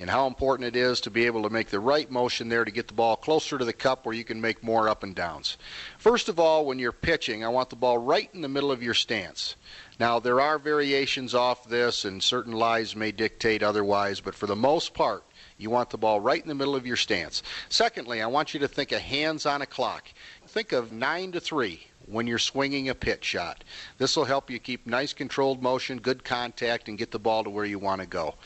and 0.00 0.08
how 0.08 0.26
important 0.26 0.68
it 0.68 0.76
is 0.76 1.00
to 1.00 1.10
be 1.10 1.26
able 1.26 1.42
to 1.42 1.50
make 1.50 1.68
the 1.68 1.80
right 1.80 2.10
motion 2.10 2.48
there 2.48 2.64
to 2.64 2.70
get 2.70 2.86
the 2.86 2.94
ball 2.94 3.16
closer 3.16 3.58
to 3.58 3.64
the 3.64 3.72
cup 3.72 4.06
where 4.06 4.14
you 4.14 4.24
can 4.24 4.40
make 4.40 4.62
more 4.62 4.88
up 4.88 5.02
and 5.02 5.14
downs. 5.14 5.58
First 5.98 6.28
of 6.28 6.38
all, 6.38 6.66
when 6.66 6.78
you're 6.78 6.92
pitching, 6.92 7.44
I 7.44 7.48
want 7.48 7.70
the 7.70 7.76
ball 7.76 7.98
right 7.98 8.30
in 8.32 8.40
the 8.40 8.48
middle 8.48 8.70
of 8.70 8.82
your 8.82 8.94
stance. 8.94 9.56
Now, 9.98 10.20
there 10.20 10.40
are 10.40 10.58
variations 10.58 11.34
off 11.34 11.68
this, 11.68 12.04
and 12.04 12.22
certain 12.22 12.52
lies 12.52 12.94
may 12.94 13.10
dictate 13.10 13.64
otherwise, 13.64 14.20
but 14.20 14.36
for 14.36 14.46
the 14.46 14.54
most 14.54 14.94
part, 14.94 15.24
you 15.56 15.70
want 15.70 15.90
the 15.90 15.98
ball 15.98 16.20
right 16.20 16.40
in 16.40 16.48
the 16.48 16.54
middle 16.54 16.76
of 16.76 16.86
your 16.86 16.96
stance. 16.96 17.42
Secondly, 17.68 18.22
I 18.22 18.28
want 18.28 18.54
you 18.54 18.60
to 18.60 18.68
think 18.68 18.92
of 18.92 19.00
hands 19.00 19.44
on 19.44 19.62
a 19.62 19.66
clock. 19.66 20.08
Think 20.46 20.70
of 20.70 20.92
9 20.92 21.32
to 21.32 21.40
3 21.40 21.84
when 22.06 22.28
you're 22.28 22.38
swinging 22.38 22.88
a 22.88 22.94
pitch 22.94 23.24
shot. 23.24 23.64
This 23.98 24.16
will 24.16 24.24
help 24.24 24.50
you 24.50 24.60
keep 24.60 24.86
nice 24.86 25.12
controlled 25.12 25.60
motion, 25.60 25.98
good 25.98 26.22
contact, 26.22 26.88
and 26.88 26.96
get 26.96 27.10
the 27.10 27.18
ball 27.18 27.42
to 27.42 27.50
where 27.50 27.64
you 27.64 27.80
want 27.80 28.00
to 28.00 28.06
go. 28.06 28.36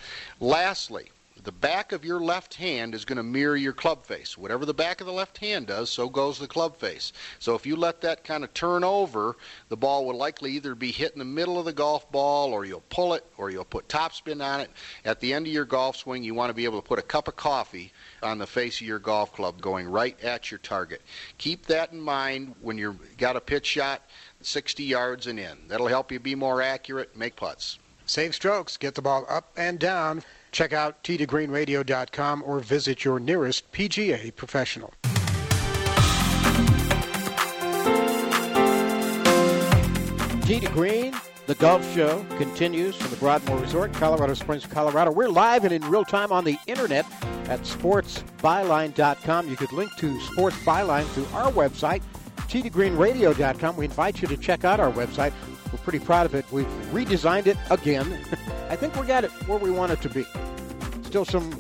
Lastly, 0.41 1.11
the 1.45 1.53
back 1.53 1.93
of 1.93 2.05
your 2.05 2.21
left 2.21 2.55
hand 2.55 2.95
is 2.95 3.05
going 3.05 3.17
to 3.17 3.23
mirror 3.23 3.57
your 3.57 3.73
club 3.73 4.07
face. 4.07 4.39
Whatever 4.39 4.65
the 4.65 4.75
back 4.75 5.01
of 5.01 5.07
the 5.07 5.13
left 5.13 5.39
hand 5.39 5.67
does, 5.67 5.91
so 5.91 6.09
goes 6.09 6.39
the 6.39 6.47
club 6.47 6.77
face. 6.77 7.13
So 7.41 7.55
if 7.55 7.67
you 7.67 7.75
let 7.75 8.01
that 8.03 8.23
kind 8.23 8.45
of 8.45 8.55
turn 8.55 8.85
over, 8.85 9.37
the 9.69 9.77
ball 9.77 10.07
will 10.07 10.17
likely 10.17 10.53
either 10.53 10.75
be 10.75 10.93
hit 10.93 11.13
in 11.13 11.19
the 11.19 11.25
middle 11.25 11.59
of 11.59 11.65
the 11.65 11.73
golf 11.73 12.11
ball, 12.13 12.53
or 12.53 12.65
you'll 12.65 12.85
pull 12.91 13.15
it, 13.15 13.25
or 13.39 13.51
you'll 13.51 13.65
put 13.65 13.89
topspin 13.89 14.45
on 14.45 14.61
it. 14.61 14.71
At 15.05 15.21
the 15.21 15.33
end 15.33 15.47
of 15.47 15.53
your 15.53 15.65
golf 15.65 15.97
swing, 15.97 16.23
you 16.23 16.35
want 16.35 16.51
to 16.51 16.55
be 16.55 16.65
able 16.65 16.81
to 16.81 16.87
put 16.87 17.01
a 17.01 17.03
cup 17.03 17.27
of 17.27 17.35
coffee 17.35 17.93
on 18.23 18.39
the 18.39 18.47
face 18.47 18.81
of 18.81 18.87
your 18.87 19.01
golf 19.01 19.33
club 19.33 19.61
going 19.61 19.89
right 19.89 20.19
at 20.23 20.51
your 20.51 20.59
target. 20.59 21.03
Keep 21.39 21.67
that 21.67 21.93
in 21.93 22.01
mind 22.01 22.55
when 22.61 22.79
you've 22.79 23.17
got 23.17 23.37
a 23.37 23.41
pitch 23.41 23.67
shot 23.67 24.03
60 24.43 24.85
yards 24.85 25.27
and 25.27 25.39
in. 25.39 25.59
That'll 25.69 25.89
help 25.89 26.13
you 26.13 26.21
be 26.21 26.35
more 26.35 26.63
accurate, 26.63 27.17
make 27.17 27.35
putts. 27.35 27.79
Save 28.07 28.35
strokes, 28.35 28.77
get 28.77 28.95
the 28.95 29.03
ball 29.03 29.25
up 29.29 29.51
and 29.57 29.79
down. 29.79 30.23
Check 30.53 30.73
out 30.73 31.03
tdegreenradio.com 31.03 32.45
or 32.47 32.61
visit 32.61 33.05
your 33.05 33.19
nearest 33.19 33.73
PGA 33.73 34.35
professional. 34.37 34.93
Tee 40.43 40.61
to 40.61 40.69
Green, 40.73 41.15
the 41.47 41.55
golf 41.55 41.95
show 41.95 42.25
continues 42.37 42.95
from 42.97 43.11
the 43.11 43.17
Broadmoor 43.17 43.59
Resort, 43.59 43.93
Colorado 43.95 44.35
Springs, 44.35 44.67
Colorado. 44.67 45.11
We're 45.11 45.29
live 45.29 45.65
and 45.65 45.73
in 45.73 45.83
real 45.89 46.05
time 46.05 46.31
on 46.31 46.45
the 46.45 46.59
internet 46.67 47.07
at 47.49 47.61
sportsbyline.com. 47.61 49.49
You 49.49 49.57
could 49.57 49.73
link 49.73 49.97
to 49.97 50.21
Sports 50.21 50.57
Byline 50.59 51.07
through 51.15 51.27
our 51.33 51.51
website, 51.53 52.03
tdegreenradio.com. 52.53 53.77
We 53.77 53.87
invite 53.87 54.21
you 54.21 54.29
to 54.29 54.37
check 54.37 54.65
out 54.65 54.79
our 54.79 54.93
website. 54.93 55.33
We're 55.73 55.79
pretty 55.79 56.01
proud 56.01 56.27
of 56.27 56.35
it. 56.35 56.45
We've 56.53 56.67
redesigned 56.93 57.47
it 57.47 57.57
again. 57.71 58.13
I 58.69 58.77
think 58.77 58.95
we 58.95 59.07
got 59.07 59.25
it 59.25 59.31
where 59.49 59.59
we 59.59 59.71
want 59.71 59.91
it 59.91 60.03
to 60.03 60.11
be. 60.11 60.27
Still 61.03 61.25
some 61.25 61.51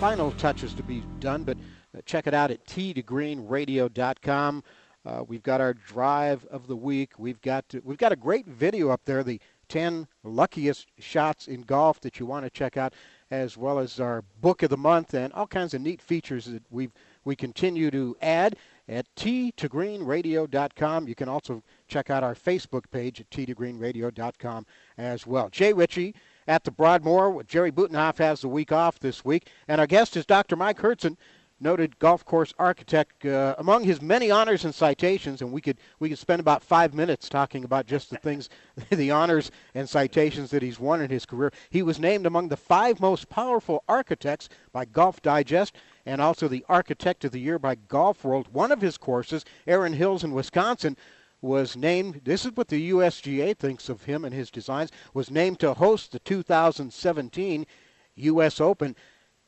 final 0.00 0.32
touches 0.32 0.72
to 0.74 0.82
be 0.82 1.04
done, 1.20 1.44
but 1.44 1.58
uh, 1.94 2.00
check 2.06 2.26
it 2.26 2.32
out 2.32 2.50
at 2.50 2.64
tdegreenradio.com. 2.64 4.64
Uh, 5.04 5.24
we've 5.28 5.42
got 5.42 5.60
our 5.60 5.74
drive 5.74 6.46
of 6.46 6.68
the 6.68 6.76
week. 6.76 7.18
We've 7.18 7.42
got 7.42 7.68
to, 7.68 7.82
we've 7.84 7.98
got 7.98 8.12
a 8.12 8.16
great 8.16 8.46
video 8.46 8.88
up 8.88 9.02
there, 9.04 9.22
the 9.22 9.42
10 9.68 10.08
luckiest 10.24 10.86
shots 11.00 11.48
in 11.48 11.60
golf 11.62 12.00
that 12.00 12.18
you 12.18 12.24
want 12.24 12.46
to 12.46 12.50
check 12.50 12.78
out, 12.78 12.94
as 13.30 13.58
well 13.58 13.78
as 13.78 14.00
our 14.00 14.24
book 14.40 14.62
of 14.62 14.70
the 14.70 14.78
month 14.78 15.12
and 15.12 15.34
all 15.34 15.46
kinds 15.46 15.74
of 15.74 15.82
neat 15.82 16.00
features 16.00 16.46
that 16.46 16.62
we 16.70 16.88
we 17.24 17.36
continue 17.36 17.90
to 17.90 18.16
add 18.20 18.56
at 18.88 19.06
t2greenradio.com. 19.16 21.08
You 21.08 21.14
can 21.14 21.28
also 21.28 21.62
check 21.88 22.10
out 22.10 22.22
our 22.24 22.34
Facebook 22.34 22.84
page 22.90 23.20
at 23.20 23.30
t2greenradio.com 23.30 24.66
as 24.98 25.26
well. 25.26 25.48
Jay 25.48 25.72
Ritchie 25.72 26.14
at 26.46 26.64
the 26.64 26.70
Broadmoor. 26.70 27.42
Jerry 27.44 27.70
Butenhoff 27.70 28.18
has 28.18 28.40
the 28.40 28.48
week 28.48 28.72
off 28.72 28.98
this 28.98 29.24
week, 29.24 29.48
and 29.68 29.80
our 29.80 29.86
guest 29.86 30.16
is 30.16 30.26
Dr. 30.26 30.56
Mike 30.56 30.78
Hurdzan 30.78 31.16
noted 31.62 31.98
golf 31.98 32.24
course 32.24 32.52
architect. 32.58 33.24
Uh, 33.24 33.54
among 33.58 33.84
his 33.84 34.02
many 34.02 34.30
honors 34.30 34.64
and 34.64 34.74
citations, 34.74 35.40
and 35.40 35.52
we 35.52 35.60
could 35.60 35.78
we 35.98 36.08
could 36.08 36.18
spend 36.18 36.40
about 36.40 36.62
five 36.62 36.92
minutes 36.92 37.28
talking 37.28 37.64
about 37.64 37.86
just 37.86 38.10
the 38.10 38.16
things, 38.16 38.48
the 38.90 39.10
honors 39.10 39.50
and 39.74 39.88
citations 39.88 40.50
that 40.50 40.62
he's 40.62 40.80
won 40.80 41.00
in 41.00 41.10
his 41.10 41.24
career. 41.24 41.52
He 41.70 41.82
was 41.82 41.98
named 41.98 42.26
among 42.26 42.48
the 42.48 42.56
five 42.56 43.00
most 43.00 43.28
powerful 43.28 43.84
architects 43.88 44.48
by 44.72 44.84
Golf 44.84 45.22
Digest, 45.22 45.76
and 46.04 46.20
also 46.20 46.48
the 46.48 46.64
Architect 46.68 47.24
of 47.24 47.32
the 47.32 47.40
Year 47.40 47.58
by 47.58 47.76
Golf 47.76 48.24
World. 48.24 48.48
One 48.52 48.72
of 48.72 48.80
his 48.80 48.98
courses, 48.98 49.44
Erin 49.66 49.92
Hills 49.94 50.24
in 50.24 50.32
Wisconsin. 50.32 50.96
Was 51.40 51.76
named, 51.76 52.20
this 52.22 52.44
is 52.44 52.52
what 52.54 52.68
the 52.68 52.90
USGA 52.92 53.56
thinks 53.56 53.88
of 53.88 54.04
him 54.04 54.24
and 54.24 54.32
his 54.32 54.48
designs, 54.48 54.92
was 55.12 55.28
named 55.28 55.58
to 55.58 55.74
host 55.74 56.12
the 56.12 56.20
2017 56.20 57.66
U.S. 58.14 58.60
Open. 58.60 58.94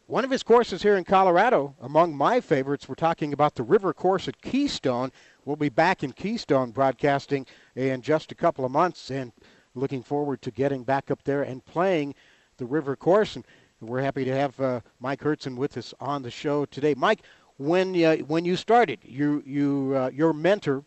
One 0.07 0.23
of 0.23 0.31
his 0.31 0.43
courses 0.43 0.83
here 0.83 0.99
in 0.99 1.05
Colorado, 1.05 1.75
among 1.81 2.15
my 2.15 2.39
favorites, 2.39 2.87
we're 2.87 2.95
talking 2.95 3.33
about 3.33 3.55
the 3.55 3.63
river 3.63 3.95
course 3.95 4.29
at 4.29 4.43
Keystone. 4.43 5.11
We'll 5.47 5.57
be 5.57 5.71
back 5.71 6.05
in 6.05 6.13
Keystone 6.13 6.73
broadcasting 6.73 7.47
in 7.75 8.03
just 8.03 8.31
a 8.31 8.35
couple 8.35 8.67
of 8.67 8.71
months 8.71 9.11
and 9.11 9.33
looking 9.75 10.03
forward 10.03 10.43
to 10.43 10.51
getting 10.51 10.85
back 10.85 11.11
up 11.11 11.25
there 11.25 11.43
and 11.43 11.65
playing 11.65 12.15
the 12.59 12.67
river 12.67 12.97
course. 12.97 13.37
And 13.37 13.47
we're 13.81 14.03
happy 14.03 14.27
to 14.27 14.35
have 14.35 14.61
uh, 14.61 14.81
Mike 15.01 15.23
Hurdzan 15.23 15.57
with 15.57 15.79
us 15.79 15.95
on 16.01 16.21
the 16.21 16.31
show 16.31 16.67
today. 16.67 16.93
Mike, 16.95 17.23
when 17.57 18.05
uh, 18.05 18.17
when 18.17 18.45
you 18.45 18.57
started, 18.57 18.99
you 19.05 19.43
you 19.47 19.95
uh, 19.97 20.11
your 20.13 20.35
mentor, 20.35 20.85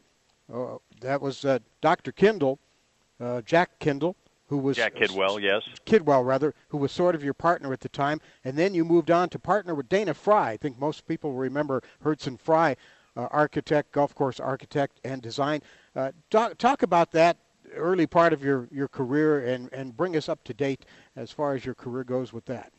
uh, 0.53 0.77
that 1.01 1.19
was 1.19 1.43
uh, 1.43 1.57
Dr. 1.81 2.11
Kendall, 2.11 2.59
uh, 3.19 3.41
Jack 3.41 3.79
Kindle, 3.79 4.15
who 4.47 4.57
was 4.57 4.77
Jack 4.77 4.95
Kidwell, 4.95 5.41
yes. 5.41 5.63
Kidwell, 5.85 6.23
rather, 6.23 6.53
who 6.69 6.77
was 6.77 6.91
sort 6.91 7.15
of 7.15 7.23
your 7.23 7.33
partner 7.33 7.73
at 7.73 7.81
the 7.81 7.89
time, 7.89 8.21
and 8.43 8.57
then 8.57 8.73
you 8.73 8.85
moved 8.85 9.11
on 9.11 9.29
to 9.29 9.39
partner 9.39 9.75
with 9.75 9.89
Dana 9.89 10.13
Fry. 10.13 10.51
I 10.51 10.57
think 10.57 10.79
most 10.79 11.07
people 11.07 11.33
remember 11.33 11.81
Hurdzan 12.03 12.39
Fry, 12.39 12.75
uh, 13.15 13.27
architect, 13.31 13.91
golf 13.91 14.15
course 14.15 14.39
architect, 14.39 14.99
and 15.03 15.21
design. 15.21 15.61
Uh, 15.95 16.11
talk, 16.29 16.57
talk 16.57 16.83
about 16.83 17.11
that 17.11 17.37
early 17.75 18.07
part 18.07 18.31
of 18.31 18.43
your, 18.43 18.69
your 18.71 18.87
career 18.87 19.45
and, 19.45 19.71
and 19.73 19.95
bring 19.97 20.15
us 20.15 20.29
up 20.29 20.43
to 20.45 20.53
date 20.53 20.85
as 21.15 21.31
far 21.31 21.53
as 21.53 21.65
your 21.65 21.75
career 21.75 22.03
goes 22.03 22.31
with 22.31 22.45
that. 22.45 22.71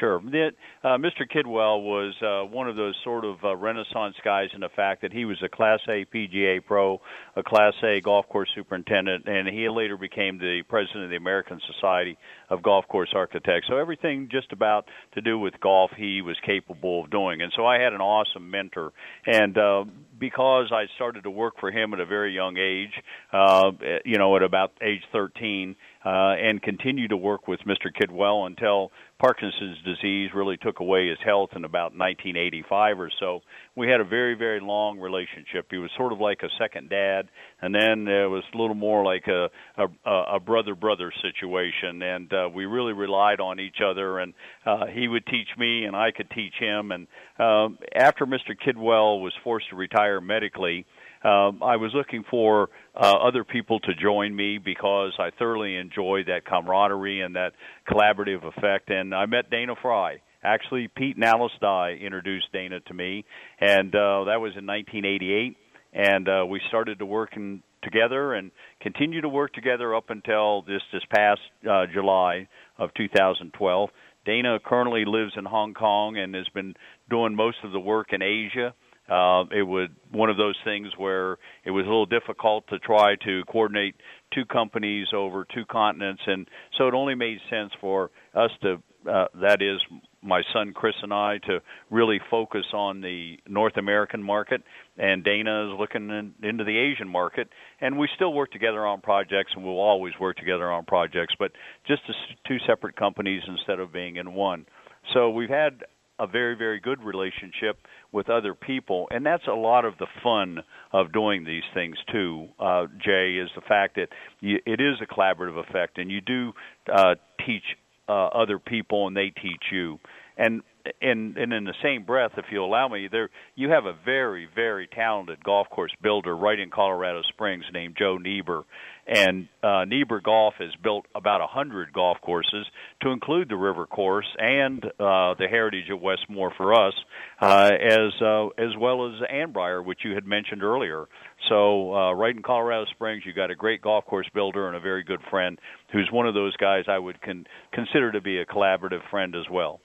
Sure. 0.00 0.20
The, 0.20 0.50
uh, 0.82 0.98
Mr. 0.98 1.22
Kidwell 1.30 1.82
was 1.82 2.14
uh, 2.20 2.44
one 2.50 2.68
of 2.68 2.76
those 2.76 2.94
sort 3.04 3.24
of 3.24 3.36
uh, 3.44 3.56
renaissance 3.56 4.16
guys 4.24 4.48
in 4.54 4.60
the 4.60 4.68
fact 4.74 5.02
that 5.02 5.12
he 5.12 5.24
was 5.24 5.36
a 5.44 5.48
Class 5.48 5.80
A 5.88 6.04
PGA 6.04 6.64
pro, 6.64 7.00
a 7.36 7.42
Class 7.42 7.74
A 7.84 8.00
golf 8.00 8.28
course 8.28 8.48
superintendent, 8.54 9.28
and 9.28 9.48
he 9.48 9.68
later 9.68 9.96
became 9.96 10.38
the 10.38 10.62
president 10.68 11.04
of 11.04 11.10
the 11.10 11.16
American 11.16 11.60
Society 11.72 12.18
of 12.50 12.62
Golf 12.62 12.86
Course 12.88 13.12
Architects. 13.14 13.68
So 13.68 13.76
everything 13.76 14.28
just 14.30 14.52
about 14.52 14.86
to 15.14 15.20
do 15.20 15.38
with 15.38 15.58
golf 15.60 15.90
he 15.96 16.22
was 16.22 16.36
capable 16.44 17.04
of 17.04 17.10
doing. 17.10 17.40
And 17.40 17.52
so 17.56 17.64
I 17.64 17.78
had 17.78 17.92
an 17.92 18.00
awesome 18.00 18.50
mentor. 18.50 18.92
And 19.26 19.56
uh, 19.56 19.84
because 20.18 20.70
I 20.72 20.86
started 20.96 21.24
to 21.24 21.30
work 21.30 21.54
for 21.60 21.70
him 21.70 21.94
at 21.94 22.00
a 22.00 22.06
very 22.06 22.34
young 22.34 22.56
age, 22.56 22.92
uh, 23.32 23.72
you 24.04 24.18
know, 24.18 24.34
at 24.36 24.42
about 24.42 24.72
age 24.82 25.02
13, 25.12 25.76
uh, 26.04 26.34
and 26.34 26.60
continued 26.60 27.10
to 27.10 27.16
work 27.16 27.48
with 27.48 27.60
Mr. 27.60 27.90
Kidwell 27.94 28.46
until 28.46 28.90
Parkinson's 29.18 29.78
disease 29.84 30.30
really 30.34 30.56
took 30.56 30.80
away 30.80 31.08
his 31.08 31.18
health 31.24 31.50
in 31.56 31.64
about 31.64 31.96
1985 31.96 33.00
or 33.00 33.10
so. 33.20 33.40
We 33.74 33.88
had 33.88 34.00
a 34.00 34.04
very, 34.04 34.34
very 34.34 34.60
long 34.60 34.98
relationship. 34.98 35.66
He 35.70 35.78
was 35.78 35.90
sort 35.96 36.12
of 36.12 36.20
like 36.20 36.42
a 36.42 36.48
second 36.58 36.90
dad, 36.90 37.28
and 37.62 37.74
then 37.74 38.06
it 38.06 38.28
was 38.28 38.42
a 38.52 38.58
little 38.58 38.74
more 38.74 39.04
like 39.04 39.26
a 39.28 39.48
a, 39.78 40.10
a 40.34 40.40
brother 40.40 40.74
brother 40.74 41.12
situation. 41.22 42.02
And 42.02 42.32
uh, 42.32 42.48
we 42.52 42.66
really 42.66 42.92
relied 42.92 43.40
on 43.40 43.60
each 43.60 43.78
other. 43.84 44.18
And 44.18 44.34
uh, 44.66 44.86
he 44.86 45.08
would 45.08 45.26
teach 45.26 45.48
me, 45.56 45.84
and 45.84 45.96
I 45.96 46.10
could 46.10 46.30
teach 46.30 46.54
him. 46.58 46.92
And 46.92 47.06
uh, 47.38 47.68
after 47.94 48.26
Mr. 48.26 48.54
Kidwell 48.54 49.20
was 49.22 49.32
forced 49.42 49.70
to 49.70 49.76
retire 49.76 50.20
medically, 50.20 50.86
um, 51.24 51.62
I 51.62 51.76
was 51.76 51.92
looking 51.94 52.22
for 52.30 52.68
uh, 52.94 53.14
other 53.26 53.44
people 53.44 53.80
to 53.80 53.94
join 53.94 54.36
me 54.36 54.58
because 54.58 55.12
I 55.18 55.30
thoroughly 55.38 55.76
enjoyed 55.76 56.26
that 56.26 56.44
camaraderie 56.44 57.22
and 57.22 57.34
that 57.34 57.52
collaborative 57.88 58.44
effect. 58.44 58.90
And 58.90 59.14
I 59.14 59.24
met 59.24 59.50
Dana 59.50 59.74
Fry. 59.80 60.18
Actually, 60.42 60.88
Pete 60.94 61.16
and 61.16 61.24
Alice 61.24 61.52
Dye 61.62 61.92
introduced 61.98 62.52
Dana 62.52 62.80
to 62.80 62.94
me, 62.94 63.24
and 63.58 63.88
uh, 63.94 64.24
that 64.24 64.40
was 64.40 64.52
in 64.58 64.66
1988. 64.66 65.56
And 65.94 66.28
uh, 66.28 66.44
we 66.46 66.60
started 66.68 66.98
to 66.98 67.06
work 67.06 67.30
in, 67.36 67.62
together 67.82 68.34
and 68.34 68.50
continue 68.82 69.22
to 69.22 69.28
work 69.28 69.54
together 69.54 69.94
up 69.94 70.10
until 70.10 70.60
this 70.62 70.82
this 70.92 71.02
past 71.14 71.40
uh, 71.70 71.86
July 71.94 72.48
of 72.76 72.90
2012. 72.94 73.88
Dana 74.26 74.58
currently 74.62 75.04
lives 75.06 75.32
in 75.36 75.44
Hong 75.46 75.72
Kong 75.72 76.18
and 76.18 76.34
has 76.34 76.48
been 76.52 76.74
doing 77.08 77.34
most 77.34 77.58
of 77.62 77.72
the 77.72 77.80
work 77.80 78.08
in 78.12 78.20
Asia 78.20 78.74
uh, 79.08 79.44
it 79.50 79.62
was 79.62 79.88
one 80.12 80.30
of 80.30 80.36
those 80.36 80.56
things 80.64 80.88
where 80.96 81.38
it 81.64 81.70
was 81.70 81.84
a 81.84 81.88
little 81.88 82.06
difficult 82.06 82.66
to 82.68 82.78
try 82.78 83.16
to 83.24 83.42
coordinate 83.50 83.94
two 84.32 84.44
companies 84.46 85.08
over 85.14 85.46
two 85.54 85.64
continents, 85.66 86.22
and 86.26 86.48
so 86.78 86.88
it 86.88 86.94
only 86.94 87.14
made 87.14 87.38
sense 87.50 87.72
for 87.80 88.10
us 88.34 88.50
to, 88.62 88.82
uh, 89.10 89.26
that 89.40 89.60
is, 89.60 89.78
my 90.22 90.42
son 90.54 90.72
Chris 90.72 90.94
and 91.02 91.12
I 91.12 91.36
to 91.46 91.60
really 91.90 92.18
focus 92.30 92.64
on 92.72 93.02
the 93.02 93.36
North 93.46 93.76
American 93.76 94.22
market, 94.22 94.62
and 94.96 95.22
Dana 95.22 95.70
is 95.70 95.78
looking 95.78 96.08
in, 96.08 96.32
into 96.42 96.64
the 96.64 96.78
Asian 96.78 97.08
market. 97.08 97.48
And 97.82 97.98
we 97.98 98.08
still 98.16 98.32
work 98.32 98.50
together 98.50 98.86
on 98.86 99.02
projects, 99.02 99.52
and 99.54 99.62
we'll 99.62 99.74
always 99.74 100.14
work 100.18 100.38
together 100.38 100.72
on 100.72 100.86
projects, 100.86 101.34
but 101.38 101.52
just 101.86 102.00
as 102.08 102.14
two 102.48 102.56
separate 102.66 102.96
companies 102.96 103.42
instead 103.46 103.80
of 103.80 103.92
being 103.92 104.16
in 104.16 104.32
one. 104.32 104.64
So 105.12 105.28
we've 105.28 105.50
had 105.50 105.84
a 106.18 106.26
very 106.26 106.54
very 106.54 106.80
good 106.80 107.02
relationship 107.02 107.78
with 108.12 108.30
other 108.30 108.54
people. 108.54 109.08
And 109.10 109.24
that's 109.26 109.46
a 109.46 109.54
lot 109.54 109.84
of 109.84 109.94
the 109.98 110.06
fun 110.22 110.58
of 110.92 111.12
doing 111.12 111.44
these 111.44 111.64
things 111.72 111.96
too 112.12 112.48
uh 112.58 112.86
jay 113.04 113.36
is 113.36 113.50
the 113.54 113.62
fact 113.62 113.96
that 113.96 114.08
you, 114.40 114.58
it 114.66 114.80
is 114.80 114.96
a 115.02 115.06
collaborative 115.06 115.58
effect 115.68 115.98
and 115.98 116.10
you 116.10 116.20
do 116.20 116.52
uh 116.92 117.14
teach 117.44 117.64
uh 118.08 118.26
other 118.28 118.58
people 118.58 119.06
and 119.06 119.16
they 119.16 119.30
teach 119.30 119.64
you. 119.72 119.98
And 120.36 120.62
and 121.00 121.36
and 121.36 121.52
in 121.52 121.64
the 121.64 121.74
same 121.82 122.04
breath 122.04 122.32
if 122.36 122.46
you 122.50 122.62
allow 122.62 122.88
me 122.88 123.08
there 123.10 123.30
you 123.54 123.70
have 123.70 123.86
a 123.86 123.96
very 124.04 124.48
very 124.54 124.86
talented 124.86 125.42
golf 125.42 125.68
course 125.70 125.92
builder 126.02 126.36
right 126.36 126.58
in 126.58 126.70
Colorado 126.70 127.22
Springs 127.22 127.64
named 127.72 127.96
Joe 127.98 128.18
Niebur 128.18 128.64
and 129.06 129.48
uh 129.62 129.84
Niebur 129.84 130.22
Golf 130.22 130.54
has 130.58 130.70
built 130.82 131.06
about 131.14 131.40
a 131.40 131.46
hundred 131.46 131.92
golf 131.92 132.18
courses 132.22 132.66
to 133.02 133.10
include 133.10 133.48
the 133.48 133.56
river 133.56 133.86
course 133.86 134.26
and 134.38 134.84
uh 134.84 135.34
the 135.38 135.46
heritage 135.48 135.90
of 135.90 136.00
Westmoor 136.00 136.52
for 136.56 136.74
us 136.74 136.94
uh 137.40 137.70
as 137.80 138.12
uh 138.20 138.46
as 138.58 138.76
well 138.78 139.06
as 139.06 139.20
Annbriar 139.30 139.84
which 139.84 140.00
you 140.04 140.14
had 140.14 140.26
mentioned 140.26 140.62
earlier 140.62 141.06
so 141.48 141.94
uh 141.94 142.12
right 142.12 142.34
in 142.34 142.42
Colorado 142.42 142.86
Springs 142.90 143.24
you 143.26 143.32
got 143.32 143.50
a 143.50 143.56
great 143.56 143.82
golf 143.82 144.04
course 144.06 144.28
builder 144.34 144.68
and 144.68 144.76
a 144.76 144.80
very 144.80 145.04
good 145.04 145.20
friend 145.30 145.58
who's 145.92 146.08
one 146.10 146.26
of 146.26 146.34
those 146.34 146.56
guys 146.56 146.84
I 146.88 146.98
would 146.98 147.20
con- 147.20 147.46
consider 147.72 148.12
to 148.12 148.20
be 148.20 148.38
a 148.38 148.46
collaborative 148.46 149.08
friend 149.10 149.34
as 149.34 149.48
well 149.50 149.80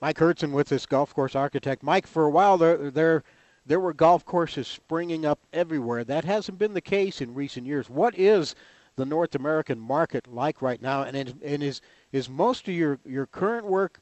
Mike 0.00 0.16
Hurdzan 0.16 0.52
with 0.52 0.68
this 0.68 0.86
golf 0.86 1.14
course 1.14 1.34
architect. 1.34 1.82
Mike, 1.82 2.06
for 2.06 2.24
a 2.24 2.30
while 2.30 2.56
there, 2.56 2.90
there, 2.90 3.22
there 3.70 3.78
were 3.78 3.92
golf 3.92 4.24
courses 4.24 4.66
springing 4.66 5.24
up 5.24 5.38
everywhere. 5.52 6.02
That 6.02 6.24
hasn't 6.24 6.58
been 6.58 6.74
the 6.74 6.80
case 6.80 7.20
in 7.20 7.34
recent 7.34 7.68
years. 7.68 7.88
What 7.88 8.18
is 8.18 8.56
the 8.96 9.04
North 9.04 9.36
American 9.36 9.78
market 9.78 10.26
like 10.26 10.60
right 10.60 10.82
now? 10.82 11.04
And, 11.04 11.16
and 11.40 11.62
is 11.62 11.80
is 12.10 12.28
most 12.28 12.66
of 12.66 12.74
your, 12.74 12.98
your 13.04 13.26
current 13.26 13.64
work 13.64 14.00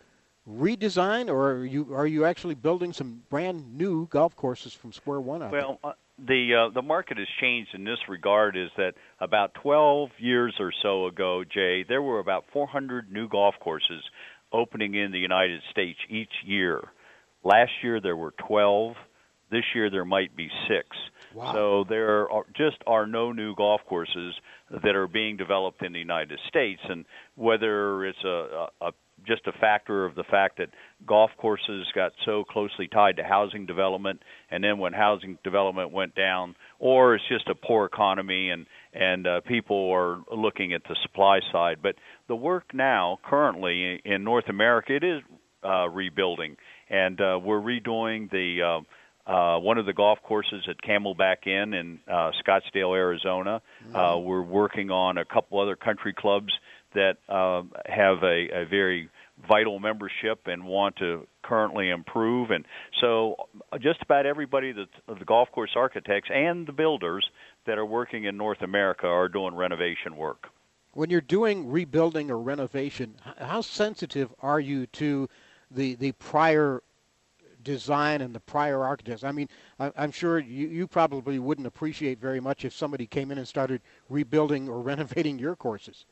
redesigned, 0.49 1.29
or 1.29 1.51
are 1.53 1.67
you 1.67 1.95
are 1.95 2.07
you 2.07 2.25
actually 2.25 2.55
building 2.55 2.95
some 2.95 3.23
brand 3.29 3.77
new 3.77 4.07
golf 4.07 4.35
courses 4.35 4.73
from 4.73 4.91
square 4.91 5.21
one? 5.21 5.51
Well, 5.51 5.79
uh, 5.85 5.93
the 6.19 6.55
uh, 6.55 6.73
the 6.73 6.81
market 6.81 7.19
has 7.19 7.29
changed 7.39 7.75
in 7.75 7.85
this 7.85 7.99
regard. 8.09 8.57
Is 8.57 8.71
that 8.79 8.95
about 9.21 9.53
12 9.53 10.09
years 10.17 10.55
or 10.59 10.73
so 10.83 11.09
ago, 11.09 11.45
Jay? 11.45 11.85
There 11.87 12.01
were 12.01 12.21
about 12.21 12.47
400 12.55 13.13
new 13.13 13.29
golf 13.29 13.57
courses 13.61 14.03
opening 14.51 14.95
in 14.95 15.13
the 15.13 15.19
United 15.19 15.61
States 15.71 15.99
each 16.09 16.33
year. 16.47 16.81
Last 17.45 17.73
year 17.83 18.01
there 18.01 18.17
were 18.17 18.33
12. 18.49 18.97
This 19.51 19.65
year 19.75 19.91
there 19.91 20.05
might 20.05 20.37
be 20.37 20.49
six. 20.69 20.89
Wow. 21.35 21.53
So 21.53 21.85
there 21.89 22.31
are 22.31 22.45
just 22.57 22.79
are 22.87 23.07
no 23.07 23.33
new 23.33 23.55
golf 23.55 23.81
courses 23.87 24.35
that 24.71 24.97
are 24.97 25.07
being 25.07 25.37
developed 25.37 25.83
in 25.83 25.93
the 25.93 25.99
United 25.99 26.39
States, 26.49 26.81
and 26.89 27.05
whether 27.37 28.05
it's 28.07 28.25
a, 28.25 28.29
a, 28.29 28.87
a 28.89 28.93
just 29.27 29.47
a 29.47 29.53
factor 29.53 30.05
of 30.05 30.15
the 30.15 30.25
fact 30.25 30.59
that 30.59 30.69
golf 31.07 31.31
courses 31.39 31.87
got 31.95 32.13
so 32.25 32.45
closely 32.45 32.89
tied 32.89 33.17
to 33.17 33.25
housing 33.25 33.67
development, 33.67 34.23
and 34.51 34.63
then 34.63 34.79
when 34.79 34.93
housing 34.93 35.39
development 35.45 35.93
went 35.93 36.15
down, 36.15 36.55
or 36.79 37.15
it's 37.15 37.25
just 37.29 37.49
a 37.49 37.55
poor 37.55 37.87
economy 37.87 38.51
and 38.51 38.67
and 38.93 39.27
uh, 39.27 39.41
people 39.43 39.91
are 39.93 40.21
looking 40.35 40.73
at 40.73 40.83
the 40.85 40.97
supply 41.03 41.41
side. 41.53 41.79
But 41.83 41.97
the 42.27 42.37
work 42.37 42.73
now, 42.73 43.19
currently 43.25 44.01
in 44.05 44.25
North 44.25 44.49
America, 44.49 44.95
it 44.95 45.05
is 45.05 45.23
uh, 45.65 45.89
rebuilding, 45.89 46.57
and 46.89 47.21
uh, 47.21 47.39
we're 47.43 47.61
redoing 47.61 48.31
the. 48.31 48.63
Uh, 48.63 48.81
uh, 49.29 49.59
one 49.59 49.77
of 49.77 49.85
the 49.85 49.93
golf 49.93 50.19
courses 50.23 50.67
at 50.69 50.81
Camelback 50.81 51.47
Inn 51.47 51.75
in 51.75 52.01
uh, 52.09 52.33
Scottsdale, 52.43 52.97
Arizona. 52.97 53.61
Uh, 53.95 54.19
we're 54.19 54.43
working 54.43 54.91
on 54.91 55.19
a 55.19 55.25
couple 55.25 55.61
other 55.61 55.77
country 55.77 56.15
clubs 56.15 56.53
that 56.95 57.19
uh, 57.29 57.63
have 57.87 58.23
a, 58.23 58.63
a 58.63 58.65
very 58.65 59.11
vital 59.47 59.79
membership 59.79 60.47
and 60.47 60.65
want 60.65 60.97
to 60.97 61.27
currently 61.43 61.91
improve. 61.91 62.51
And 62.51 62.65
so, 63.01 63.37
uh, 63.71 63.79
just 63.79 64.01
about 64.03 64.25
everybody 64.25 64.73
that 64.73 64.89
the 65.07 65.25
golf 65.27 65.51
course 65.53 65.73
architects 65.77 66.31
and 66.33 66.67
the 66.67 66.73
builders 66.73 67.29
that 67.67 67.77
are 67.77 67.87
working 67.87 68.25
in 68.25 68.37
North 68.37 68.63
America 68.63 69.07
are 69.07 69.29
doing 69.29 69.55
renovation 69.55 70.17
work. 70.17 70.49
When 70.95 71.11
you're 71.11 71.21
doing 71.21 71.71
rebuilding 71.71 72.31
or 72.31 72.39
renovation, 72.39 73.17
how 73.39 73.61
sensitive 73.61 74.35
are 74.41 74.59
you 74.59 74.87
to 74.87 75.29
the 75.71 75.95
the 75.97 76.13
prior 76.13 76.83
design 77.69 78.23
and 78.23 78.35
the 78.35 78.41
prior 78.41 78.83
architects. 78.83 79.25
I 79.25 79.31
mean, 79.31 79.47
I'm 79.79 80.11
sure 80.11 80.39
you, 80.39 80.69
you 80.69 80.87
probably 80.87 81.39
wouldn't 81.39 81.67
appreciate 81.67 82.19
very 82.19 82.41
much 82.41 82.65
if 82.65 82.73
somebody 82.73 83.07
came 83.07 83.31
in 83.31 83.37
and 83.37 83.47
started 83.47 83.83
rebuilding 84.09 84.71
or 84.71 84.81
renovating 84.91 85.39
your 85.39 85.55
courses. 85.55 86.07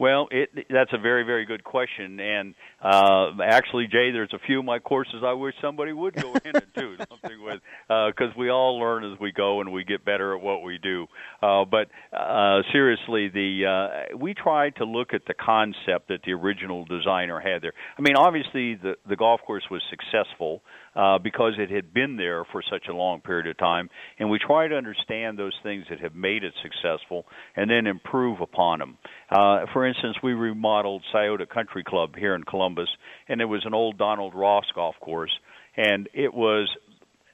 Well, 0.00 0.28
it, 0.30 0.48
that's 0.70 0.94
a 0.94 0.98
very, 0.98 1.24
very 1.24 1.44
good 1.44 1.62
question. 1.62 2.20
And 2.20 2.54
uh, 2.82 3.32
actually, 3.44 3.86
Jay, 3.86 4.12
there's 4.12 4.32
a 4.32 4.38
few 4.46 4.60
of 4.60 4.64
my 4.64 4.78
courses 4.78 5.16
I 5.22 5.34
wish 5.34 5.54
somebody 5.60 5.92
would 5.92 6.14
go 6.14 6.32
in 6.42 6.56
and 6.56 6.72
do 6.74 6.96
something 7.10 7.44
with, 7.44 7.60
because 7.86 8.30
uh, 8.30 8.38
we 8.38 8.48
all 8.48 8.80
learn 8.80 9.04
as 9.04 9.20
we 9.20 9.30
go 9.30 9.60
and 9.60 9.70
we 9.70 9.84
get 9.84 10.02
better 10.02 10.34
at 10.34 10.40
what 10.40 10.62
we 10.62 10.78
do. 10.78 11.06
Uh, 11.42 11.66
but 11.66 11.88
uh, 12.18 12.62
seriously, 12.72 13.28
the 13.28 13.66
uh, 13.66 14.16
we 14.16 14.32
tried 14.32 14.76
to 14.76 14.86
look 14.86 15.12
at 15.12 15.26
the 15.26 15.34
concept 15.34 16.08
that 16.08 16.20
the 16.24 16.32
original 16.32 16.86
designer 16.86 17.38
had 17.38 17.60
there. 17.60 17.74
I 17.98 18.00
mean, 18.00 18.16
obviously, 18.16 18.76
the 18.76 18.94
the 19.06 19.16
golf 19.16 19.42
course 19.46 19.64
was 19.70 19.82
successful 19.90 20.62
uh, 20.94 21.18
because 21.18 21.54
it 21.58 21.70
had 21.70 21.94
been 21.94 22.16
there 22.16 22.44
for 22.50 22.62
such 22.70 22.86
a 22.88 22.92
long 22.92 23.20
period 23.20 23.46
of 23.46 23.56
time, 23.58 23.88
and 24.18 24.30
we 24.30 24.38
try 24.38 24.68
to 24.68 24.74
understand 24.74 25.38
those 25.38 25.54
things 25.62 25.84
that 25.90 26.00
have 26.00 26.14
made 26.14 26.44
it 26.44 26.52
successful 26.62 27.26
and 27.56 27.70
then 27.70 27.86
improve 27.86 28.40
upon 28.40 28.78
them. 28.78 28.98
Uh, 29.30 29.66
for 29.72 29.86
instance, 29.86 30.16
we 30.22 30.32
remodeled 30.32 31.02
Scioto 31.12 31.46
Country 31.46 31.84
Club 31.84 32.16
here 32.16 32.34
in 32.34 32.44
Columbus, 32.44 32.88
and 33.28 33.40
it 33.40 33.46
was 33.46 33.64
an 33.64 33.74
old 33.74 33.98
Donald 33.98 34.34
Ross 34.34 34.64
golf 34.74 34.96
course, 35.00 35.32
and 35.76 36.08
it 36.12 36.34
was 36.34 36.68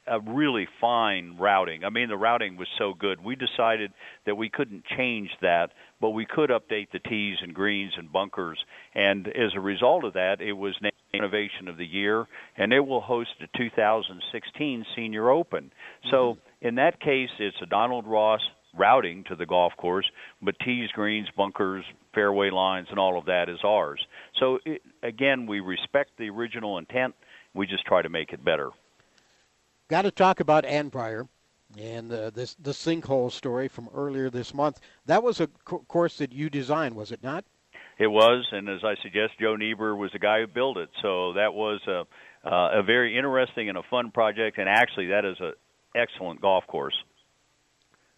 a 0.06 0.20
really 0.20 0.68
fine 0.80 1.36
routing. 1.38 1.84
I 1.84 1.90
mean, 1.90 2.08
the 2.08 2.16
routing 2.16 2.56
was 2.56 2.68
so 2.78 2.94
good. 2.94 3.22
We 3.22 3.36
decided 3.36 3.92
that 4.24 4.36
we 4.36 4.48
couldn't 4.48 4.84
change 4.96 5.30
that, 5.42 5.72
but 6.00 6.10
we 6.10 6.26
could 6.26 6.50
update 6.50 6.90
the 6.92 6.98
tees 6.98 7.36
and 7.42 7.54
greens 7.54 7.92
and 7.96 8.12
bunkers. 8.12 8.58
And 8.94 9.26
as 9.28 9.52
a 9.54 9.60
result 9.60 10.04
of 10.04 10.14
that, 10.14 10.40
it 10.40 10.52
was 10.52 10.74
named 10.80 10.92
Innovation 11.12 11.68
of 11.68 11.76
the 11.76 11.86
Year, 11.86 12.26
and 12.56 12.72
it 12.72 12.80
will 12.80 13.00
host 13.00 13.30
the 13.40 13.48
2016 13.56 14.86
Senior 14.94 15.30
Open. 15.30 15.72
So 16.10 16.34
mm-hmm. 16.34 16.66
in 16.68 16.74
that 16.76 17.00
case, 17.00 17.30
it's 17.38 17.56
a 17.62 17.66
Donald 17.66 18.06
Ross 18.06 18.40
routing 18.76 19.24
to 19.24 19.34
the 19.34 19.46
golf 19.46 19.72
course, 19.76 20.06
but 20.42 20.58
tees, 20.60 20.90
greens, 20.92 21.28
bunkers, 21.36 21.84
fairway 22.14 22.50
lines, 22.50 22.88
and 22.90 22.98
all 22.98 23.18
of 23.18 23.26
that 23.26 23.48
is 23.48 23.58
ours. 23.64 24.00
So 24.38 24.58
it, 24.64 24.82
again, 25.02 25.46
we 25.46 25.60
respect 25.60 26.10
the 26.18 26.28
original 26.30 26.78
intent. 26.78 27.14
We 27.54 27.66
just 27.66 27.86
try 27.86 28.02
to 28.02 28.08
make 28.08 28.32
it 28.32 28.44
better. 28.44 28.70
Got 29.88 30.02
to 30.02 30.10
talk 30.10 30.40
about 30.40 30.64
Annbriar 30.64 31.28
and 31.78 32.12
uh, 32.12 32.30
this 32.30 32.54
the 32.54 32.72
sinkhole 32.72 33.30
story 33.30 33.68
from 33.68 33.88
earlier 33.94 34.30
this 34.30 34.52
month. 34.54 34.80
That 35.06 35.22
was 35.22 35.40
a 35.40 35.46
co- 35.64 35.84
course 35.88 36.18
that 36.18 36.32
you 36.32 36.50
designed, 36.50 36.96
was 36.96 37.12
it 37.12 37.22
not? 37.22 37.44
It 37.98 38.08
was, 38.08 38.46
and 38.52 38.68
as 38.68 38.84
I 38.84 38.94
suggest, 39.02 39.38
Joe 39.40 39.56
Niebur 39.56 39.96
was 39.96 40.10
the 40.12 40.18
guy 40.18 40.40
who 40.40 40.46
built 40.46 40.76
it. 40.76 40.90
So 41.02 41.32
that 41.34 41.54
was 41.54 41.80
a 41.86 42.04
uh, 42.46 42.80
a 42.80 42.82
very 42.82 43.16
interesting 43.16 43.68
and 43.68 43.78
a 43.78 43.82
fun 43.88 44.10
project, 44.10 44.58
and 44.58 44.68
actually, 44.68 45.06
that 45.06 45.24
is 45.24 45.36
an 45.40 45.52
excellent 45.94 46.40
golf 46.40 46.66
course. 46.66 46.94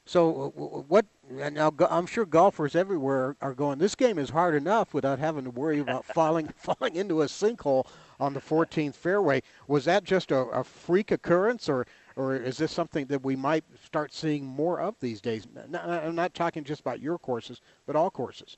So 0.05 0.53
what? 0.89 1.05
Now 1.31 1.73
I'm 1.91 2.07
sure 2.07 2.25
golfers 2.25 2.75
everywhere 2.75 3.37
are 3.43 3.53
going. 3.53 3.79
This 3.79 3.95
game 3.95 4.19
is 4.19 4.31
hard 4.31 4.55
enough 4.55 4.95
without 4.95 5.19
having 5.19 5.45
to 5.45 5.51
worry 5.51 5.81
about 5.81 6.05
falling 6.15 6.49
falling 6.57 6.97
into 6.97 7.21
a 7.21 7.27
sinkhole 7.27 7.87
on 8.21 8.35
the 8.35 8.41
14th 8.41 8.95
fairway. 8.95 9.43
Was 9.67 9.85
that 9.85 10.05
just 10.05 10.31
a, 10.31 10.39
a 10.39 10.65
freak 10.65 11.11
occurrence, 11.11 11.69
or 11.69 11.87
or 12.17 12.35
is 12.35 12.59
this 12.59 12.73
something 12.73 13.07
that 13.07 13.23
we 13.23 13.37
might 13.37 13.65
start 13.85 14.13
seeing 14.13 14.45
more 14.45 14.81
of 14.81 14.97
these 15.01 15.21
days? 15.21 15.47
I'm 15.73 16.17
not 16.17 16.35
talking 16.35 16.65
just 16.65 16.81
about 16.81 17.01
your 17.01 17.19
courses, 17.19 17.61
but 17.87 17.95
all 17.95 18.11
courses. 18.11 18.57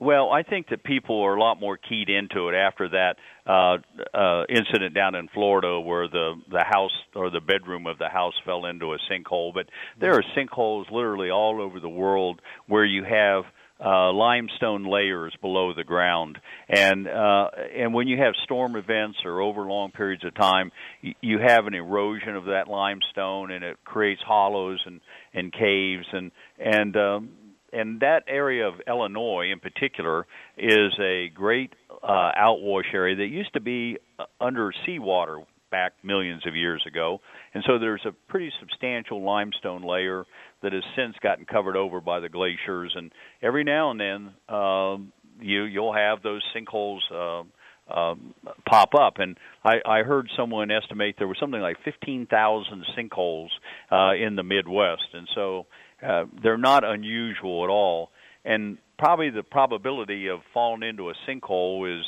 Well, 0.00 0.30
I 0.30 0.42
think 0.42 0.68
that 0.70 0.82
people 0.82 1.20
are 1.20 1.34
a 1.34 1.40
lot 1.40 1.60
more 1.60 1.76
keyed 1.76 2.08
into 2.08 2.48
it 2.48 2.54
after 2.54 2.88
that 2.88 3.16
uh, 3.46 3.76
uh, 4.16 4.44
incident 4.48 4.94
down 4.94 5.14
in 5.14 5.28
Florida 5.28 5.78
where 5.78 6.08
the 6.08 6.40
the 6.50 6.64
house 6.64 6.96
or 7.14 7.28
the 7.28 7.42
bedroom 7.42 7.86
of 7.86 7.98
the 7.98 8.08
house 8.08 8.32
fell 8.46 8.64
into 8.64 8.94
a 8.94 8.98
sinkhole. 9.10 9.52
But 9.52 9.66
there 9.98 10.14
are 10.14 10.24
sinkholes 10.34 10.90
literally 10.90 11.28
all 11.28 11.60
over 11.60 11.80
the 11.80 11.88
world 11.88 12.40
where 12.66 12.84
you 12.84 13.04
have 13.04 13.44
uh, 13.84 14.12
limestone 14.12 14.84
layers 14.84 15.34
below 15.40 15.72
the 15.74 15.84
ground, 15.84 16.38
and 16.68 17.08
uh, 17.08 17.48
and 17.76 17.94
when 17.94 18.08
you 18.08 18.18
have 18.18 18.34
storm 18.44 18.76
events 18.76 19.18
or 19.24 19.40
over 19.40 19.62
long 19.62 19.90
periods 19.90 20.24
of 20.24 20.34
time, 20.34 20.70
y- 21.02 21.14
you 21.20 21.38
have 21.38 21.66
an 21.66 21.74
erosion 21.74 22.36
of 22.36 22.46
that 22.46 22.68
limestone, 22.68 23.50
and 23.50 23.64
it 23.64 23.78
creates 23.84 24.20
hollows 24.26 24.80
and 24.86 25.00
and 25.32 25.52
caves, 25.52 26.06
and 26.12 26.30
and 26.58 26.96
um, 26.96 27.30
and 27.72 28.00
that 28.00 28.24
area 28.28 28.66
of 28.66 28.74
Illinois 28.86 29.50
in 29.52 29.60
particular 29.60 30.26
is 30.56 30.92
a 31.00 31.28
great 31.34 31.72
uh, 32.02 32.32
outwash 32.38 32.92
area 32.92 33.16
that 33.16 33.26
used 33.26 33.52
to 33.54 33.60
be 33.60 33.98
uh, 34.18 34.24
under 34.40 34.72
seawater 34.86 35.38
back 35.70 35.92
millions 36.02 36.46
of 36.46 36.56
years 36.56 36.82
ago. 36.86 37.20
And 37.54 37.64
so 37.66 37.78
there's 37.78 38.04
a 38.06 38.12
pretty 38.28 38.52
substantial 38.60 39.24
limestone 39.24 39.82
layer 39.82 40.24
that 40.62 40.72
has 40.72 40.82
since 40.96 41.16
gotten 41.22 41.44
covered 41.44 41.76
over 41.76 42.00
by 42.00 42.20
the 42.20 42.28
glaciers. 42.28 42.92
And 42.96 43.12
every 43.42 43.64
now 43.64 43.90
and 43.90 44.00
then, 44.00 44.54
um, 44.54 45.12
you 45.40 45.64
you'll 45.64 45.94
have 45.94 46.22
those 46.22 46.42
sinkholes 46.54 47.00
uh, 47.12 47.44
um, 47.92 48.34
pop 48.68 48.94
up. 48.94 49.14
And 49.18 49.36
I, 49.64 49.76
I 49.86 50.02
heard 50.02 50.28
someone 50.36 50.70
estimate 50.70 51.16
there 51.18 51.28
was 51.28 51.38
something 51.40 51.60
like 51.60 51.76
15,000 51.84 52.84
sinkholes 52.96 53.48
uh, 53.90 54.14
in 54.14 54.36
the 54.36 54.42
Midwest, 54.42 55.08
and 55.12 55.28
so 55.34 55.66
uh, 56.06 56.24
they're 56.42 56.58
not 56.58 56.84
unusual 56.84 57.64
at 57.64 57.70
all. 57.70 58.10
And 58.44 58.78
probably 58.98 59.30
the 59.30 59.42
probability 59.42 60.28
of 60.28 60.40
falling 60.54 60.82
into 60.82 61.10
a 61.10 61.14
sinkhole 61.28 61.98
is 61.98 62.04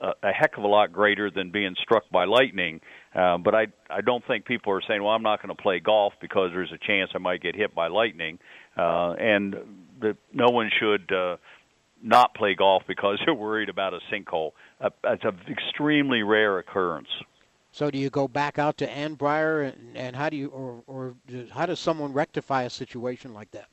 a, 0.00 0.32
heck 0.32 0.56
of 0.56 0.64
a 0.64 0.66
lot 0.66 0.92
greater 0.92 1.30
than 1.30 1.50
being 1.50 1.74
struck 1.80 2.04
by 2.10 2.24
lightning. 2.24 2.80
Uh, 3.14 3.38
but 3.38 3.54
I 3.54 3.66
I 3.88 4.00
don't 4.00 4.24
think 4.26 4.44
people 4.44 4.72
are 4.72 4.82
saying, 4.86 5.02
well, 5.02 5.12
I'm 5.12 5.22
not 5.22 5.42
going 5.42 5.54
to 5.54 5.60
play 5.60 5.80
golf 5.80 6.14
because 6.20 6.50
there's 6.52 6.72
a 6.72 6.78
chance 6.78 7.10
I 7.14 7.18
might 7.18 7.42
get 7.42 7.54
hit 7.54 7.74
by 7.74 7.88
lightning. 7.88 8.38
Uh, 8.76 9.12
and 9.12 9.56
the, 10.00 10.16
no 10.32 10.48
one 10.48 10.70
should 10.78 11.12
uh, 11.12 11.36
not 12.02 12.34
play 12.34 12.54
golf 12.54 12.82
because 12.86 13.18
they're 13.26 13.34
worried 13.34 13.68
about 13.68 13.94
a 13.94 14.00
sinkhole. 14.12 14.52
Uh, 14.80 14.90
it's 15.04 15.24
an 15.24 15.38
extremely 15.48 16.22
rare 16.22 16.58
occurrence. 16.58 17.08
So 17.72 17.90
do 17.90 17.98
you 17.98 18.10
go 18.10 18.26
back 18.26 18.58
out 18.58 18.78
to 18.78 18.86
Annbriar, 18.88 19.72
and, 19.72 19.96
and 19.96 20.16
how 20.16 20.28
do 20.28 20.36
you, 20.36 20.48
or, 20.48 20.82
or 20.88 21.14
how 21.52 21.66
does 21.66 21.78
someone 21.78 22.12
rectify 22.12 22.64
a 22.64 22.70
situation 22.70 23.32
like 23.32 23.52
that? 23.52 23.68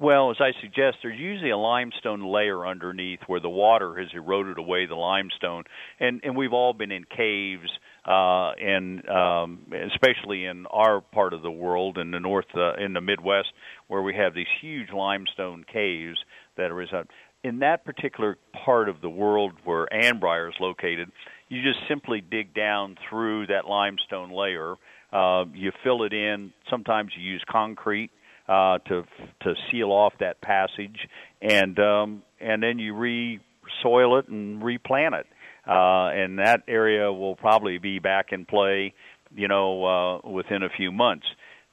Well, 0.00 0.30
as 0.30 0.38
I 0.40 0.52
suggest, 0.62 0.96
there's 1.02 1.20
usually 1.20 1.50
a 1.50 1.58
limestone 1.58 2.24
layer 2.24 2.66
underneath 2.66 3.18
where 3.26 3.38
the 3.38 3.50
water 3.50 3.96
has 3.96 4.08
eroded 4.14 4.56
away 4.56 4.86
the 4.86 4.94
limestone, 4.94 5.64
and 6.00 6.22
and 6.24 6.34
we've 6.34 6.54
all 6.54 6.72
been 6.72 6.90
in 6.90 7.04
caves, 7.04 7.68
uh, 8.06 8.52
and 8.52 9.06
um, 9.10 9.66
especially 9.92 10.46
in 10.46 10.64
our 10.70 11.02
part 11.02 11.34
of 11.34 11.42
the 11.42 11.50
world, 11.50 11.98
in 11.98 12.12
the 12.12 12.18
north, 12.18 12.46
uh, 12.56 12.76
in 12.76 12.94
the 12.94 13.02
Midwest, 13.02 13.48
where 13.88 14.00
we 14.00 14.14
have 14.14 14.32
these 14.32 14.46
huge 14.62 14.90
limestone 14.90 15.66
caves 15.70 16.16
that 16.56 16.70
are 16.70 17.04
in 17.44 17.58
that 17.58 17.84
particular 17.84 18.38
part 18.64 18.88
of 18.88 19.02
the 19.02 19.10
world 19.10 19.52
where 19.64 19.86
Annbriar 19.92 20.48
is 20.48 20.54
located. 20.60 21.12
You 21.50 21.62
just 21.62 21.86
simply 21.88 22.22
dig 22.22 22.54
down 22.54 22.96
through 23.10 23.48
that 23.48 23.66
limestone 23.66 24.30
layer. 24.30 24.76
Uh, 25.12 25.44
you 25.52 25.72
fill 25.84 26.04
it 26.04 26.14
in. 26.14 26.54
Sometimes 26.70 27.12
you 27.14 27.22
use 27.22 27.44
concrete 27.50 28.10
uh, 28.50 28.78
to 28.78 29.04
to 29.42 29.54
seal 29.70 29.92
off 29.92 30.12
that 30.18 30.40
passage, 30.40 31.08
and 31.40 31.78
um, 31.78 32.22
and 32.40 32.60
then 32.62 32.80
you 32.80 32.94
re-soil 32.94 34.18
it 34.18 34.28
and 34.28 34.62
replant 34.62 35.14
it, 35.14 35.26
uh, 35.68 36.08
and 36.08 36.40
that 36.40 36.62
area 36.66 37.12
will 37.12 37.36
probably 37.36 37.78
be 37.78 38.00
back 38.00 38.32
in 38.32 38.44
play, 38.44 38.92
you 39.34 39.46
know, 39.46 39.84
uh, 39.84 40.28
within 40.28 40.64
a 40.64 40.68
few 40.76 40.90
months. 40.90 41.26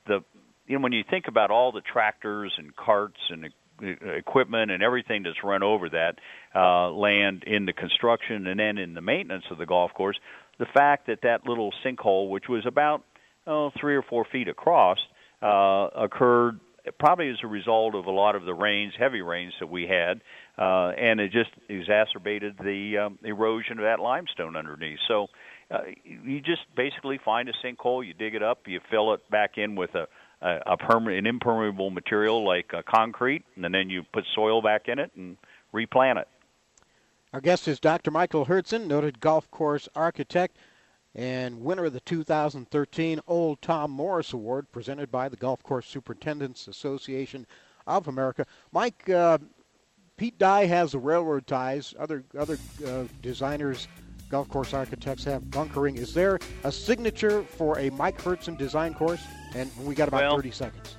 The 0.05 0.19
you 0.67 0.77
know 0.77 0.83
when 0.83 0.91
you 0.91 1.03
think 1.09 1.25
about 1.27 1.49
all 1.49 1.71
the 1.71 1.81
tractors 1.81 2.53
and 2.59 2.75
carts 2.75 3.19
and 3.29 3.49
equipment 4.15 4.69
and 4.69 4.83
everything 4.83 5.23
that's 5.23 5.43
run 5.43 5.63
over 5.63 5.89
that 5.89 6.15
uh, 6.55 6.91
land 6.91 7.43
in 7.45 7.65
the 7.65 7.73
construction 7.73 8.47
and 8.47 8.59
then 8.59 8.77
in 8.77 8.93
the 8.93 9.01
maintenance 9.01 9.45
of 9.49 9.57
the 9.57 9.65
golf 9.65 9.93
course, 9.93 10.17
the 10.59 10.65
fact 10.73 11.07
that 11.07 11.19
that 11.23 11.47
little 11.47 11.71
sinkhole, 11.83 12.29
which 12.29 12.45
was 12.47 12.65
about 12.67 13.03
oh, 13.47 13.71
three 13.79 13.95
or 13.95 14.03
four 14.03 14.25
feet 14.31 14.47
across, 14.47 14.97
uh, 15.41 15.87
occurred 15.95 16.59
probably 16.99 17.29
as 17.29 17.37
a 17.43 17.47
result 17.47 17.95
of 17.95 18.05
a 18.05 18.11
lot 18.11 18.35
of 18.35 18.45
the 18.45 18.53
rains, 18.53 18.93
heavy 18.97 19.21
rains 19.21 19.53
that 19.59 19.67
we 19.67 19.87
had, 19.87 20.21
uh, 20.57 20.89
and 20.97 21.19
it 21.19 21.31
just 21.31 21.51
exacerbated 21.69 22.57
the 22.63 22.97
um, 22.97 23.19
erosion 23.23 23.79
of 23.79 23.83
that 23.83 23.99
limestone 23.99 24.55
underneath. 24.55 24.99
So 25.07 25.27
uh, 25.71 25.79
you 26.03 26.39
just 26.41 26.61
basically 26.75 27.19
find 27.23 27.49
a 27.49 27.53
sinkhole, 27.63 28.05
you 28.05 28.13
dig 28.13 28.35
it 28.35 28.43
up, 28.43 28.67
you 28.67 28.79
fill 28.89 29.13
it 29.13 29.29
back 29.29 29.57
in 29.57 29.75
with 29.75 29.95
a 29.95 30.07
a, 30.41 30.59
a 30.67 30.77
permanent, 30.77 31.19
an 31.19 31.27
impermeable 31.27 31.89
material 31.89 32.45
like 32.45 32.73
uh, 32.73 32.81
concrete, 32.87 33.43
and 33.55 33.73
then 33.73 33.89
you 33.89 34.03
put 34.13 34.25
soil 34.35 34.61
back 34.61 34.87
in 34.87 34.99
it 34.99 35.11
and 35.15 35.37
replant 35.71 36.19
it. 36.19 36.27
Our 37.33 37.41
guest 37.41 37.67
is 37.67 37.79
Dr. 37.79 38.11
Michael 38.11 38.45
Hurdzan, 38.45 38.87
noted 38.87 39.19
golf 39.19 39.49
course 39.51 39.89
architect 39.95 40.57
and 41.15 41.61
winner 41.61 41.85
of 41.85 41.93
the 41.93 41.99
2013 42.01 43.19
Old 43.27 43.61
Tom 43.61 43.91
Morris 43.91 44.33
Award 44.33 44.71
presented 44.71 45.11
by 45.11 45.29
the 45.29 45.35
Golf 45.35 45.63
Course 45.63 45.87
Superintendents 45.87 46.67
Association 46.67 47.45
of 47.87 48.07
America. 48.07 48.45
Mike, 48.71 49.09
uh, 49.09 49.37
Pete 50.17 50.37
Dye 50.37 50.65
has 50.65 50.91
the 50.91 50.99
railroad 50.99 51.47
ties. 51.47 51.93
Other 51.99 52.23
other 52.37 52.57
uh, 52.85 53.03
designers, 53.21 53.87
golf 54.29 54.49
course 54.49 54.73
architects 54.73 55.23
have 55.23 55.49
bunkering. 55.51 55.95
Is 55.95 56.13
there 56.13 56.39
a 56.63 56.71
signature 56.71 57.43
for 57.43 57.79
a 57.79 57.89
Mike 57.91 58.21
Hurdzan 58.21 58.57
design 58.57 58.93
course? 58.93 59.23
And 59.55 59.71
we 59.85 59.95
got 59.95 60.07
about 60.07 60.21
well, 60.21 60.35
30 60.35 60.51
seconds. 60.51 60.97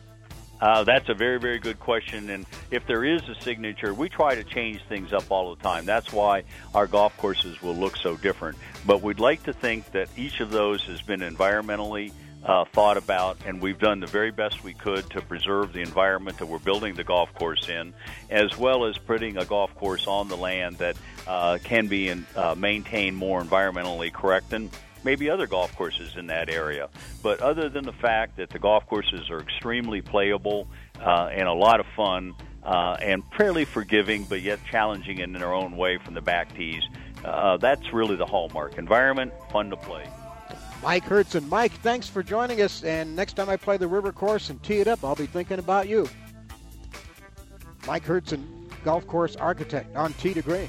Uh, 0.61 0.85
that's 0.85 1.09
a 1.09 1.15
very, 1.15 1.39
very 1.39 1.59
good 1.59 1.79
question. 1.79 2.31
And 2.31 2.47
if 2.71 2.87
there 2.87 3.05
is 3.05 3.23
a 3.29 3.35
signature, 3.43 3.95
we 3.95 4.09
try 4.09 4.35
to 4.35 4.45
change 4.45 4.83
things 4.89 5.13
up 5.13 5.31
all 5.31 5.55
the 5.55 5.63
time. 5.63 5.85
That's 5.85 6.13
why 6.13 6.45
our 6.75 6.87
golf 6.87 7.17
courses 7.17 7.63
will 7.63 7.77
look 7.77 7.97
so 7.97 8.17
different. 8.17 8.59
But 8.87 9.03
we'd 9.03 9.21
like 9.21 9.45
to 9.45 9.53
think 9.53 9.91
that 9.93 10.09
each 10.17 10.41
of 10.41 10.51
those 10.51 10.83
has 10.85 11.01
been 11.01 11.21
environmentally 11.21 12.13
uh, 12.45 12.65
thought 12.73 12.97
about, 12.97 13.37
and 13.47 13.61
we've 13.61 13.79
done 13.79 14.01
the 14.01 14.07
very 14.07 14.31
best 14.31 14.63
we 14.63 14.73
could 14.73 15.09
to 15.11 15.21
preserve 15.21 15.73
the 15.73 15.81
environment 15.81 16.39
that 16.39 16.47
we're 16.47 16.59
building 16.59 16.95
the 16.95 17.05
golf 17.05 17.33
course 17.35 17.69
in, 17.69 17.93
as 18.31 18.57
well 18.57 18.85
as 18.85 18.97
putting 18.97 19.37
a 19.37 19.45
golf 19.45 19.75
course 19.75 20.07
on 20.07 20.29
the 20.29 20.37
land 20.37 20.79
that 20.79 20.97
uh, 21.27 21.59
can 21.63 21.89
be 21.89 22.09
in, 22.09 22.25
uh, 22.37 22.55
maintained 22.57 23.17
more 23.17 23.43
environmentally 23.43 24.13
correct. 24.13 24.53
And 24.53 24.71
maybe 25.05 25.31
other 25.31 25.47
golf 25.47 25.75
courses 25.77 26.17
in 26.17 26.27
that 26.27 26.49
area. 26.49 26.89
But 27.23 27.41
other 27.41 27.69
than 27.69 27.85
the 27.85 27.93
fact 27.93 28.37
that 28.37 28.51
the 28.51 28.59
golf 28.59 28.87
courses 28.87 29.31
are 29.31 29.41
extremely 29.41 30.03
playable 30.03 30.69
uh, 31.01 31.31
and 31.33 31.49
a 31.49 31.53
lot 31.53 31.81
of 31.81 31.87
fun 31.97 32.35
uh, 32.63 32.97
and 33.01 33.23
fairly 33.37 33.65
forgiving, 33.65 34.25
but 34.25 34.43
yet 34.43 34.59
challenging 34.71 35.19
in 35.19 35.33
their 35.33 35.53
own 35.53 35.77
way 35.77 35.99
from 35.99 36.15
the 36.15 36.21
back 36.21 36.55
tees, 36.55 36.83
uh, 37.25 37.57
that's 37.57 37.93
really 37.93 38.17
the 38.17 38.27
hallmark. 38.27 38.79
Environment, 38.79 39.33
fun 39.51 39.71
to 39.71 39.77
play. 39.77 40.07
Mike 40.83 41.05
Hurdzan. 41.05 41.49
Mike, 41.49 41.73
thanks 41.73 42.09
for 42.09 42.23
joining 42.23 42.63
us. 42.63 42.85
And 42.85 43.17
next 43.17 43.35
time 43.35 43.49
I 43.49 43.57
play 43.57 43.77
the 43.77 43.89
river 43.89 44.13
course 44.13 44.51
and 44.51 44.63
tee 44.63 44.79
it 44.79 44.87
up, 44.87 45.03
I'll 45.05 45.17
be 45.17 45.27
thinking 45.27 45.59
about 45.59 45.89
you. 45.89 46.09
Mike 47.87 48.05
Hurdzan, 48.05 48.45
golf 48.85 49.07
course 49.07 49.35
architect 49.37 49.97
on 49.97 50.13
Tee 50.15 50.35
to 50.35 50.43
Green. 50.43 50.69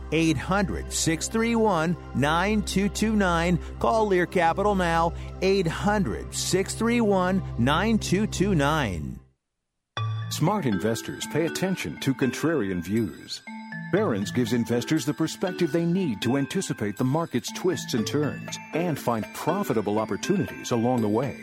800 0.11 0.91
631 0.91 1.95
9229. 2.15 3.59
Call 3.79 4.07
Lear 4.07 4.25
Capital 4.25 4.75
now, 4.75 5.13
800 5.41 6.33
631 6.33 7.41
9229. 7.57 9.19
Smart 10.29 10.65
investors 10.65 11.27
pay 11.33 11.45
attention 11.45 11.99
to 11.99 12.13
contrarian 12.13 12.81
views. 12.81 13.41
Barron's 13.91 14.31
gives 14.31 14.53
investors 14.53 15.05
the 15.05 15.13
perspective 15.13 15.73
they 15.73 15.83
need 15.83 16.21
to 16.21 16.37
anticipate 16.37 16.95
the 16.95 17.03
market's 17.03 17.51
twists 17.51 17.93
and 17.93 18.07
turns 18.07 18.57
and 18.73 18.97
find 18.97 19.25
profitable 19.33 19.99
opportunities 19.99 20.71
along 20.71 21.01
the 21.01 21.09
way. 21.09 21.35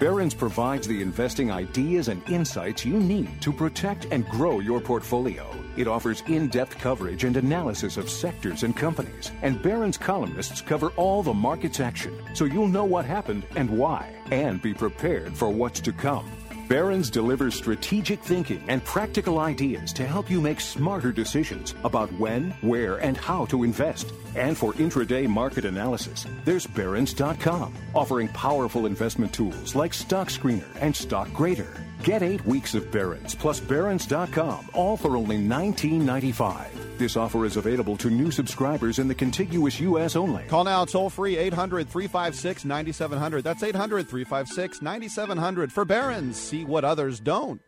Barron's 0.00 0.34
provides 0.34 0.88
the 0.88 1.00
investing 1.00 1.52
ideas 1.52 2.08
and 2.08 2.28
insights 2.28 2.84
you 2.84 2.98
need 2.98 3.40
to 3.40 3.52
protect 3.52 4.06
and 4.10 4.26
grow 4.26 4.58
your 4.58 4.80
portfolio. 4.80 5.63
It 5.76 5.88
offers 5.88 6.22
in 6.26 6.48
depth 6.48 6.78
coverage 6.78 7.24
and 7.24 7.36
analysis 7.36 7.96
of 7.96 8.08
sectors 8.08 8.62
and 8.62 8.76
companies. 8.76 9.32
And 9.42 9.62
Barron's 9.62 9.98
columnists 9.98 10.60
cover 10.60 10.90
all 10.96 11.22
the 11.22 11.34
market's 11.34 11.80
action 11.80 12.18
so 12.34 12.44
you'll 12.44 12.68
know 12.68 12.84
what 12.84 13.04
happened 13.04 13.44
and 13.56 13.70
why, 13.70 14.14
and 14.30 14.60
be 14.62 14.74
prepared 14.74 15.36
for 15.36 15.48
what's 15.48 15.80
to 15.80 15.92
come. 15.92 16.30
Barron's 16.68 17.10
delivers 17.10 17.54
strategic 17.54 18.22
thinking 18.22 18.64
and 18.68 18.82
practical 18.84 19.38
ideas 19.38 19.92
to 19.92 20.06
help 20.06 20.30
you 20.30 20.40
make 20.40 20.60
smarter 20.60 21.12
decisions 21.12 21.74
about 21.84 22.10
when, 22.14 22.52
where, 22.62 22.96
and 22.96 23.16
how 23.16 23.44
to 23.46 23.64
invest. 23.64 24.12
And 24.34 24.56
for 24.56 24.72
intraday 24.74 25.28
market 25.28 25.66
analysis, 25.66 26.26
there's 26.44 26.66
Barron's.com, 26.66 27.74
offering 27.94 28.28
powerful 28.28 28.86
investment 28.86 29.32
tools 29.32 29.74
like 29.74 29.92
Stock 29.92 30.28
Screener 30.28 30.68
and 30.80 30.96
Stock 30.96 31.30
Grader. 31.34 31.76
Get 32.04 32.22
eight 32.22 32.44
weeks 32.44 32.74
of 32.74 32.90
Barron's 32.92 33.34
plus 33.34 33.60
Barron's.com, 33.60 34.68
all 34.74 34.98
for 34.98 35.16
only 35.16 35.38
$19.95. 35.38 36.98
This 36.98 37.16
offer 37.16 37.46
is 37.46 37.56
available 37.56 37.96
to 37.96 38.10
new 38.10 38.30
subscribers 38.30 38.98
in 38.98 39.08
the 39.08 39.14
contiguous 39.14 39.80
U.S. 39.80 40.14
only. 40.14 40.44
Call 40.44 40.64
now 40.64 40.84
toll 40.84 41.08
free 41.08 41.38
800 41.38 41.88
356 41.88 42.66
9700. 42.66 43.42
That's 43.42 43.62
800 43.62 44.06
356 44.06 44.82
9700 44.82 45.72
for 45.72 45.86
Barron's. 45.86 46.36
See 46.36 46.66
what 46.66 46.84
others 46.84 47.20
don't. 47.20 47.62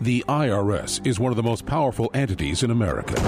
The 0.00 0.24
IRS 0.28 1.04
is 1.04 1.18
one 1.18 1.32
of 1.32 1.36
the 1.36 1.42
most 1.42 1.66
powerful 1.66 2.08
entities 2.14 2.62
in 2.62 2.70
America. 2.70 3.20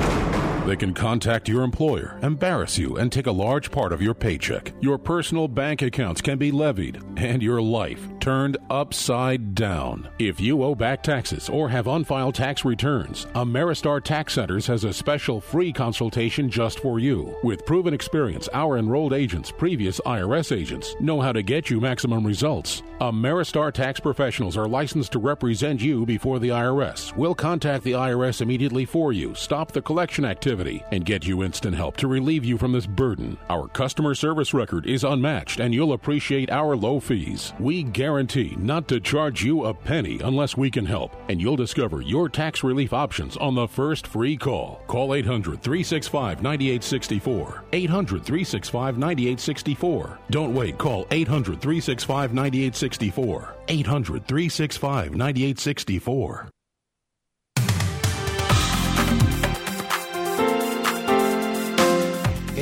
They 0.65 0.77
can 0.77 0.95
contact 0.95 1.47
your 1.47 1.63
employer, 1.63 2.19
embarrass 2.23 2.79
you, 2.79 2.97
and 2.97 3.13
take 3.13 3.27
a 3.27 3.33
large 3.33 3.71
part 3.71 3.93
of 3.93 4.01
your 4.01 4.15
paycheck. 4.15 4.73
Your 4.81 4.97
personal 4.97 5.47
bank 5.47 5.83
accounts 5.83 6.23
can 6.23 6.39
be 6.39 6.51
levied, 6.51 7.03
and 7.19 7.43
your 7.43 7.61
life 7.61 8.09
turned 8.19 8.57
upside 8.71 9.55
down. 9.55 10.09
If 10.19 10.41
you 10.41 10.63
owe 10.63 10.75
back 10.75 11.03
taxes 11.03 11.51
or 11.51 11.69
have 11.69 11.87
unfiled 11.87 12.35
tax 12.35 12.65
returns, 12.65 13.27
Ameristar 13.35 14.03
Tax 14.03 14.33
Centers 14.33 14.67
has 14.67 14.85
a 14.85 14.93
special 14.95 15.39
free 15.39 15.71
consultation 15.71 16.49
just 16.49 16.81
for 16.81 16.99
you. 16.99 17.37
With 17.43 17.67
proven 17.67 17.93
experience, 17.93 18.49
our 18.55 18.79
enrolled 18.79 19.13
agents, 19.13 19.53
previous 19.53 20.01
IRS 20.01 20.57
agents, 20.57 20.97
know 20.99 21.21
how 21.21 21.33
to 21.33 21.43
get 21.43 21.69
you 21.69 21.79
maximum 21.79 22.27
results. 22.27 22.83
Ameristar 23.03 23.71
tax 23.71 24.01
professionals 24.01 24.57
are 24.57 24.67
licensed 24.67 25.13
to 25.13 25.19
represent 25.19 25.83
you 25.83 26.07
before 26.07 26.39
the 26.39 26.49
IRS. 26.49 27.15
We'll 27.19 27.35
contact 27.35 27.85
the 27.85 27.93
IRS 27.93 28.41
immediately 28.41 28.87
for 28.87 29.13
you, 29.13 29.35
stop 29.35 29.71
the 29.71 29.83
collection 29.83 30.25
activity, 30.25 30.54
and 30.55 31.05
get 31.05 31.27
you 31.27 31.43
instant 31.43 31.75
help 31.75 31.97
to 31.99 32.09
relieve 32.09 32.45
you 32.45 32.57
from 32.57 32.73
this 32.73 32.87
burden. 32.87 33.37
Our 33.51 33.69
customer 33.69 34.15
service 34.15 34.55
record 34.55 34.87
is 34.87 35.05
unmatched, 35.05 35.61
and 35.61 35.75
you'll 35.75 35.93
appreciate 35.93 36.51
our 36.51 36.77
low 36.77 37.01
fees. 37.01 37.53
We 37.59 37.83
guarantee 37.83 38.55
not 38.57 38.89
to 38.89 39.01
charge 39.01 39.45
you 39.45 39.65
a 39.65 39.75
penny 39.75 40.21
unless 40.23 40.57
we 40.57 40.71
can 40.71 40.87
help, 40.87 41.15
and 41.29 41.41
you'll 41.41 41.57
discover 41.57 42.01
your 42.03 42.29
tax 42.29 42.63
relief 42.63 42.93
options 42.93 43.37
on 43.37 43.55
the 43.55 43.69
first 43.69 44.07
free 44.07 44.37
call. 44.37 44.83
Call 44.87 45.15
800 45.15 45.63
365 45.63 46.43
9864. 46.43 47.65
800 47.73 48.25
365 48.25 48.99
9864. 48.99 50.19
Don't 50.31 50.55
wait, 50.55 50.79
call 50.79 51.07
800 51.11 51.61
365 51.61 52.33
9864. 52.33 53.55
800 53.69 54.27
365 54.27 55.11
9864. 55.17 56.49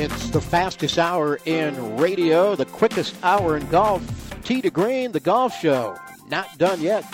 It's 0.03 0.31
the 0.31 0.41
fastest 0.41 0.99
hour 0.99 1.39
in 1.45 1.97
radio, 1.97 2.57
the 2.57 2.67
quickest 2.67 3.15
hour 3.23 3.57
in 3.57 3.65
golf. 3.69 4.03
Tee 4.43 4.61
to 4.61 4.69
Green, 4.69 5.13
the 5.13 5.21
golf 5.21 5.57
show. 5.61 5.97
Not 6.29 6.59
done 6.59 6.81
yet. 6.81 7.05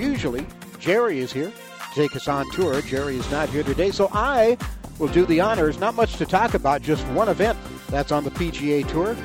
Usually, 0.00 0.44
Jerry 0.80 1.20
is 1.20 1.32
here 1.32 1.52
to 1.52 1.94
take 1.94 2.16
us 2.16 2.26
on 2.26 2.50
tour. 2.50 2.82
Jerry 2.82 3.18
is 3.18 3.30
not 3.30 3.50
here 3.50 3.62
today, 3.62 3.92
so 3.92 4.10
I 4.12 4.58
will 4.98 5.06
do 5.06 5.24
the 5.26 5.40
honors. 5.40 5.78
Not 5.78 5.94
much 5.94 6.16
to 6.16 6.26
talk 6.26 6.54
about, 6.54 6.82
just 6.82 7.06
one 7.10 7.28
event 7.28 7.56
that's 7.88 8.10
on 8.10 8.24
the 8.24 8.32
PGA 8.32 8.84
Tour. 8.88 9.16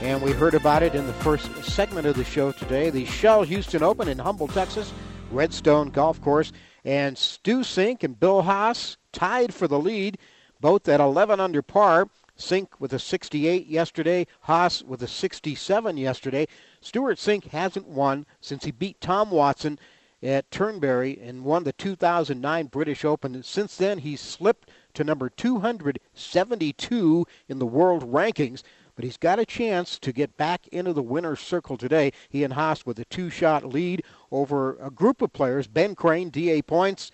And 0.00 0.22
we 0.22 0.30
heard 0.30 0.54
about 0.54 0.84
it 0.84 0.94
in 0.94 1.08
the 1.08 1.12
first 1.14 1.52
segment 1.64 2.06
of 2.06 2.14
the 2.14 2.22
show 2.22 2.52
today 2.52 2.88
the 2.88 3.04
Shell 3.04 3.42
Houston 3.42 3.82
Open 3.82 4.06
in 4.06 4.20
Humble, 4.20 4.46
Texas, 4.46 4.92
Redstone 5.32 5.90
Golf 5.90 6.20
Course. 6.22 6.52
And 6.84 7.18
Stu 7.18 7.62
Cink 7.62 8.04
and 8.04 8.20
Bill 8.20 8.42
Haas 8.42 8.96
tied 9.12 9.52
for 9.52 9.66
the 9.66 9.80
lead, 9.80 10.18
both 10.60 10.88
at 10.88 11.00
11 11.00 11.40
under 11.40 11.62
par. 11.62 12.06
Cink 12.38 12.68
with 12.78 12.92
a 12.92 12.98
68 13.00 13.66
yesterday, 13.66 14.26
Haas 14.42 14.82
with 14.82 15.02
a 15.02 15.08
67 15.08 15.96
yesterday. 15.96 16.46
Stewart 16.80 17.18
Cink 17.18 17.48
hasn't 17.48 17.88
won 17.88 18.26
since 18.40 18.64
he 18.64 18.70
beat 18.70 19.00
Tom 19.00 19.30
Watson 19.30 19.78
at 20.22 20.50
Turnberry 20.50 21.18
and 21.20 21.44
won 21.44 21.64
the 21.64 21.72
2009 21.72 22.66
British 22.66 23.04
Open. 23.04 23.42
Since 23.42 23.76
then, 23.76 23.98
he's 23.98 24.20
slipped 24.20 24.70
to 24.94 25.04
number 25.04 25.28
272 25.28 27.26
in 27.48 27.58
the 27.58 27.66
world 27.66 28.12
rankings, 28.12 28.62
but 28.94 29.04
he's 29.04 29.16
got 29.16 29.38
a 29.38 29.46
chance 29.46 29.98
to 29.98 30.12
get 30.12 30.36
back 30.36 30.66
into 30.68 30.92
the 30.92 31.02
winner's 31.02 31.40
circle 31.40 31.76
today. 31.76 32.12
He 32.28 32.44
and 32.44 32.54
Haas 32.54 32.86
with 32.86 32.98
a 32.98 33.04
two-shot 33.06 33.64
lead 33.64 34.04
over 34.30 34.76
a 34.76 34.90
group 34.90 35.22
of 35.22 35.32
players, 35.32 35.66
Ben 35.66 35.94
Crane, 35.94 36.30
DA 36.30 36.62
Points, 36.62 37.10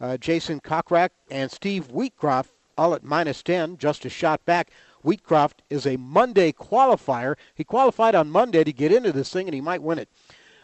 uh, 0.00 0.16
Jason 0.16 0.60
Kokrak, 0.60 1.10
and 1.30 1.50
Steve 1.50 1.88
Wheatcroft 1.88 2.48
all 2.76 2.94
at 2.94 3.04
minus 3.04 3.42
10, 3.42 3.78
just 3.78 4.04
a 4.04 4.08
shot 4.08 4.44
back. 4.44 4.70
Wheatcroft 5.04 5.60
is 5.68 5.86
a 5.86 5.96
Monday 5.96 6.52
qualifier. 6.52 7.36
He 7.54 7.64
qualified 7.64 8.14
on 8.14 8.30
Monday 8.30 8.64
to 8.64 8.72
get 8.72 8.92
into 8.92 9.12
this 9.12 9.32
thing, 9.32 9.46
and 9.46 9.54
he 9.54 9.60
might 9.60 9.82
win 9.82 9.98
it. 9.98 10.08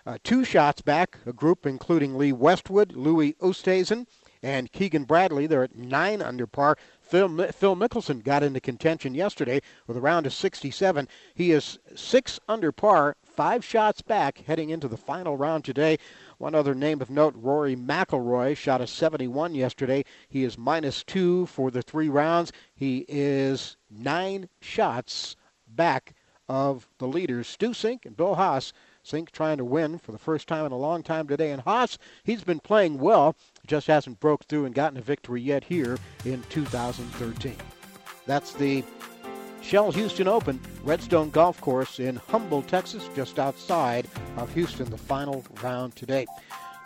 Uh, 0.06 0.16
two 0.24 0.44
shots 0.44 0.80
back, 0.80 1.18
a 1.26 1.32
group 1.32 1.66
including 1.66 2.16
Lee 2.16 2.32
Westwood, 2.32 2.92
Louis 2.92 3.34
Oosthuizen, 3.34 4.06
and 4.42 4.72
Keegan 4.72 5.04
Bradley. 5.04 5.46
They're 5.46 5.64
at 5.64 5.76
nine 5.76 6.22
under 6.22 6.46
par. 6.46 6.78
Phil, 7.02 7.28
Phil 7.52 7.76
Mickelson 7.76 8.22
got 8.22 8.42
into 8.42 8.60
contention 8.60 9.14
yesterday 9.14 9.60
with 9.86 9.96
a 9.96 10.00
round 10.00 10.26
of 10.26 10.32
67. 10.32 11.08
He 11.34 11.52
is 11.52 11.78
six 11.94 12.40
under 12.48 12.72
par, 12.72 13.16
five 13.24 13.64
shots 13.64 14.00
back 14.00 14.38
heading 14.46 14.70
into 14.70 14.88
the 14.88 14.96
final 14.96 15.36
round 15.36 15.64
today. 15.64 15.98
One 16.40 16.54
other 16.54 16.74
name 16.74 17.02
of 17.02 17.10
note, 17.10 17.34
Rory 17.36 17.76
McIlroy 17.76 18.56
shot 18.56 18.80
a 18.80 18.86
71 18.86 19.54
yesterday. 19.54 20.06
He 20.26 20.42
is 20.42 20.56
minus 20.56 21.04
two 21.04 21.44
for 21.44 21.70
the 21.70 21.82
three 21.82 22.08
rounds. 22.08 22.50
He 22.74 23.04
is 23.08 23.76
nine 23.90 24.48
shots 24.62 25.36
back 25.68 26.14
of 26.48 26.88
the 26.96 27.06
leaders, 27.06 27.46
Stu 27.46 27.72
Cink 27.72 28.06
and 28.06 28.16
Bill 28.16 28.36
Haas. 28.36 28.72
Cink 29.04 29.32
trying 29.32 29.58
to 29.58 29.66
win 29.66 29.98
for 29.98 30.12
the 30.12 30.18
first 30.18 30.48
time 30.48 30.64
in 30.64 30.72
a 30.72 30.78
long 30.78 31.02
time 31.02 31.28
today. 31.28 31.50
And 31.50 31.60
Haas, 31.60 31.98
he's 32.24 32.42
been 32.42 32.60
playing 32.60 32.98
well, 32.98 33.36
just 33.66 33.88
hasn't 33.88 34.18
broke 34.18 34.44
through 34.44 34.64
and 34.64 34.74
gotten 34.74 34.96
a 34.96 35.02
victory 35.02 35.42
yet 35.42 35.64
here 35.64 35.98
in 36.24 36.42
2013. 36.44 37.54
That's 38.24 38.54
the 38.54 38.82
Shell 39.62 39.92
Houston 39.92 40.26
Open, 40.26 40.58
Redstone 40.82 41.30
Golf 41.30 41.60
Course 41.60 42.00
in 42.00 42.16
Humble, 42.16 42.62
Texas, 42.62 43.08
just 43.14 43.38
outside 43.38 44.08
of 44.36 44.52
Houston, 44.54 44.90
the 44.90 44.98
final 44.98 45.44
round 45.62 45.94
today. 45.96 46.26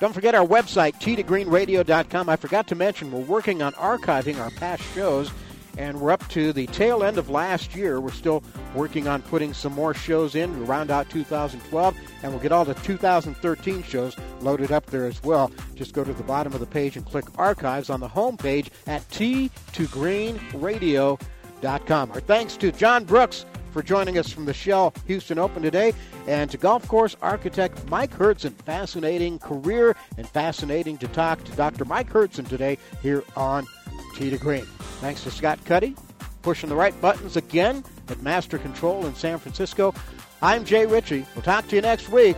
Don't 0.00 0.12
forget 0.12 0.34
our 0.34 0.46
website, 0.46 1.00
t2greenradio.com. 1.00 2.28
I 2.28 2.34
forgot 2.36 2.66
to 2.68 2.74
mention 2.74 3.12
we're 3.12 3.20
working 3.20 3.62
on 3.62 3.72
archiving 3.74 4.40
our 4.40 4.50
past 4.50 4.82
shows, 4.94 5.30
and 5.78 6.00
we're 6.00 6.10
up 6.10 6.26
to 6.28 6.52
the 6.52 6.66
tail 6.66 7.04
end 7.04 7.16
of 7.16 7.30
last 7.30 7.76
year. 7.76 8.00
We're 8.00 8.10
still 8.10 8.42
working 8.74 9.06
on 9.08 9.22
putting 9.22 9.54
some 9.54 9.72
more 9.72 9.94
shows 9.94 10.34
in 10.34 10.52
to 10.52 10.58
round 10.64 10.90
out 10.90 11.08
2012, 11.10 11.96
and 12.22 12.32
we'll 12.32 12.42
get 12.42 12.52
all 12.52 12.64
the 12.64 12.74
2013 12.74 13.84
shows 13.84 14.16
loaded 14.40 14.72
up 14.72 14.86
there 14.86 15.06
as 15.06 15.22
well. 15.22 15.52
Just 15.74 15.94
go 15.94 16.02
to 16.04 16.12
the 16.12 16.24
bottom 16.24 16.52
of 16.52 16.60
the 16.60 16.66
page 16.66 16.96
and 16.96 17.06
click 17.06 17.24
Archives 17.38 17.88
on 17.88 18.00
the 18.00 18.08
home 18.08 18.36
page 18.36 18.70
at 18.86 19.08
t2greenradio.com. 19.10 21.18
Our 21.64 22.20
thanks 22.20 22.56
to 22.58 22.70
John 22.72 23.04
Brooks 23.04 23.46
for 23.72 23.82
joining 23.82 24.18
us 24.18 24.30
from 24.30 24.44
the 24.44 24.52
Shell 24.52 24.92
Houston 25.06 25.38
Open 25.38 25.62
today, 25.62 25.94
and 26.26 26.50
to 26.50 26.58
golf 26.58 26.86
course 26.86 27.16
architect 27.22 27.88
Mike 27.88 28.10
Hurdzan. 28.10 28.52
Fascinating 28.52 29.38
career 29.38 29.96
and 30.18 30.28
fascinating 30.28 30.98
to 30.98 31.08
talk 31.08 31.42
to 31.44 31.52
Dr. 31.52 31.86
Mike 31.86 32.10
Hurdzan 32.10 32.46
today 32.46 32.76
here 33.02 33.24
on 33.34 33.66
Tee 34.14 34.28
to 34.28 34.36
Green. 34.36 34.66
Thanks 35.00 35.24
to 35.24 35.30
Scott 35.30 35.58
Cuddy, 35.64 35.96
pushing 36.42 36.68
the 36.68 36.76
right 36.76 36.98
buttons 37.00 37.36
again 37.36 37.82
at 38.08 38.20
Master 38.20 38.58
Control 38.58 39.06
in 39.06 39.14
San 39.14 39.38
Francisco. 39.38 39.94
I'm 40.42 40.64
Jay 40.64 40.84
Ritchie. 40.84 41.24
We'll 41.34 41.42
talk 41.42 41.66
to 41.68 41.76
you 41.76 41.82
next 41.82 42.10
week 42.10 42.36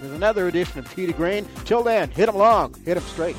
with 0.00 0.14
another 0.14 0.48
edition 0.48 0.78
of 0.78 0.92
Tee 0.94 1.06
to 1.06 1.12
Green. 1.12 1.46
Till 1.66 1.82
then, 1.82 2.08
hit 2.08 2.20
hit 2.20 2.28
'em 2.30 2.36
long, 2.36 2.74
hit 2.84 2.96
'em 2.96 3.02
straight. 3.02 3.36